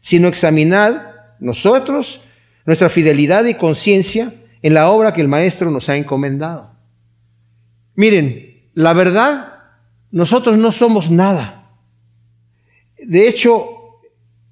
sino 0.01 0.27
examinar 0.27 1.12
nosotros, 1.39 2.25
nuestra 2.65 2.89
fidelidad 2.89 3.45
y 3.45 3.55
conciencia 3.55 4.33
en 4.61 4.73
la 4.73 4.89
obra 4.89 5.13
que 5.13 5.21
el 5.21 5.27
Maestro 5.27 5.71
nos 5.71 5.89
ha 5.89 5.97
encomendado. 5.97 6.71
Miren, 7.95 8.69
la 8.73 8.93
verdad, 8.93 9.53
nosotros 10.11 10.57
no 10.57 10.71
somos 10.71 11.11
nada. 11.11 11.71
De 12.97 13.27
hecho, 13.27 13.99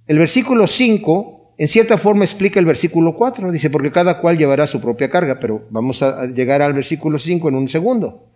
el 0.08 0.18
versículo 0.18 0.68
5 0.68 1.42
en 1.62 1.68
cierta 1.68 2.00
forma 2.00 2.24
explica 2.24 2.60
el 2.60 2.66
versículo 2.66 3.16
4. 3.16 3.52
Dice, 3.52 3.70
porque 3.70 3.92
cada 3.92 4.20
cual 4.20 4.36
llevará 4.36 4.66
su 4.66 4.82
propia 4.82 5.12
carga, 5.12 5.40
pero 5.40 5.68
vamos 5.70 6.02
a 6.02 6.26
llegar 6.26 6.62
al 6.64 6.74
versículo 6.74 7.20
5 7.20 7.50
en 7.50 7.56
un 7.56 7.70
segundo. 7.70 8.32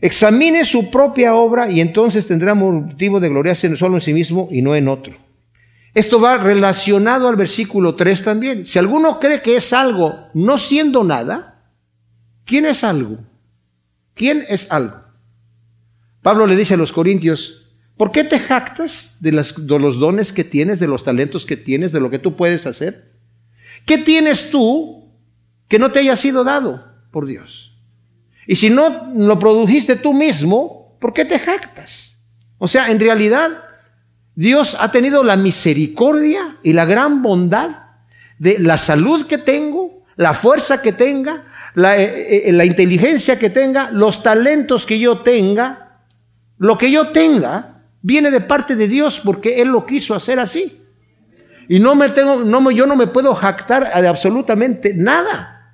Examine 0.00 0.64
su 0.64 0.88
propia 0.88 1.34
obra 1.34 1.68
y 1.68 1.80
entonces 1.80 2.24
tendrá 2.24 2.54
motivo 2.54 3.18
de 3.18 3.30
gloriarse 3.30 3.76
solo 3.76 3.96
en 3.96 4.00
sí 4.00 4.14
mismo 4.14 4.48
y 4.52 4.62
no 4.62 4.76
en 4.76 4.86
otro. 4.86 5.25
Esto 5.96 6.20
va 6.20 6.36
relacionado 6.36 7.26
al 7.26 7.36
versículo 7.36 7.94
3 7.94 8.22
también. 8.22 8.66
Si 8.66 8.78
alguno 8.78 9.18
cree 9.18 9.40
que 9.40 9.56
es 9.56 9.72
algo 9.72 10.28
no 10.34 10.58
siendo 10.58 11.02
nada, 11.02 11.70
¿quién 12.44 12.66
es 12.66 12.84
algo? 12.84 13.20
¿Quién 14.12 14.44
es 14.46 14.70
algo? 14.70 15.00
Pablo 16.20 16.46
le 16.46 16.54
dice 16.54 16.74
a 16.74 16.76
los 16.76 16.92
corintios, 16.92 17.64
¿por 17.96 18.12
qué 18.12 18.24
te 18.24 18.38
jactas 18.38 19.16
de, 19.20 19.30
de 19.30 19.78
los 19.78 19.98
dones 19.98 20.34
que 20.34 20.44
tienes, 20.44 20.80
de 20.80 20.86
los 20.86 21.02
talentos 21.02 21.46
que 21.46 21.56
tienes, 21.56 21.92
de 21.92 22.00
lo 22.00 22.10
que 22.10 22.18
tú 22.18 22.36
puedes 22.36 22.66
hacer? 22.66 23.14
¿Qué 23.86 23.96
tienes 23.96 24.50
tú 24.50 25.10
que 25.66 25.78
no 25.78 25.92
te 25.92 26.00
haya 26.00 26.16
sido 26.16 26.44
dado 26.44 26.84
por 27.10 27.24
Dios? 27.24 27.72
Y 28.46 28.56
si 28.56 28.68
no 28.68 29.14
lo 29.16 29.38
produjiste 29.38 29.96
tú 29.96 30.12
mismo, 30.12 30.98
¿por 31.00 31.14
qué 31.14 31.24
te 31.24 31.38
jactas? 31.38 32.18
O 32.58 32.68
sea, 32.68 32.90
en 32.90 33.00
realidad 33.00 33.65
Dios 34.36 34.76
ha 34.78 34.92
tenido 34.92 35.24
la 35.24 35.36
misericordia 35.36 36.58
y 36.62 36.74
la 36.74 36.84
gran 36.84 37.22
bondad 37.22 37.70
de 38.38 38.58
la 38.58 38.76
salud 38.76 39.26
que 39.26 39.38
tengo, 39.38 40.04
la 40.16 40.34
fuerza 40.34 40.82
que 40.82 40.92
tenga, 40.92 41.44
la, 41.74 41.96
eh, 41.96 42.50
eh, 42.50 42.66
inteligencia 42.66 43.38
que 43.38 43.48
tenga, 43.48 43.90
los 43.90 44.22
talentos 44.22 44.84
que 44.84 44.98
yo 44.98 45.20
tenga, 45.20 46.02
lo 46.58 46.76
que 46.76 46.90
yo 46.90 47.08
tenga, 47.08 47.82
viene 48.02 48.30
de 48.30 48.42
parte 48.42 48.76
de 48.76 48.88
Dios 48.88 49.22
porque 49.24 49.62
Él 49.62 49.68
lo 49.68 49.86
quiso 49.86 50.14
hacer 50.14 50.38
así. 50.38 50.82
Y 51.66 51.78
no 51.78 51.94
me 51.94 52.10
tengo, 52.10 52.40
no, 52.40 52.70
yo 52.70 52.86
no 52.86 52.94
me 52.94 53.06
puedo 53.06 53.34
jactar 53.34 53.90
de 54.00 54.06
absolutamente 54.06 54.92
nada. 54.94 55.72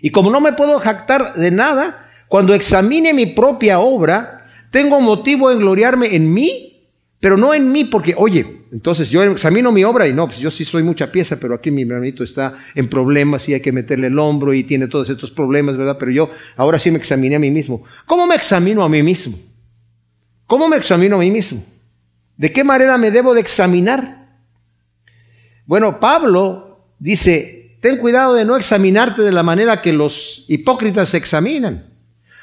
Y 0.00 0.10
como 0.10 0.30
no 0.30 0.40
me 0.40 0.54
puedo 0.54 0.80
jactar 0.80 1.34
de 1.34 1.50
nada, 1.50 2.08
cuando 2.28 2.54
examine 2.54 3.12
mi 3.12 3.26
propia 3.26 3.80
obra, 3.80 4.46
tengo 4.70 4.98
motivo 4.98 5.50
en 5.50 5.58
gloriarme 5.58 6.14
en 6.16 6.32
mí 6.32 6.75
pero 7.26 7.36
no 7.36 7.52
en 7.52 7.72
mí, 7.72 7.82
porque, 7.82 8.14
oye, 8.16 8.60
entonces 8.70 9.10
yo 9.10 9.20
examino 9.24 9.72
mi 9.72 9.82
obra 9.82 10.06
y 10.06 10.12
no, 10.12 10.28
pues 10.28 10.38
yo 10.38 10.48
sí 10.48 10.64
soy 10.64 10.84
mucha 10.84 11.10
pieza, 11.10 11.40
pero 11.40 11.56
aquí 11.56 11.72
mi 11.72 11.82
hermanito 11.82 12.22
está 12.22 12.54
en 12.72 12.88
problemas 12.88 13.48
y 13.48 13.54
hay 13.54 13.60
que 13.60 13.72
meterle 13.72 14.06
el 14.06 14.16
hombro 14.16 14.54
y 14.54 14.62
tiene 14.62 14.86
todos 14.86 15.10
estos 15.10 15.32
problemas, 15.32 15.76
¿verdad? 15.76 15.96
Pero 15.98 16.12
yo 16.12 16.30
ahora 16.56 16.78
sí 16.78 16.92
me 16.92 16.98
examiné 16.98 17.34
a 17.34 17.40
mí 17.40 17.50
mismo. 17.50 17.82
¿Cómo 18.06 18.28
me 18.28 18.36
examino 18.36 18.84
a 18.84 18.88
mí 18.88 19.02
mismo? 19.02 19.36
¿Cómo 20.46 20.68
me 20.68 20.76
examino 20.76 21.16
a 21.16 21.18
mí 21.18 21.32
mismo? 21.32 21.64
¿De 22.36 22.52
qué 22.52 22.62
manera 22.62 22.96
me 22.96 23.10
debo 23.10 23.34
de 23.34 23.40
examinar? 23.40 24.38
Bueno, 25.66 25.98
Pablo 25.98 26.94
dice, 27.00 27.76
ten 27.80 27.96
cuidado 27.96 28.34
de 28.34 28.44
no 28.44 28.56
examinarte 28.56 29.22
de 29.22 29.32
la 29.32 29.42
manera 29.42 29.82
que 29.82 29.92
los 29.92 30.44
hipócritas 30.46 31.08
se 31.08 31.16
examinan, 31.16 31.86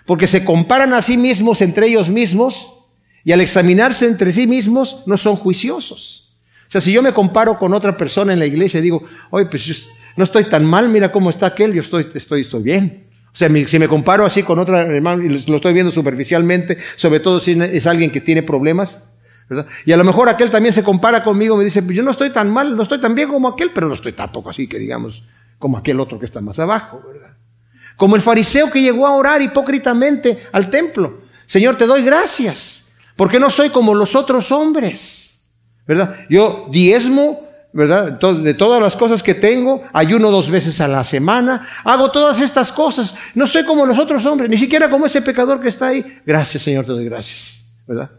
porque 0.06 0.28
se 0.28 0.44
comparan 0.44 0.92
a 0.92 1.02
sí 1.02 1.16
mismos 1.16 1.62
entre 1.62 1.88
ellos 1.88 2.10
mismos 2.10 2.83
y 3.24 3.32
al 3.32 3.42
examinarse 3.42 4.06
entre 4.08 4.32
sí 4.32 4.48
mismos, 4.48 5.04
no 5.06 5.18
son 5.18 5.36
juiciosos. 5.36 6.36
O 6.68 6.72
sea, 6.74 6.82
si 6.82 6.92
yo 6.92 7.02
me 7.02 7.14
comparo 7.14 7.58
con 7.58 7.74
otra 7.74 7.96
persona 7.96 8.34
en 8.34 8.40
la 8.40 8.46
iglesia 8.46 8.80
y 8.80 8.84
digo, 8.84 9.04
oye, 9.30 9.46
pues 9.46 9.90
no 10.16 10.24
estoy 10.24 10.46
tan 10.46 10.66
mal, 10.66 10.90
mira 10.90 11.12
cómo 11.12 11.30
está 11.30 11.48
aquel, 11.48 11.74
yo 11.74 11.82
estoy, 11.82 12.08
estoy, 12.14 12.42
estoy 12.42 12.64
bien. 12.64 13.08
O 13.28 13.36
sea, 13.36 13.50
si 13.68 13.80
me 13.80 13.88
comparo 13.88 14.26
así 14.26 14.44
con 14.44 14.60
otra 14.60 14.82
hermano 14.82 15.24
y 15.24 15.30
lo 15.30 15.56
estoy 15.56 15.74
viendo 15.74 15.92
superficialmente, 15.92 16.78
sobre 16.96 17.20
todo 17.20 17.40
si 17.40 17.52
es 17.60 17.88
alguien 17.88 18.12
que 18.12 18.22
tiene 18.22 18.44
problemas, 18.44 19.02
¿verdad? 19.50 19.66
Y 19.86 19.92
a 19.92 19.98
lo 19.98 20.04
mejor 20.04 20.30
aquel 20.30 20.50
también 20.50 20.74
se 20.74 20.84
compara 20.84 21.24
conmigo, 21.24 21.58
me 21.58 21.64
dice, 21.64 21.82
pues 21.82 21.96
yo 21.96 22.04
no 22.04 22.12
estoy 22.12 22.30
tan 22.30 22.52
mal, 22.52 22.76
no 22.76 22.84
estoy 22.84 23.00
tan 23.00 23.16
bien 23.16 23.30
como 23.30 23.48
aquel, 23.48 23.72
pero 23.72 23.88
no 23.88 23.94
estoy 23.94 24.14
tampoco 24.14 24.50
así 24.50 24.68
que 24.68 24.78
digamos 24.78 25.24
como 25.58 25.78
aquel 25.78 26.00
otro 26.00 26.20
que 26.20 26.26
está 26.26 26.42
más 26.42 26.60
abajo, 26.60 27.02
¿verdad? 27.08 27.38
Como 27.96 28.16
el 28.16 28.22
fariseo 28.22 28.70
que 28.70 28.82
llegó 28.82 29.08
a 29.08 29.16
orar 29.16 29.42
hipócritamente 29.42 30.44
al 30.52 30.70
templo. 30.70 31.22
Señor, 31.46 31.76
te 31.78 31.86
doy 31.86 32.04
gracias 32.04 32.83
porque 33.16 33.40
no 33.40 33.50
soy 33.50 33.70
como 33.70 33.96
los 33.96 34.16
otros 34.16 34.52
hombres. 34.52 35.34
¿verdad? 35.86 36.26
Yo 36.30 36.68
diezmo, 36.72 37.48
¿verdad? 37.74 38.20
De 38.20 38.54
todas 38.54 38.82
las 38.82 38.96
cosas 38.96 39.22
que 39.22 39.34
tengo, 39.34 39.84
ayuno 39.94 40.32
dos 40.32 40.50
veces 40.50 40.80
a 40.82 40.88
la 40.88 41.04
semana, 41.04 41.68
hago 41.84 42.12
todas 42.12 42.40
estas 42.40 42.72
cosas. 42.72 43.16
No 43.36 43.48
soy 43.48 43.66
como 43.66 43.86
los 43.86 43.98
otros 43.98 44.26
hombres, 44.26 44.50
ni 44.50 44.58
siquiera 44.58 44.90
como 44.90 45.06
ese 45.06 45.22
pecador 45.22 45.62
que 45.62 45.70
está 45.70 45.88
ahí. 45.88 46.22
Gracias, 46.26 46.64
Señor, 46.64 46.86
te 46.86 46.92
doy 46.92 47.06
gracias, 47.06 47.66
¿verdad? 47.88 48.10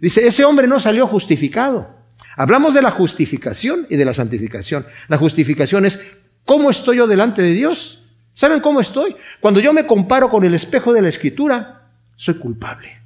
Dice, 0.00 0.26
ese 0.26 0.44
hombre 0.44 0.66
no 0.66 0.78
salió 0.78 1.06
justificado. 1.06 1.94
Hablamos 2.36 2.74
de 2.74 2.82
la 2.82 2.90
justificación 2.90 3.86
y 3.88 3.96
de 3.96 4.04
la 4.04 4.12
santificación. 4.12 4.86
La 5.08 5.16
justificación 5.16 5.86
es 5.86 6.00
cómo 6.44 6.70
estoy 6.70 6.98
yo 6.98 7.06
delante 7.06 7.40
de 7.40 7.52
Dios. 7.52 8.02
¿Saben 8.34 8.60
cómo 8.60 8.80
estoy? 8.80 9.16
Cuando 9.40 9.60
yo 9.60 9.72
me 9.72 9.86
comparo 9.86 10.28
con 10.28 10.44
el 10.44 10.52
espejo 10.52 10.92
de 10.92 11.00
la 11.00 11.08
escritura, 11.08 11.88
soy 12.14 12.34
culpable, 12.34 13.00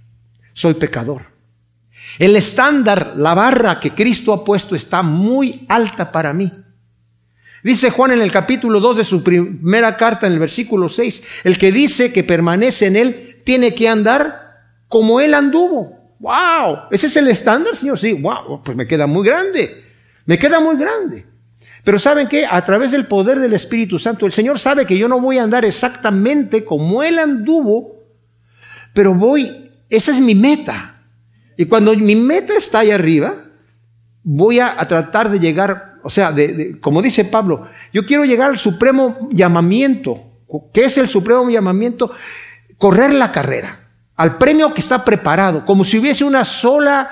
soy 0.53 0.75
pecador. 0.75 1.27
El 2.19 2.37
estándar, 2.37 3.15
la 3.17 3.35
barra 3.35 3.81
que 3.81 3.93
Cristo 3.93 4.33
ha 4.33 4.45
puesto 4.45 4.75
está 4.75 5.03
muy 5.03 5.65
alta 5.69 6.11
para 6.11 6.33
mí. 6.33 6.53
Dice 7.63 7.91
Juan 7.91 8.13
en 8.13 8.23
el 8.23 8.33
capítulo 8.33 8.81
2 8.81 8.99
de 8.99 9.05
su 9.05 9.23
primera 9.23 9.97
carta, 9.97 10.27
en 10.27 10.33
el 10.33 10.39
versículo 10.39 10.89
6, 10.89 11.23
el 11.45 11.59
que 11.59 11.71
dice 11.71 12.13
que 12.13 12.25
permanece 12.25 12.87
en 12.87 12.97
él 12.97 13.43
tiene 13.45 13.75
que 13.75 13.89
andar 13.89 14.61
como 14.89 15.21
él 15.21 15.35
anduvo. 15.35 15.99
¡Wow! 16.19 16.89
¿Ese 16.91 17.07
es 17.07 17.17
el 17.17 17.29
estándar, 17.29 17.77
Señor? 17.77 17.99
Sí, 17.99 18.13
wow, 18.13 18.63
pues 18.63 18.77
me 18.77 18.87
queda 18.87 19.07
muy 19.07 19.27
grande. 19.27 19.85
Me 20.27 20.39
queda 20.39 20.61
muy 20.61 20.77
grande. 20.77 21.27
Pero 21.85 21.99
¿saben 21.99 22.29
qué? 22.29 22.47
A 22.49 22.63
través 22.65 22.91
del 22.91 23.07
poder 23.07 23.39
del 23.39 23.55
Espíritu 23.55 23.99
Santo, 23.99 24.27
el 24.27 24.33
Señor 24.33 24.59
sabe 24.59 24.87
que 24.87 24.99
yo 24.99 25.09
no 25.09 25.21
voy 25.21 25.39
a 25.39 25.45
andar 25.45 25.65
exactamente 25.65 26.65
como 26.65 27.03
Él 27.03 27.19
anduvo, 27.19 27.97
pero 28.93 29.15
voy, 29.15 29.70
esa 29.91 30.13
es 30.13 30.21
mi 30.21 30.35
meta. 30.35 31.03
Y 31.57 31.67
cuando 31.67 31.95
mi 31.95 32.17
meta 32.17 32.55
está 32.57 32.79
ahí 32.79 32.91
arriba, 32.91 33.35
voy 34.23 34.61
a, 34.61 34.77
tratar 34.89 35.29
de 35.31 35.39
llegar, 35.39 35.99
o 36.03 36.09
sea, 36.09 36.35
como 36.81 37.03
dice 37.03 37.25
Pablo, 37.27 37.67
yo 37.93 38.07
quiero 38.07 38.25
llegar 38.25 38.51
al 38.51 38.59
supremo 38.59 39.29
llamamiento. 39.31 40.23
¿Qué 40.73 40.87
es 40.87 40.97
el 40.97 41.09
supremo 41.09 41.51
llamamiento? 41.51 42.13
Correr 42.79 43.13
la 43.13 43.31
carrera 43.31 43.81
al 44.21 44.37
premio 44.37 44.75
que 44.75 44.83
está 44.83 45.03
preparado, 45.03 45.65
como 45.65 45.83
si 45.83 45.99
hubiese 45.99 46.25
una 46.25 46.45
sola 46.45 47.09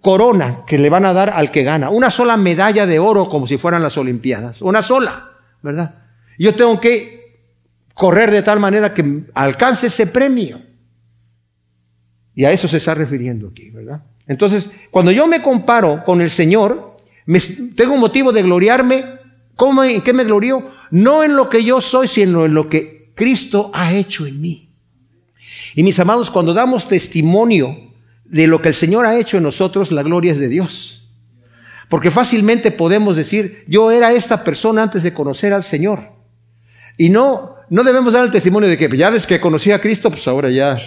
corona 0.00 0.60
que 0.64 0.78
le 0.78 0.88
van 0.88 1.04
a 1.04 1.12
dar 1.12 1.30
al 1.30 1.50
que 1.50 1.64
gana, 1.64 1.90
una 1.90 2.08
sola 2.08 2.36
medalla 2.36 2.86
de 2.86 3.00
oro 3.00 3.28
como 3.28 3.48
si 3.48 3.58
fueran 3.58 3.82
las 3.82 3.96
Olimpiadas, 3.96 4.62
una 4.62 4.80
sola, 4.80 5.32
¿verdad? 5.60 5.96
Yo 6.38 6.54
tengo 6.54 6.80
que 6.80 7.42
correr 7.94 8.30
de 8.30 8.42
tal 8.42 8.60
manera 8.60 8.94
que 8.94 9.24
alcance 9.34 9.88
ese 9.88 10.06
premio. 10.06 10.62
Y 12.36 12.44
a 12.44 12.52
eso 12.52 12.68
se 12.68 12.76
está 12.76 12.94
refiriendo 12.94 13.48
aquí, 13.48 13.70
¿verdad? 13.70 14.02
Entonces, 14.28 14.70
cuando 14.92 15.10
yo 15.10 15.26
me 15.26 15.42
comparo 15.42 16.04
con 16.04 16.20
el 16.20 16.30
Señor, 16.30 16.98
me, 17.24 17.40
tengo 17.40 17.96
motivo 17.96 18.30
de 18.30 18.42
gloriarme. 18.42 19.04
¿Cómo, 19.56 19.82
¿En 19.82 20.02
qué 20.02 20.12
me 20.12 20.24
glorio? 20.24 20.70
No 20.90 21.24
en 21.24 21.34
lo 21.34 21.48
que 21.48 21.64
yo 21.64 21.80
soy, 21.80 22.06
sino 22.06 22.44
en 22.44 22.54
lo 22.54 22.68
que 22.68 23.10
Cristo 23.14 23.70
ha 23.72 23.94
hecho 23.94 24.26
en 24.26 24.40
mí. 24.40 24.68
Y 25.74 25.82
mis 25.82 25.98
amados, 25.98 26.30
cuando 26.30 26.54
damos 26.54 26.88
testimonio 26.88 27.76
de 28.24 28.46
lo 28.46 28.60
que 28.60 28.68
el 28.68 28.74
Señor 28.74 29.06
ha 29.06 29.18
hecho 29.18 29.38
en 29.38 29.42
nosotros, 29.42 29.90
la 29.90 30.02
gloria 30.02 30.32
es 30.32 30.38
de 30.38 30.48
Dios. 30.48 31.08
Porque 31.88 32.10
fácilmente 32.10 32.70
podemos 32.70 33.16
decir, 33.16 33.64
yo 33.66 33.90
era 33.90 34.12
esta 34.12 34.44
persona 34.44 34.82
antes 34.82 35.02
de 35.02 35.14
conocer 35.14 35.52
al 35.52 35.64
Señor. 35.64 36.10
Y 36.98 37.08
no, 37.08 37.56
no 37.70 37.84
debemos 37.84 38.12
dar 38.12 38.24
el 38.24 38.30
testimonio 38.30 38.68
de 38.68 38.76
que 38.76 38.94
ya 38.96 39.10
desde 39.10 39.28
que 39.28 39.40
conocí 39.40 39.70
a 39.70 39.80
Cristo, 39.80 40.10
pues 40.10 40.26
ahora 40.26 40.50
ya, 40.50 40.78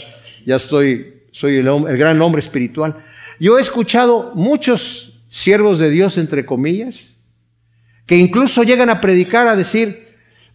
ya 0.45 0.56
estoy, 0.56 1.18
soy 1.32 1.58
el, 1.58 1.68
el 1.68 1.98
gran 1.98 2.22
hombre 2.22 2.40
espiritual. 2.40 2.98
Yo 3.40 3.58
he 3.58 3.62
escuchado 3.62 4.34
muchos 4.36 5.22
siervos 5.28 5.80
de 5.80 5.90
Dios, 5.90 6.18
entre 6.18 6.46
comillas, 6.46 7.16
que 8.06 8.18
incluso 8.18 8.64
llegan 8.64 8.90
a 8.90 9.00
predicar, 9.00 9.48
a 9.48 9.56
decir, 9.56 10.10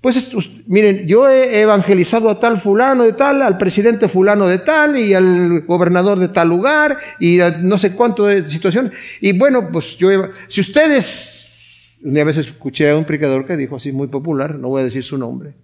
pues 0.05 0.37
miren, 0.66 1.07
yo 1.07 1.31
he 1.31 1.62
evangelizado 1.62 2.29
a 2.29 2.39
tal 2.39 2.61
fulano 2.61 3.05
de 3.05 3.14
tal, 3.14 3.41
al 3.41 3.57
presidente 3.57 4.07
fulano 4.07 4.47
de 4.47 4.59
tal 4.59 4.99
y 4.99 5.14
al 5.14 5.62
gobernador 5.62 6.18
de 6.18 6.29
tal 6.29 6.49
lugar 6.49 6.99
y 7.18 7.39
no 7.62 7.79
sé 7.79 7.95
cuánto 7.95 8.27
de 8.27 8.47
situación. 8.47 8.93
Y 9.22 9.33
bueno, 9.39 9.70
pues 9.72 9.97
yo, 9.97 10.11
si 10.49 10.61
ustedes, 10.61 11.97
una 12.03 12.22
vez 12.22 12.37
escuché 12.37 12.91
a 12.91 12.99
un 12.99 13.07
predicador 13.07 13.47
que 13.47 13.57
dijo 13.57 13.77
así 13.77 13.93
muy 13.93 14.09
popular, 14.09 14.57
no 14.57 14.68
voy 14.68 14.83
a 14.83 14.85
decir 14.85 15.03
su 15.03 15.16
nombre, 15.16 15.55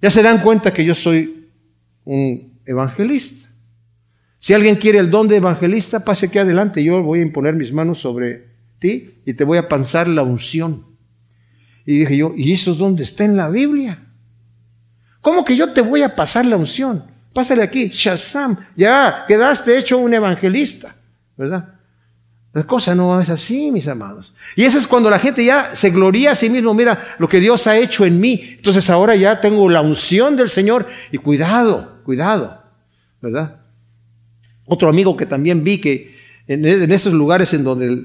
ya 0.00 0.12
se 0.12 0.22
dan 0.22 0.42
cuenta 0.42 0.72
que 0.72 0.84
yo 0.84 0.94
soy 0.94 1.48
un 2.04 2.60
evangelista. 2.66 3.45
Si 4.46 4.54
alguien 4.54 4.76
quiere 4.76 5.00
el 5.00 5.10
don 5.10 5.26
de 5.26 5.38
evangelista, 5.38 6.04
pase 6.04 6.26
aquí 6.26 6.38
adelante, 6.38 6.84
yo 6.84 7.02
voy 7.02 7.18
a 7.18 7.22
imponer 7.22 7.56
mis 7.56 7.72
manos 7.72 7.98
sobre 7.98 8.46
ti 8.78 9.14
y 9.24 9.34
te 9.34 9.42
voy 9.42 9.58
a 9.58 9.66
pasar 9.66 10.06
la 10.06 10.22
unción. 10.22 10.86
Y 11.84 11.98
dije 11.98 12.16
yo, 12.16 12.32
¿y 12.36 12.52
eso 12.52 12.76
dónde 12.76 13.02
está 13.02 13.24
en 13.24 13.36
la 13.36 13.48
Biblia? 13.48 14.06
¿Cómo 15.20 15.44
que 15.44 15.56
yo 15.56 15.72
te 15.72 15.80
voy 15.80 16.02
a 16.02 16.14
pasar 16.14 16.46
la 16.46 16.56
unción? 16.56 17.02
Pásale 17.32 17.64
aquí, 17.64 17.88
Shazam, 17.88 18.56
ya 18.76 19.24
quedaste 19.26 19.76
hecho 19.76 19.98
un 19.98 20.14
evangelista, 20.14 20.94
¿verdad? 21.36 21.74
La 22.52 22.62
cosa 22.62 22.94
no 22.94 23.20
es 23.20 23.28
así, 23.28 23.72
mis 23.72 23.88
amados. 23.88 24.32
Y 24.54 24.62
eso 24.62 24.78
es 24.78 24.86
cuando 24.86 25.10
la 25.10 25.18
gente 25.18 25.44
ya 25.44 25.74
se 25.74 25.90
gloria 25.90 26.30
a 26.30 26.34
sí 26.36 26.48
mismo, 26.48 26.72
mira 26.72 27.16
lo 27.18 27.28
que 27.28 27.40
Dios 27.40 27.66
ha 27.66 27.76
hecho 27.76 28.06
en 28.06 28.20
mí. 28.20 28.40
Entonces 28.58 28.88
ahora 28.90 29.16
ya 29.16 29.40
tengo 29.40 29.68
la 29.68 29.80
unción 29.80 30.36
del 30.36 30.50
Señor 30.50 30.86
y 31.10 31.18
cuidado, 31.18 32.00
cuidado, 32.04 32.62
¿verdad? 33.20 33.65
Otro 34.66 34.88
amigo 34.88 35.16
que 35.16 35.26
también 35.26 35.64
vi 35.64 35.80
que 35.80 36.16
en, 36.48 36.64
esos 36.64 37.12
lugares 37.12 37.54
en 37.54 37.64
donde 37.64 38.02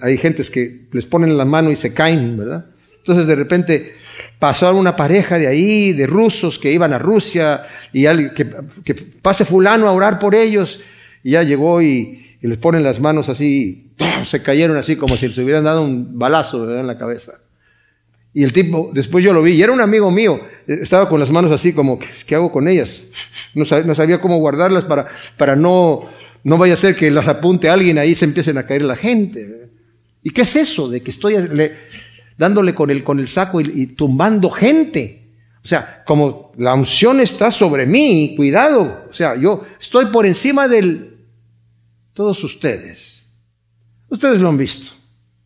hay 0.00 0.18
gentes 0.18 0.50
que 0.50 0.86
les 0.92 1.04
ponen 1.04 1.36
la 1.36 1.44
mano 1.44 1.70
y 1.70 1.76
se 1.76 1.92
caen, 1.92 2.36
¿verdad? 2.36 2.66
Entonces 2.98 3.26
de 3.26 3.34
repente 3.34 3.94
pasó 4.38 4.74
una 4.74 4.94
pareja 4.96 5.38
de 5.38 5.46
ahí, 5.46 5.92
de 5.92 6.06
rusos 6.06 6.58
que 6.58 6.72
iban 6.72 6.92
a 6.92 6.98
Rusia, 6.98 7.66
y 7.92 8.04
que, 8.34 8.50
que 8.84 8.94
pase 8.94 9.44
fulano 9.44 9.88
a 9.88 9.92
orar 9.92 10.18
por 10.18 10.34
ellos, 10.34 10.80
y 11.22 11.32
ya 11.32 11.42
llegó 11.42 11.82
y, 11.82 12.22
les 12.42 12.58
ponen 12.58 12.84
las 12.84 13.00
manos 13.00 13.28
así, 13.28 13.90
se 14.24 14.40
cayeron 14.40 14.76
así 14.76 14.94
como 14.94 15.16
si 15.16 15.26
les 15.26 15.36
hubieran 15.38 15.64
dado 15.64 15.82
un 15.82 16.16
balazo 16.16 16.78
en 16.78 16.86
la 16.86 16.96
cabeza. 16.96 17.40
Y 18.32 18.44
el 18.44 18.52
tipo, 18.52 18.92
después 18.94 19.24
yo 19.24 19.32
lo 19.32 19.42
vi, 19.42 19.54
y 19.54 19.62
era 19.62 19.72
un 19.72 19.80
amigo 19.80 20.12
mío, 20.12 20.40
estaba 20.66 21.08
con 21.08 21.20
las 21.20 21.30
manos 21.30 21.52
así 21.52 21.72
como, 21.72 21.98
¿qué 22.26 22.34
hago 22.34 22.50
con 22.50 22.68
ellas? 22.68 23.04
No 23.54 23.64
sabía, 23.64 24.20
cómo 24.20 24.38
guardarlas 24.38 24.84
para, 24.84 25.06
para 25.36 25.56
no, 25.56 26.06
no 26.44 26.58
vaya 26.58 26.74
a 26.74 26.76
ser 26.76 26.96
que 26.96 27.10
las 27.10 27.28
apunte 27.28 27.68
alguien 27.68 27.98
ahí 27.98 28.14
se 28.14 28.24
empiecen 28.24 28.58
a 28.58 28.66
caer 28.66 28.82
la 28.82 28.96
gente. 28.96 29.70
¿Y 30.22 30.30
qué 30.30 30.42
es 30.42 30.56
eso 30.56 30.88
de 30.88 31.02
que 31.02 31.10
estoy, 31.10 31.36
dándole 32.36 32.74
con 32.74 32.90
el, 32.90 33.02
con 33.02 33.18
el 33.18 33.28
saco 33.28 33.60
y, 33.60 33.86
tumbando 33.86 34.50
gente. 34.50 35.22
O 35.62 35.66
sea, 35.66 36.04
como 36.04 36.52
la 36.58 36.74
unción 36.74 37.20
está 37.20 37.50
sobre 37.50 37.86
mí, 37.86 38.34
cuidado. 38.36 39.06
O 39.10 39.12
sea, 39.12 39.36
yo 39.36 39.64
estoy 39.80 40.06
por 40.06 40.26
encima 40.26 40.68
de 40.68 41.10
todos 42.12 42.42
ustedes. 42.44 43.26
Ustedes 44.08 44.40
lo 44.40 44.48
han 44.48 44.56
visto. 44.56 44.92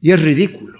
Y 0.00 0.12
es 0.12 0.22
ridículo. 0.22 0.79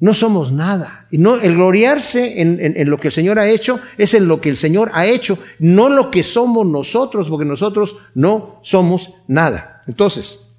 No 0.00 0.14
somos 0.14 0.52
nada. 0.52 1.06
No, 1.10 1.36
el 1.36 1.54
gloriarse 1.56 2.40
en, 2.40 2.60
en, 2.60 2.88
lo 2.88 2.98
que 2.98 3.08
el 3.08 3.12
Señor 3.12 3.38
ha 3.38 3.48
hecho 3.48 3.80
es 3.96 4.14
en 4.14 4.28
lo 4.28 4.40
que 4.40 4.48
el 4.48 4.56
Señor 4.56 4.92
ha 4.94 5.06
hecho, 5.06 5.38
no 5.58 5.88
lo 5.88 6.10
que 6.10 6.22
somos 6.22 6.66
nosotros, 6.66 7.28
porque 7.28 7.44
nosotros 7.44 7.96
no 8.14 8.60
somos 8.62 9.14
nada. 9.26 9.82
Entonces, 9.88 10.54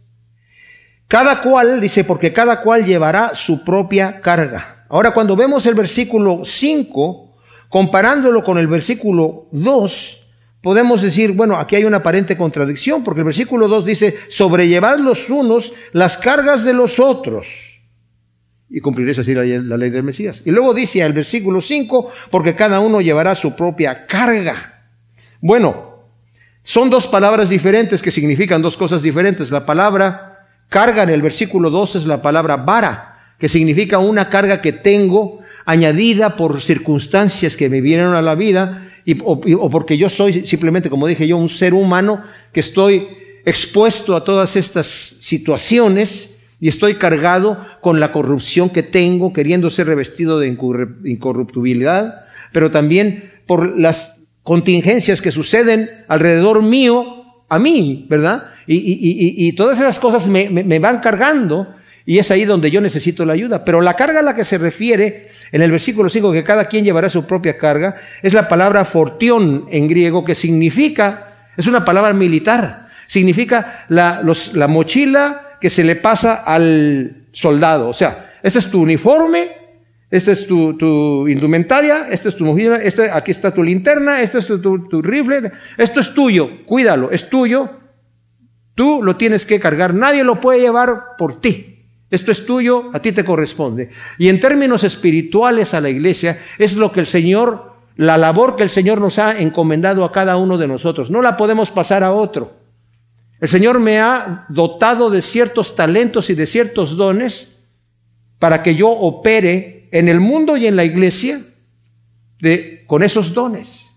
cada 1.07 1.41
cual, 1.41 1.79
dice, 1.79 2.03
porque 2.03 2.33
cada 2.33 2.61
cual 2.61 2.85
llevará 2.85 3.33
su 3.33 3.63
propia 3.63 4.19
carga. 4.19 4.85
Ahora, 4.89 5.11
cuando 5.11 5.37
vemos 5.37 5.65
el 5.65 5.75
versículo 5.75 6.41
5, 6.43 7.35
comparándolo 7.69 8.43
con 8.43 8.57
el 8.57 8.67
versículo 8.67 9.47
2, 9.51 10.27
podemos 10.61 11.01
decir, 11.01 11.31
bueno, 11.31 11.55
aquí 11.55 11.77
hay 11.77 11.85
una 11.85 11.97
aparente 11.97 12.35
contradicción, 12.35 13.03
porque 13.05 13.21
el 13.21 13.25
versículo 13.25 13.69
2 13.69 13.85
dice, 13.85 14.17
sobrellevad 14.27 14.99
los 14.99 15.29
unos 15.29 15.73
las 15.93 16.17
cargas 16.17 16.65
de 16.65 16.73
los 16.73 16.99
otros. 16.99 17.68
Y 18.69 18.81
cumpliréis 18.81 19.19
así 19.19 19.33
la, 19.33 19.43
ley 19.43 19.89
del 19.89 20.03
Mesías. 20.03 20.43
Y 20.45 20.51
luego 20.51 20.73
dice 20.73 21.01
el 21.01 21.13
versículo 21.13 21.61
5, 21.61 22.11
porque 22.29 22.55
cada 22.55 22.79
uno 22.79 23.01
llevará 23.01 23.33
su 23.33 23.55
propia 23.55 24.05
carga. 24.05 24.83
Bueno, 25.41 26.05
son 26.61 26.89
dos 26.89 27.07
palabras 27.07 27.49
diferentes 27.49 28.01
que 28.01 28.11
significan 28.11 28.61
dos 28.61 28.77
cosas 28.77 29.01
diferentes. 29.01 29.49
La 29.49 29.65
palabra 29.65 30.29
Carga 30.69 31.01
en 31.01 31.09
el 31.09 31.23
versículo 31.23 31.71
2 31.71 31.95
es 31.95 32.05
la 32.05 32.21
palabra 32.21 32.57
vara, 32.57 33.33
que 33.39 33.49
significa 33.49 33.97
una 33.97 34.29
carga 34.29 34.61
que 34.61 34.71
tengo 34.71 35.39
añadida 35.65 36.35
por 36.35 36.61
circunstancias 36.61 37.57
que 37.57 37.69
me 37.69 37.81
vienen 37.81 38.07
a 38.07 38.21
la 38.21 38.35
vida 38.35 38.91
y, 39.03 39.17
o, 39.23 39.69
porque 39.71 39.97
yo 39.97 40.09
soy 40.09 40.45
simplemente, 40.45 40.89
como 40.89 41.07
dije 41.07 41.27
yo, 41.27 41.37
un 41.37 41.49
ser 41.49 41.73
humano 41.73 42.23
que 42.53 42.59
estoy 42.59 43.07
expuesto 43.45 44.15
a 44.15 44.23
todas 44.23 44.55
estas 44.55 44.85
situaciones 44.85 46.37
y 46.59 46.67
estoy 46.67 46.95
cargado 46.95 47.65
con 47.81 47.99
la 47.99 48.11
corrupción 48.11 48.69
que 48.69 48.83
tengo, 48.83 49.33
queriendo 49.33 49.69
ser 49.69 49.87
revestido 49.87 50.39
de 50.39 50.47
incorruptibilidad, 50.47 52.25
pero 52.51 52.71
también 52.71 53.31
por 53.45 53.77
las 53.77 54.17
contingencias 54.43 55.21
que 55.21 55.31
suceden 55.31 55.89
alrededor 56.07 56.61
mío, 56.63 57.43
a 57.49 57.59
mí, 57.59 58.05
¿verdad? 58.09 58.45
y, 58.71 59.53
todas 59.53 59.79
esas 59.79 59.99
cosas 59.99 60.27
me, 60.27 60.49
me, 60.49 60.79
van 60.79 60.99
cargando 60.99 61.75
y 62.05 62.19
es 62.19 62.29
ahí 62.31 62.45
donde 62.45 62.69
yo 62.69 62.81
necesito 62.81 63.25
la 63.25 63.33
ayuda. 63.33 63.65
Pero 63.65 63.81
la 63.81 63.95
carga 63.95 64.19
a 64.19 64.23
la 64.23 64.35
que 64.35 64.45
se 64.45 64.57
refiere 64.57 65.29
en 65.51 65.61
el 65.61 65.71
versículo 65.71 66.09
5, 66.09 66.31
que 66.31 66.43
cada 66.43 66.65
quien 66.65 66.85
llevará 66.85 67.09
su 67.09 67.25
propia 67.25 67.57
carga, 67.57 67.95
es 68.21 68.33
la 68.33 68.47
palabra 68.47 68.85
fortión 68.85 69.67
en 69.71 69.87
griego, 69.87 70.23
que 70.23 70.35
significa, 70.35 71.47
es 71.57 71.67
una 71.67 71.83
palabra 71.85 72.13
militar, 72.13 72.89
significa 73.07 73.85
la, 73.89 74.21
la 74.53 74.67
mochila 74.67 75.57
que 75.59 75.69
se 75.69 75.83
le 75.83 75.95
pasa 75.95 76.35
al 76.35 77.18
soldado. 77.31 77.89
O 77.89 77.93
sea, 77.93 78.33
este 78.43 78.59
es 78.59 78.69
tu 78.69 78.81
uniforme, 78.81 79.59
esta 80.09 80.31
es 80.31 80.47
tu, 80.47 81.27
indumentaria, 81.27 82.07
esta 82.09 82.29
es 82.29 82.35
tu 82.35 82.45
mochila, 82.45 82.77
este, 82.77 83.11
aquí 83.11 83.31
está 83.31 83.53
tu 83.53 83.63
linterna, 83.63 84.21
este 84.21 84.39
es 84.39 84.47
tu, 84.47 85.01
rifle, 85.01 85.51
esto 85.77 85.99
es 85.99 86.13
tuyo, 86.13 86.65
cuídalo, 86.65 87.11
es 87.11 87.29
tuyo, 87.29 87.69
tú 88.73 89.01
lo 89.03 89.17
tienes 89.17 89.45
que 89.45 89.59
cargar, 89.59 89.93
nadie 89.93 90.23
lo 90.23 90.41
puede 90.41 90.61
llevar 90.61 91.15
por 91.17 91.39
ti. 91.39 91.75
Esto 92.09 92.31
es 92.31 92.43
tuyo, 92.43 92.89
a 92.91 93.01
ti 93.03 93.11
te 93.11 93.23
corresponde. 93.23 93.91
Y 94.17 94.29
en 94.29 94.39
términos 94.39 94.83
espirituales 94.83 95.75
a 95.75 95.81
la 95.81 95.91
iglesia 95.91 96.39
es 96.57 96.75
lo 96.75 96.91
que 96.91 97.01
el 97.01 97.05
Señor, 97.05 97.75
la 97.95 98.17
labor 98.17 98.55
que 98.55 98.63
el 98.63 98.71
Señor 98.71 98.99
nos 98.99 99.19
ha 99.19 99.39
encomendado 99.39 100.03
a 100.03 100.11
cada 100.11 100.35
uno 100.37 100.57
de 100.57 100.67
nosotros. 100.67 101.11
No 101.11 101.21
la 101.21 101.37
podemos 101.37 101.69
pasar 101.69 102.03
a 102.03 102.11
otro. 102.11 102.58
El 103.41 103.47
Señor 103.47 103.79
me 103.79 103.99
ha 103.99 104.45
dotado 104.49 105.09
de 105.09 105.21
ciertos 105.21 105.75
talentos 105.75 106.29
y 106.29 106.35
de 106.35 106.45
ciertos 106.45 106.97
dones 106.97 107.57
para 108.37 108.63
que 108.63 108.75
yo 108.75 108.89
opere 108.89 109.87
en 109.91 110.09
el 110.09 110.19
mundo 110.19 110.57
y 110.57 110.67
en 110.67 110.75
la 110.75 110.83
iglesia 110.83 111.41
de, 112.41 112.83
con 112.87 113.03
esos 113.03 113.33
dones. 113.33 113.87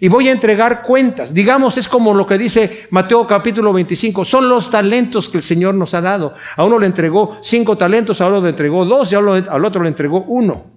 Y 0.00 0.08
voy 0.08 0.28
a 0.28 0.32
entregar 0.32 0.82
cuentas. 0.82 1.32
Digamos, 1.32 1.78
es 1.78 1.88
como 1.88 2.14
lo 2.14 2.26
que 2.26 2.36
dice 2.36 2.86
Mateo 2.90 3.26
capítulo 3.26 3.72
25. 3.72 4.24
Son 4.24 4.48
los 4.48 4.70
talentos 4.70 5.28
que 5.28 5.38
el 5.38 5.42
Señor 5.42 5.74
nos 5.74 5.94
ha 5.94 6.00
dado. 6.00 6.34
A 6.56 6.64
uno 6.64 6.78
le 6.78 6.86
entregó 6.86 7.38
cinco 7.42 7.76
talentos, 7.76 8.20
a 8.20 8.26
otro 8.26 8.42
le 8.42 8.50
entregó 8.50 8.84
dos 8.84 9.12
y 9.12 9.14
al 9.14 9.64
otro 9.64 9.82
le 9.82 9.88
entregó 9.88 10.22
uno. 10.22 10.73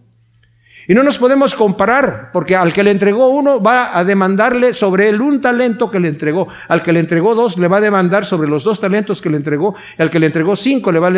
Y 0.88 0.94
no 0.94 1.04
nos 1.04 1.18
podemos 1.18 1.54
comparar, 1.54 2.32
porque 2.32 2.56
al 2.56 2.72
que 2.72 2.82
le 2.82 2.92
entregó 2.92 3.28
uno 3.28 3.62
va 3.62 3.98
a 3.98 4.06
demandarle 4.06 4.74
sobre 4.74 5.10
él 5.10 5.20
un 5.20 5.42
talento 5.42 5.92
que 5.92 6.00
le 6.00 6.08
entregó. 6.08 6.48
Al 6.70 6.82
que 6.82 6.94
le 6.94 7.02
entregó 7.02 7.36
dos 7.36 7.58
le 7.58 7.68
va 7.68 7.78
a 7.78 7.82
demandar 7.82 8.26
sobre 8.26 8.48
los 8.48 8.64
dos 8.64 8.80
talentos 8.80 9.22
que 9.22 9.30
le 9.30 9.36
entregó. 9.36 9.76
Y 10.00 10.02
al 10.02 10.10
que 10.10 10.20
le 10.20 10.28
entregó 10.28 10.56
cinco 10.56 10.94
le 10.94 11.00
va 11.00 11.12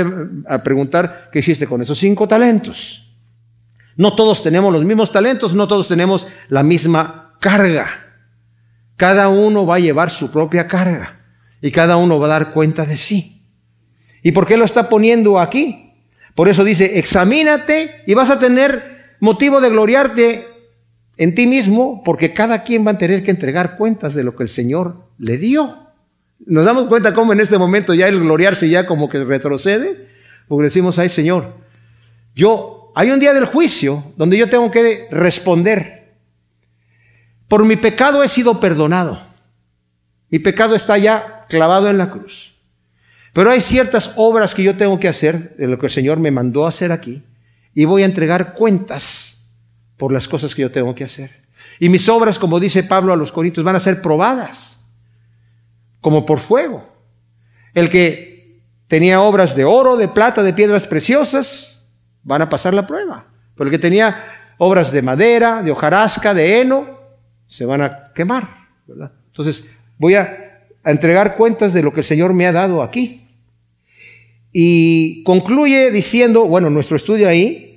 a 0.47 0.63
preguntar 0.63 1.30
qué 1.32 1.39
hiciste 1.39 1.67
con 1.67 1.84
esos 1.84 1.99
cinco 1.99 2.28
talentos. 2.28 3.13
No 3.95 4.15
todos 4.15 4.41
tenemos 4.41 4.74
los 4.74 4.84
mismos 4.86 5.11
talentos, 5.11 5.53
no 5.53 5.67
todos 5.67 5.88
tenemos 5.88 6.26
la 6.47 6.63
misma 6.63 7.36
carga. 7.39 8.07
Cada 8.97 9.30
uno 9.30 9.67
va 9.67 9.76
a 9.76 9.80
llevar 9.80 10.09
su 10.09 10.32
propia 10.32 10.67
carga 10.67 11.20
y 11.61 11.70
cada 11.70 11.95
uno 11.97 12.20
va 12.20 12.26
a 12.26 12.30
dar 12.30 12.53
cuenta 12.53 12.86
de 12.86 12.97
sí. 12.97 13.45
¿Y 14.24 14.32
por 14.32 14.47
qué 14.47 14.57
lo 14.57 14.65
está 14.65 14.89
poniendo 14.89 15.39
aquí? 15.39 15.93
Por 16.34 16.49
eso 16.49 16.63
dice, 16.63 16.97
examínate 16.97 18.03
y 18.07 18.15
vas 18.15 18.32
a 18.32 18.39
tener 18.39 18.98
motivo 19.20 19.61
de 19.61 19.70
gloriarte 19.70 20.47
en 21.17 21.36
ti 21.36 21.47
mismo, 21.47 22.01
porque 22.03 22.34
cada 22.34 22.63
quien 22.63 22.86
va 22.88 22.91
a 22.91 22.97
tener 22.97 23.24
que 23.24 23.32
entregar 23.32 23.78
cuentas 23.78 24.13
de 24.13 24.24
lo 24.24 24.36
que 24.36 24.43
el 24.43 24.49
Señor 24.49 25.05
le 25.17 25.38
dio. 25.38 25.88
Nos 26.45 26.65
damos 26.65 26.86
cuenta 26.86 27.13
cómo 27.13 27.34
en 27.34 27.41
este 27.41 27.57
momento 27.57 27.93
ya 27.93 28.07
el 28.07 28.22
gloriarse 28.22 28.70
ya 28.70 28.86
como 28.86 29.09
que 29.09 29.24
retrocede, 29.26 30.07
porque 30.47 30.65
decimos, 30.65 30.97
ay 30.97 31.09
Señor, 31.09 31.53
yo, 32.36 32.91
hay 32.95 33.11
un 33.11 33.20
día 33.20 33.34
del 33.34 33.45
juicio 33.45 34.03
donde 34.15 34.38
yo 34.38 34.49
tengo 34.49 34.72
que 34.72 35.07
responder. 35.11 36.13
Por 37.49 37.65
mi 37.65 37.76
pecado 37.76 38.24
he 38.24 38.28
sido 38.30 38.59
perdonado. 38.59 39.22
Mi 40.30 40.39
pecado 40.39 40.76
está 40.76 40.97
ya 40.97 41.45
clavado 41.49 41.89
en 41.89 41.97
la 41.97 42.11
cruz. 42.11 42.55
Pero 43.34 43.51
hay 43.51 43.61
ciertas 43.61 44.13
obras 44.15 44.55
que 44.55 44.63
yo 44.63 44.78
tengo 44.78 44.99
que 44.99 45.07
hacer, 45.07 45.55
de 45.57 45.67
lo 45.67 45.78
que 45.80 45.88
el 45.88 45.91
Señor 45.91 46.20
me 46.20 46.32
mandó 46.32 46.65
hacer 46.65 46.91
aquí, 46.91 47.24
y 47.74 47.86
voy 47.86 48.03
a 48.03 48.05
entregar 48.05 48.53
cuentas 48.53 49.45
por 49.97 50.11
las 50.11 50.28
cosas 50.28 50.55
que 50.55 50.63
yo 50.63 50.72
tengo 50.72 50.95
que 50.95 51.03
hacer. 51.03 51.32
Y 51.80 51.89
mis 51.89 52.07
obras, 52.09 52.39
como 52.39 52.59
dice 52.59 52.84
Pablo 52.84 53.13
a 53.13 53.17
los 53.17 53.32
Corintios, 53.32 53.63
van 53.63 53.76
a 53.76 53.80
ser 53.80 54.01
probadas, 54.01 54.78
como 56.01 56.26
por 56.26 56.39
fuego. 56.39 56.88
El 57.74 57.89
que 57.89 58.63
tenía 58.88 59.22
obras 59.22 59.55
de 59.55 59.65
oro, 59.65 59.97
de 59.97 60.07
plata, 60.07 60.41
de 60.41 60.53
piedras 60.53 60.88
preciosas, 60.88 61.86
van 62.24 62.41
a 62.41 62.49
pasar 62.49 62.74
la 62.74 62.88
prueba. 62.88 63.28
Pero 63.55 63.70
el 63.70 63.72
que 63.72 63.80
tenía 63.80 64.53
obras 64.57 64.91
de 64.91 65.01
madera, 65.01 65.61
de 65.61 65.72
hojarasca, 65.72 66.34
de 66.34 66.61
heno, 66.61 66.99
se 67.47 67.65
van 67.65 67.82
a 67.82 68.11
quemar. 68.13 68.67
Entonces, 69.28 69.67
voy 69.97 70.15
a, 70.15 70.65
a 70.84 70.91
entregar 70.91 71.36
cuentas 71.36 71.74
de 71.74 71.84
lo 71.84 71.93
que 71.93 72.01
el 72.01 72.05
Señor 72.05 72.34
me 72.34 72.47
ha 72.47 72.51
dado 72.51 72.82
aquí. 72.82 73.28
Y 74.51 75.23
concluye 75.23 75.91
diciendo, 75.91 76.45
bueno, 76.45 76.69
nuestro 76.69 76.95
estudio 76.95 77.27
ahí, 77.27 77.69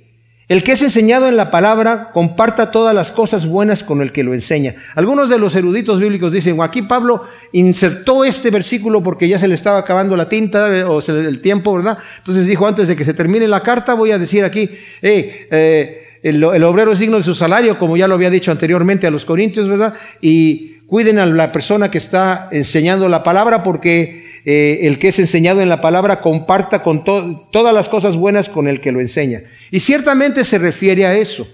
el 0.49 0.61
que 0.61 0.73
es 0.73 0.81
enseñado 0.81 1.29
en 1.29 1.37
la 1.37 1.51
palabra 1.51 2.11
comparta 2.13 2.69
todas 2.69 2.93
las 2.93 3.11
cosas 3.11 3.47
buenas 3.47 3.81
con 3.81 4.01
el 4.01 4.11
que 4.11 4.23
lo 4.23 4.33
enseña. 4.33 4.75
Algunos 4.93 5.29
de 5.29 5.39
los 5.39 5.55
eruditos 5.55 5.99
bíblicos 5.99 6.33
dicen, 6.33 6.61
aquí 6.61 6.81
Pablo 6.81 7.23
insertó 7.53 8.25
este 8.25 8.51
versículo 8.51 9.01
porque 9.01 9.27
ya 9.27 9.39
se 9.39 9.47
le 9.47 9.55
estaba 9.55 9.79
acabando 9.79 10.17
la 10.17 10.27
tinta 10.27 10.67
o 10.87 10.99
el 10.99 11.41
tiempo, 11.41 11.73
¿verdad? 11.73 11.97
Entonces 12.17 12.45
dijo, 12.45 12.67
antes 12.67 12.87
de 12.87 12.95
que 12.95 13.05
se 13.05 13.13
termine 13.13 13.47
la 13.47 13.61
carta, 13.61 13.93
voy 13.93 14.11
a 14.11 14.19
decir 14.19 14.43
aquí, 14.43 14.69
eh, 15.01 16.19
el, 16.21 16.43
el, 16.43 16.63
obrero 16.63 16.91
es 16.91 16.99
digno 16.99 17.17
de 17.17 17.23
su 17.23 17.35
salario, 17.35 17.77
como 17.77 17.95
ya 17.95 18.07
lo 18.07 18.15
había 18.15 18.29
dicho 18.29 18.51
anteriormente 18.51 19.07
a 19.07 19.11
los 19.11 19.23
corintios, 19.23 19.67
¿verdad? 19.67 19.93
Y 20.19 20.73
cuiden 20.87 21.19
a 21.19 21.25
la 21.25 21.51
persona 21.51 21.89
que 21.89 21.97
está 21.97 22.49
enseñando 22.51 23.07
la 23.07 23.23
palabra 23.23 23.63
porque 23.63 24.32
eh, 24.45 24.79
el 24.83 24.99
que 24.99 25.09
es 25.09 25.19
enseñado 25.19 25.61
en 25.61 25.69
la 25.69 25.79
palabra 25.79 26.19
comparta 26.21 26.83
con 26.83 27.03
todas 27.03 27.73
las 27.73 27.87
cosas 27.87 28.15
buenas 28.15 28.49
con 28.49 28.67
el 28.67 28.81
que 28.81 28.91
lo 28.91 28.99
enseña. 28.99 29.43
Y 29.71 29.79
ciertamente 29.79 30.43
se 30.43 30.59
refiere 30.59 31.05
a 31.05 31.15
eso, 31.15 31.47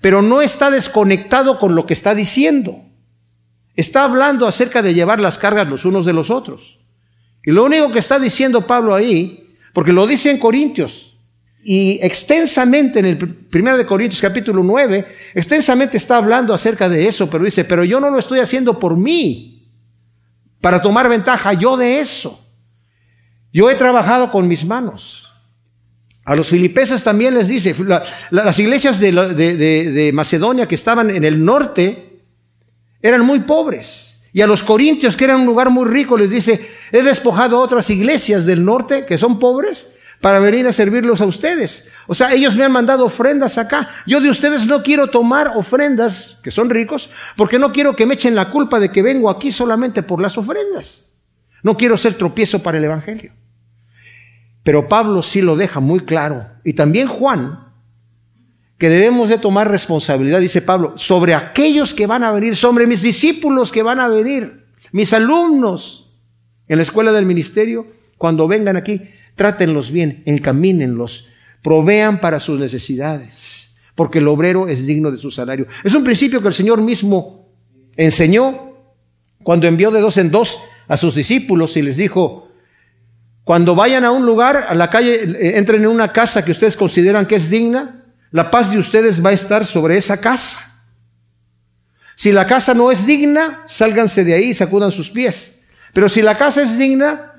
pero 0.00 0.22
no 0.22 0.40
está 0.40 0.70
desconectado 0.70 1.58
con 1.58 1.74
lo 1.74 1.86
que 1.86 1.94
está 1.94 2.14
diciendo. 2.14 2.84
Está 3.74 4.04
hablando 4.04 4.46
acerca 4.46 4.82
de 4.82 4.94
llevar 4.94 5.20
las 5.20 5.38
cargas 5.38 5.68
los 5.68 5.84
unos 5.84 6.06
de 6.06 6.12
los 6.12 6.30
otros. 6.30 6.78
Y 7.44 7.50
lo 7.50 7.64
único 7.64 7.92
que 7.92 7.98
está 7.98 8.18
diciendo 8.18 8.66
Pablo 8.66 8.94
ahí, 8.94 9.54
porque 9.72 9.92
lo 9.92 10.06
dice 10.06 10.30
en 10.30 10.38
Corintios, 10.38 11.16
y 11.62 11.98
extensamente 12.02 13.00
en 13.00 13.06
el 13.06 13.46
1 13.52 13.76
de 13.76 13.84
Corintios 13.84 14.20
capítulo 14.20 14.62
9, 14.62 15.06
extensamente 15.34 15.96
está 15.96 16.16
hablando 16.16 16.54
acerca 16.54 16.88
de 16.88 17.06
eso, 17.06 17.28
pero 17.28 17.44
dice, 17.44 17.64
pero 17.64 17.84
yo 17.84 18.00
no 18.00 18.10
lo 18.10 18.18
estoy 18.18 18.38
haciendo 18.38 18.78
por 18.78 18.96
mí, 18.96 19.57
para 20.60 20.82
tomar 20.82 21.08
ventaja 21.08 21.52
yo 21.52 21.76
de 21.76 22.00
eso. 22.00 22.44
Yo 23.52 23.70
he 23.70 23.74
trabajado 23.74 24.30
con 24.30 24.46
mis 24.46 24.64
manos. 24.64 25.24
A 26.24 26.36
los 26.36 26.48
filipenses 26.48 27.02
también 27.02 27.34
les 27.34 27.48
dice, 27.48 27.74
las 28.30 28.58
iglesias 28.58 29.00
de, 29.00 29.12
de, 29.12 30.12
Macedonia 30.12 30.68
que 30.68 30.74
estaban 30.74 31.08
en 31.10 31.24
el 31.24 31.42
norte 31.42 32.20
eran 33.00 33.24
muy 33.24 33.40
pobres. 33.40 34.20
Y 34.32 34.42
a 34.42 34.46
los 34.46 34.62
corintios, 34.62 35.16
que 35.16 35.24
eran 35.24 35.40
un 35.40 35.46
lugar 35.46 35.70
muy 35.70 35.88
rico, 35.88 36.18
les 36.18 36.30
dice, 36.30 36.68
he 36.92 37.02
despojado 37.02 37.56
a 37.56 37.60
otras 37.60 37.88
iglesias 37.88 38.44
del 38.44 38.62
norte 38.62 39.06
que 39.06 39.16
son 39.16 39.38
pobres 39.38 39.92
para 40.20 40.40
venir 40.40 40.66
a 40.66 40.72
servirlos 40.72 41.20
a 41.20 41.26
ustedes. 41.26 41.88
O 42.06 42.14
sea, 42.14 42.32
ellos 42.32 42.56
me 42.56 42.64
han 42.64 42.72
mandado 42.72 43.04
ofrendas 43.04 43.58
acá. 43.58 43.88
Yo 44.06 44.20
de 44.20 44.30
ustedes 44.30 44.66
no 44.66 44.82
quiero 44.82 45.08
tomar 45.10 45.52
ofrendas, 45.54 46.38
que 46.42 46.50
son 46.50 46.70
ricos, 46.70 47.10
porque 47.36 47.58
no 47.58 47.72
quiero 47.72 47.94
que 47.94 48.06
me 48.06 48.14
echen 48.14 48.34
la 48.34 48.50
culpa 48.50 48.80
de 48.80 48.90
que 48.90 49.02
vengo 49.02 49.30
aquí 49.30 49.52
solamente 49.52 50.02
por 50.02 50.20
las 50.20 50.36
ofrendas. 50.36 51.06
No 51.62 51.76
quiero 51.76 51.96
ser 51.96 52.14
tropiezo 52.14 52.62
para 52.62 52.78
el 52.78 52.84
Evangelio. 52.84 53.32
Pero 54.62 54.88
Pablo 54.88 55.22
sí 55.22 55.40
lo 55.40 55.56
deja 55.56 55.80
muy 55.80 56.00
claro. 56.00 56.46
Y 56.64 56.72
también 56.72 57.08
Juan, 57.08 57.72
que 58.76 58.88
debemos 58.88 59.28
de 59.28 59.38
tomar 59.38 59.70
responsabilidad, 59.70 60.40
dice 60.40 60.62
Pablo, 60.62 60.94
sobre 60.96 61.34
aquellos 61.34 61.94
que 61.94 62.06
van 62.06 62.24
a 62.24 62.32
venir, 62.32 62.56
sobre 62.56 62.86
mis 62.86 63.02
discípulos 63.02 63.72
que 63.72 63.82
van 63.82 64.00
a 64.00 64.08
venir, 64.08 64.66
mis 64.92 65.12
alumnos 65.12 66.16
en 66.66 66.76
la 66.76 66.82
escuela 66.82 67.12
del 67.12 67.24
ministerio, 67.24 67.86
cuando 68.18 68.48
vengan 68.48 68.76
aquí, 68.76 69.10
trátenlos 69.38 69.90
bien, 69.90 70.22
encamínenlos, 70.26 71.28
provean 71.62 72.20
para 72.20 72.40
sus 72.40 72.60
necesidades, 72.60 73.74
porque 73.94 74.18
el 74.18 74.28
obrero 74.28 74.68
es 74.68 74.86
digno 74.86 75.10
de 75.10 75.16
su 75.16 75.30
salario. 75.30 75.66
Es 75.82 75.94
un 75.94 76.04
principio 76.04 76.42
que 76.42 76.48
el 76.48 76.54
Señor 76.54 76.82
mismo 76.82 77.48
enseñó 77.96 78.74
cuando 79.42 79.66
envió 79.66 79.90
de 79.90 80.02
dos 80.02 80.18
en 80.18 80.30
dos 80.30 80.58
a 80.86 80.98
sus 80.98 81.14
discípulos 81.14 81.76
y 81.78 81.82
les 81.82 81.96
dijo, 81.96 82.48
cuando 83.44 83.74
vayan 83.74 84.04
a 84.04 84.10
un 84.10 84.26
lugar, 84.26 84.66
a 84.68 84.74
la 84.74 84.90
calle, 84.90 85.22
eh, 85.22 85.56
entren 85.56 85.80
en 85.80 85.88
una 85.88 86.12
casa 86.12 86.44
que 86.44 86.50
ustedes 86.50 86.76
consideran 86.76 87.24
que 87.24 87.36
es 87.36 87.48
digna, 87.48 88.04
la 88.30 88.50
paz 88.50 88.70
de 88.70 88.78
ustedes 88.78 89.24
va 89.24 89.30
a 89.30 89.32
estar 89.32 89.64
sobre 89.64 89.96
esa 89.96 90.20
casa. 90.20 90.82
Si 92.14 92.30
la 92.32 92.46
casa 92.46 92.74
no 92.74 92.90
es 92.90 93.06
digna, 93.06 93.64
sálganse 93.68 94.24
de 94.24 94.34
ahí 94.34 94.50
y 94.50 94.54
sacudan 94.54 94.92
sus 94.92 95.08
pies. 95.08 95.54
Pero 95.94 96.08
si 96.08 96.20
la 96.20 96.36
casa 96.36 96.62
es 96.62 96.76
digna, 96.76 97.37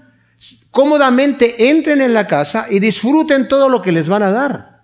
cómodamente 0.72 1.70
entren 1.70 2.02
en 2.02 2.14
la 2.14 2.28
casa 2.28 2.68
y 2.70 2.80
disfruten 2.80 3.48
todo 3.48 3.70
lo 3.70 3.82
que 3.82 3.92
les 3.92 4.08
van 4.08 4.24
a 4.24 4.32
dar. 4.32 4.84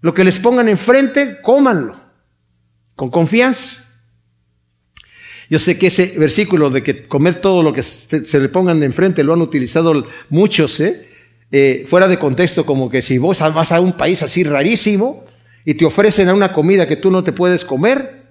Lo 0.00 0.12
que 0.12 0.24
les 0.24 0.38
pongan 0.38 0.68
enfrente, 0.68 1.40
cómanlo, 1.40 1.98
con 2.94 3.10
confianza. 3.10 3.82
Yo 5.48 5.58
sé 5.58 5.78
que 5.78 5.88
ese 5.88 6.18
versículo 6.18 6.70
de 6.70 6.82
que 6.82 7.06
comer 7.06 7.40
todo 7.40 7.62
lo 7.62 7.72
que 7.72 7.82
se, 7.82 8.40
le 8.40 8.48
pongan 8.48 8.80
de 8.80 8.86
enfrente 8.86 9.24
lo 9.24 9.34
han 9.34 9.42
utilizado 9.42 10.06
muchos, 10.30 10.80
¿eh? 10.80 11.08
¿eh? 11.50 11.84
fuera 11.86 12.08
de 12.08 12.18
contexto, 12.18 12.66
como 12.66 12.90
que 12.90 13.02
si 13.02 13.18
vos 13.18 13.40
vas 13.40 13.72
a 13.72 13.80
un 13.80 13.96
país 13.96 14.22
así 14.22 14.44
rarísimo 14.44 15.24
y 15.64 15.74
te 15.74 15.84
ofrecen 15.84 16.30
una 16.30 16.52
comida 16.52 16.88
que 16.88 16.96
tú 16.96 17.10
no 17.10 17.24
te 17.24 17.32
puedes 17.32 17.64
comer, 17.64 18.24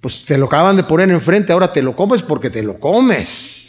pues 0.00 0.24
te 0.24 0.36
lo 0.36 0.46
acaban 0.46 0.76
de 0.76 0.84
poner 0.84 1.10
enfrente, 1.10 1.52
ahora 1.52 1.72
te 1.72 1.82
lo 1.82 1.96
comes 1.96 2.22
porque 2.22 2.50
te 2.50 2.62
lo 2.62 2.78
comes. 2.78 3.63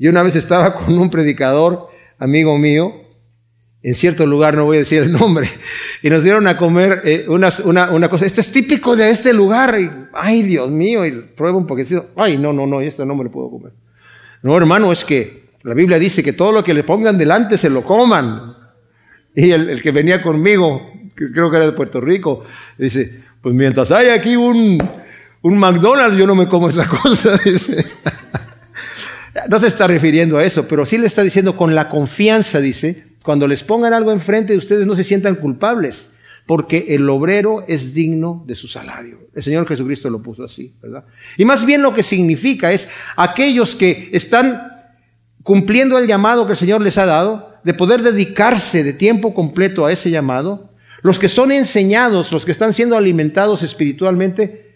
Yo 0.00 0.10
una 0.10 0.22
vez 0.22 0.34
estaba 0.34 0.74
con 0.78 0.98
un 0.98 1.10
predicador, 1.10 1.90
amigo 2.18 2.56
mío, 2.56 2.94
en 3.82 3.94
cierto 3.94 4.26
lugar, 4.26 4.56
no 4.56 4.64
voy 4.64 4.76
a 4.76 4.80
decir 4.80 5.02
el 5.02 5.12
nombre, 5.12 5.50
y 6.02 6.08
nos 6.08 6.24
dieron 6.24 6.46
a 6.46 6.56
comer 6.56 7.02
eh, 7.04 7.26
una, 7.28 7.50
una, 7.64 8.08
cosa, 8.08 8.26
este 8.26 8.40
es 8.40 8.50
típico 8.50 8.96
de 8.96 9.10
este 9.10 9.32
lugar, 9.34 9.78
y, 9.78 9.90
ay 10.14 10.42
Dios 10.42 10.70
mío, 10.70 11.04
y 11.06 11.12
prueba 11.12 11.58
un 11.58 11.66
poquitito, 11.66 12.08
ay 12.16 12.38
no, 12.38 12.52
no, 12.52 12.66
no, 12.66 12.80
esto 12.80 13.04
no 13.04 13.14
me 13.14 13.24
lo 13.24 13.30
puedo 13.30 13.50
comer. 13.50 13.72
No, 14.42 14.56
hermano, 14.56 14.90
es 14.90 15.04
que 15.04 15.50
la 15.64 15.74
Biblia 15.74 15.98
dice 15.98 16.22
que 16.22 16.32
todo 16.32 16.50
lo 16.50 16.64
que 16.64 16.72
le 16.72 16.82
pongan 16.82 17.18
delante 17.18 17.58
se 17.58 17.68
lo 17.68 17.84
coman. 17.84 18.56
Y 19.34 19.50
el, 19.50 19.82
que 19.82 19.90
venía 19.90 20.22
conmigo, 20.22 20.90
que 21.14 21.30
creo 21.30 21.50
que 21.50 21.56
era 21.58 21.66
de 21.66 21.72
Puerto 21.72 22.00
Rico, 22.00 22.44
dice, 22.78 23.22
pues 23.42 23.54
mientras 23.54 23.92
hay 23.92 24.08
aquí 24.08 24.34
un, 24.34 24.78
un 25.42 25.58
McDonald's, 25.58 26.16
yo 26.16 26.26
no 26.26 26.34
me 26.34 26.48
como 26.48 26.70
esa 26.70 26.88
cosa, 27.02 27.38
dice. 27.44 27.84
No 29.48 29.60
se 29.60 29.68
está 29.68 29.86
refiriendo 29.86 30.38
a 30.38 30.44
eso, 30.44 30.66
pero 30.66 30.84
sí 30.84 30.98
le 30.98 31.06
está 31.06 31.22
diciendo 31.22 31.56
con 31.56 31.74
la 31.74 31.88
confianza, 31.88 32.60
dice, 32.60 33.04
cuando 33.22 33.46
les 33.46 33.62
pongan 33.62 33.92
algo 33.92 34.12
enfrente, 34.12 34.56
ustedes 34.56 34.86
no 34.86 34.96
se 34.96 35.04
sientan 35.04 35.36
culpables, 35.36 36.10
porque 36.46 36.86
el 36.88 37.08
obrero 37.08 37.64
es 37.68 37.94
digno 37.94 38.42
de 38.46 38.54
su 38.54 38.66
salario. 38.66 39.28
El 39.34 39.42
Señor 39.42 39.68
Jesucristo 39.68 40.10
lo 40.10 40.20
puso 40.20 40.42
así, 40.42 40.74
¿verdad? 40.82 41.04
Y 41.36 41.44
más 41.44 41.64
bien 41.64 41.82
lo 41.82 41.94
que 41.94 42.02
significa 42.02 42.72
es 42.72 42.88
aquellos 43.16 43.76
que 43.76 44.10
están 44.12 44.60
cumpliendo 45.42 45.96
el 45.98 46.06
llamado 46.06 46.46
que 46.46 46.52
el 46.52 46.58
Señor 46.58 46.80
les 46.80 46.98
ha 46.98 47.06
dado, 47.06 47.54
de 47.62 47.74
poder 47.74 48.02
dedicarse 48.02 48.82
de 48.82 48.92
tiempo 48.92 49.34
completo 49.34 49.86
a 49.86 49.92
ese 49.92 50.10
llamado, 50.10 50.70
los 51.02 51.18
que 51.18 51.28
son 51.28 51.52
enseñados, 51.52 52.32
los 52.32 52.44
que 52.44 52.52
están 52.52 52.72
siendo 52.72 52.96
alimentados 52.96 53.62
espiritualmente, 53.62 54.69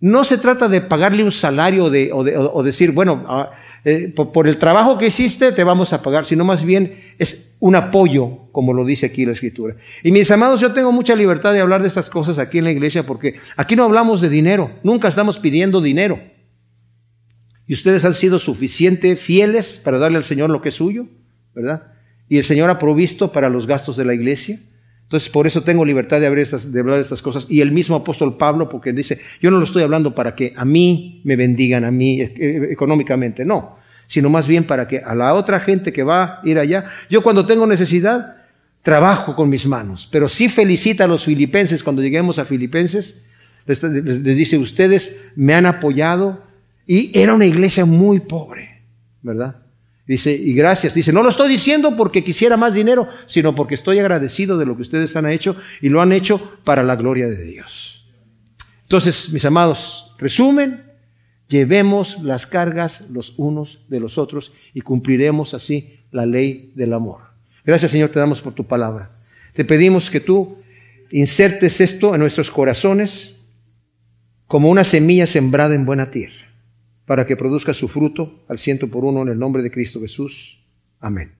no 0.00 0.24
se 0.24 0.38
trata 0.38 0.68
de 0.68 0.80
pagarle 0.80 1.22
un 1.22 1.32
salario 1.32 1.88
de, 1.88 2.10
o, 2.12 2.62
decir, 2.62 2.92
bueno, 2.92 3.24
ah, 3.28 3.52
eh, 3.84 4.12
por, 4.14 4.46
el 4.48 4.58
trabajo 4.58 4.98
que 4.98 5.06
hiciste 5.06 5.52
te 5.52 5.64
vamos 5.64 5.92
a 5.92 6.02
pagar, 6.02 6.26
sino 6.26 6.44
más 6.44 6.64
bien 6.64 7.14
es 7.18 7.54
un 7.60 7.74
apoyo, 7.76 8.50
como 8.52 8.72
lo 8.72 8.84
dice 8.84 9.06
aquí 9.06 9.24
la 9.24 9.32
Escritura. 9.32 9.76
Y 10.02 10.12
mis 10.12 10.30
amados, 10.30 10.60
yo 10.60 10.72
tengo 10.72 10.92
mucha 10.92 11.16
libertad 11.16 11.52
de 11.52 11.60
hablar 11.60 11.80
de 11.80 11.88
estas 11.88 12.10
cosas 12.10 12.38
aquí 12.38 12.58
en 12.58 12.64
la 12.64 12.72
iglesia 12.72 13.04
porque 13.04 13.36
aquí 13.56 13.76
no 13.76 13.84
hablamos 13.84 14.20
de 14.20 14.28
dinero, 14.28 14.70
nunca 14.82 15.08
estamos 15.08 15.38
pidiendo 15.38 15.80
dinero. 15.80 16.20
Y 17.66 17.72
ustedes 17.72 18.04
han 18.04 18.14
sido 18.14 18.38
suficiente 18.38 19.16
fieles 19.16 19.80
para 19.82 19.98
darle 19.98 20.18
al 20.18 20.24
Señor 20.24 20.50
lo 20.50 20.60
que 20.60 20.68
es 20.68 20.74
suyo, 20.74 21.06
¿verdad? 21.54 21.94
Y 22.28 22.36
el 22.36 22.44
Señor 22.44 22.68
ha 22.68 22.78
provisto 22.78 23.32
para 23.32 23.48
los 23.48 23.66
gastos 23.66 23.96
de 23.96 24.04
la 24.04 24.14
iglesia. 24.14 24.60
Entonces, 25.04 25.28
por 25.28 25.46
eso 25.46 25.62
tengo 25.62 25.84
libertad 25.84 26.20
de, 26.20 26.42
estas, 26.42 26.72
de 26.72 26.80
hablar 26.80 26.96
de 26.96 27.02
estas 27.02 27.22
cosas. 27.22 27.46
Y 27.48 27.60
el 27.60 27.70
mismo 27.72 27.96
apóstol 27.96 28.36
Pablo, 28.36 28.68
porque 28.68 28.92
dice, 28.92 29.20
yo 29.40 29.50
no 29.50 29.58
lo 29.58 29.64
estoy 29.64 29.82
hablando 29.82 30.14
para 30.14 30.34
que 30.34 30.54
a 30.56 30.64
mí 30.64 31.20
me 31.24 31.36
bendigan, 31.36 31.84
a 31.84 31.90
mí 31.90 32.20
eh, 32.20 32.34
eh, 32.36 32.68
económicamente, 32.70 33.44
no, 33.44 33.76
sino 34.06 34.30
más 34.30 34.48
bien 34.48 34.64
para 34.64 34.88
que 34.88 34.98
a 34.98 35.14
la 35.14 35.34
otra 35.34 35.60
gente 35.60 35.92
que 35.92 36.02
va 36.02 36.22
a 36.22 36.40
ir 36.44 36.58
allá, 36.58 36.86
yo 37.10 37.22
cuando 37.22 37.46
tengo 37.46 37.66
necesidad, 37.66 38.36
trabajo 38.82 39.36
con 39.36 39.48
mis 39.48 39.66
manos. 39.66 40.08
Pero 40.10 40.28
sí 40.28 40.48
felicita 40.48 41.04
a 41.04 41.08
los 41.08 41.24
filipenses 41.24 41.82
cuando 41.82 42.02
lleguemos 42.02 42.38
a 42.38 42.44
Filipenses, 42.44 43.24
les, 43.66 43.82
les 43.82 44.36
dice, 44.36 44.58
ustedes 44.58 45.20
me 45.36 45.54
han 45.54 45.66
apoyado 45.66 46.42
y 46.86 47.18
era 47.18 47.34
una 47.34 47.46
iglesia 47.46 47.84
muy 47.84 48.20
pobre, 48.20 48.82
¿verdad? 49.22 49.63
Dice, 50.06 50.32
y 50.32 50.52
gracias. 50.52 50.94
Dice, 50.94 51.12
no 51.12 51.22
lo 51.22 51.30
estoy 51.30 51.48
diciendo 51.48 51.96
porque 51.96 52.22
quisiera 52.22 52.56
más 52.56 52.74
dinero, 52.74 53.08
sino 53.26 53.54
porque 53.54 53.74
estoy 53.74 53.98
agradecido 53.98 54.58
de 54.58 54.66
lo 54.66 54.76
que 54.76 54.82
ustedes 54.82 55.16
han 55.16 55.26
hecho 55.26 55.56
y 55.80 55.88
lo 55.88 56.02
han 56.02 56.12
hecho 56.12 56.58
para 56.64 56.82
la 56.82 56.96
gloria 56.96 57.26
de 57.26 57.42
Dios. 57.42 58.06
Entonces, 58.82 59.32
mis 59.32 59.44
amados, 59.46 60.14
resumen, 60.18 60.84
llevemos 61.48 62.22
las 62.22 62.46
cargas 62.46 63.08
los 63.10 63.34
unos 63.38 63.80
de 63.88 64.00
los 64.00 64.18
otros 64.18 64.52
y 64.74 64.82
cumpliremos 64.82 65.54
así 65.54 66.00
la 66.10 66.26
ley 66.26 66.72
del 66.74 66.92
amor. 66.92 67.22
Gracias 67.64 67.90
Señor, 67.90 68.10
te 68.10 68.18
damos 68.18 68.42
por 68.42 68.52
tu 68.52 68.64
palabra. 68.66 69.10
Te 69.54 69.64
pedimos 69.64 70.10
que 70.10 70.20
tú 70.20 70.58
insertes 71.10 71.80
esto 71.80 72.14
en 72.14 72.20
nuestros 72.20 72.50
corazones 72.50 73.40
como 74.46 74.68
una 74.68 74.84
semilla 74.84 75.26
sembrada 75.26 75.74
en 75.74 75.86
buena 75.86 76.10
tierra 76.10 76.43
para 77.06 77.26
que 77.26 77.36
produzca 77.36 77.74
su 77.74 77.88
fruto 77.88 78.44
al 78.48 78.58
ciento 78.58 78.88
por 78.88 79.04
uno 79.04 79.22
en 79.22 79.28
el 79.28 79.38
nombre 79.38 79.62
de 79.62 79.70
Cristo 79.70 80.00
Jesús. 80.00 80.60
Amén. 81.00 81.32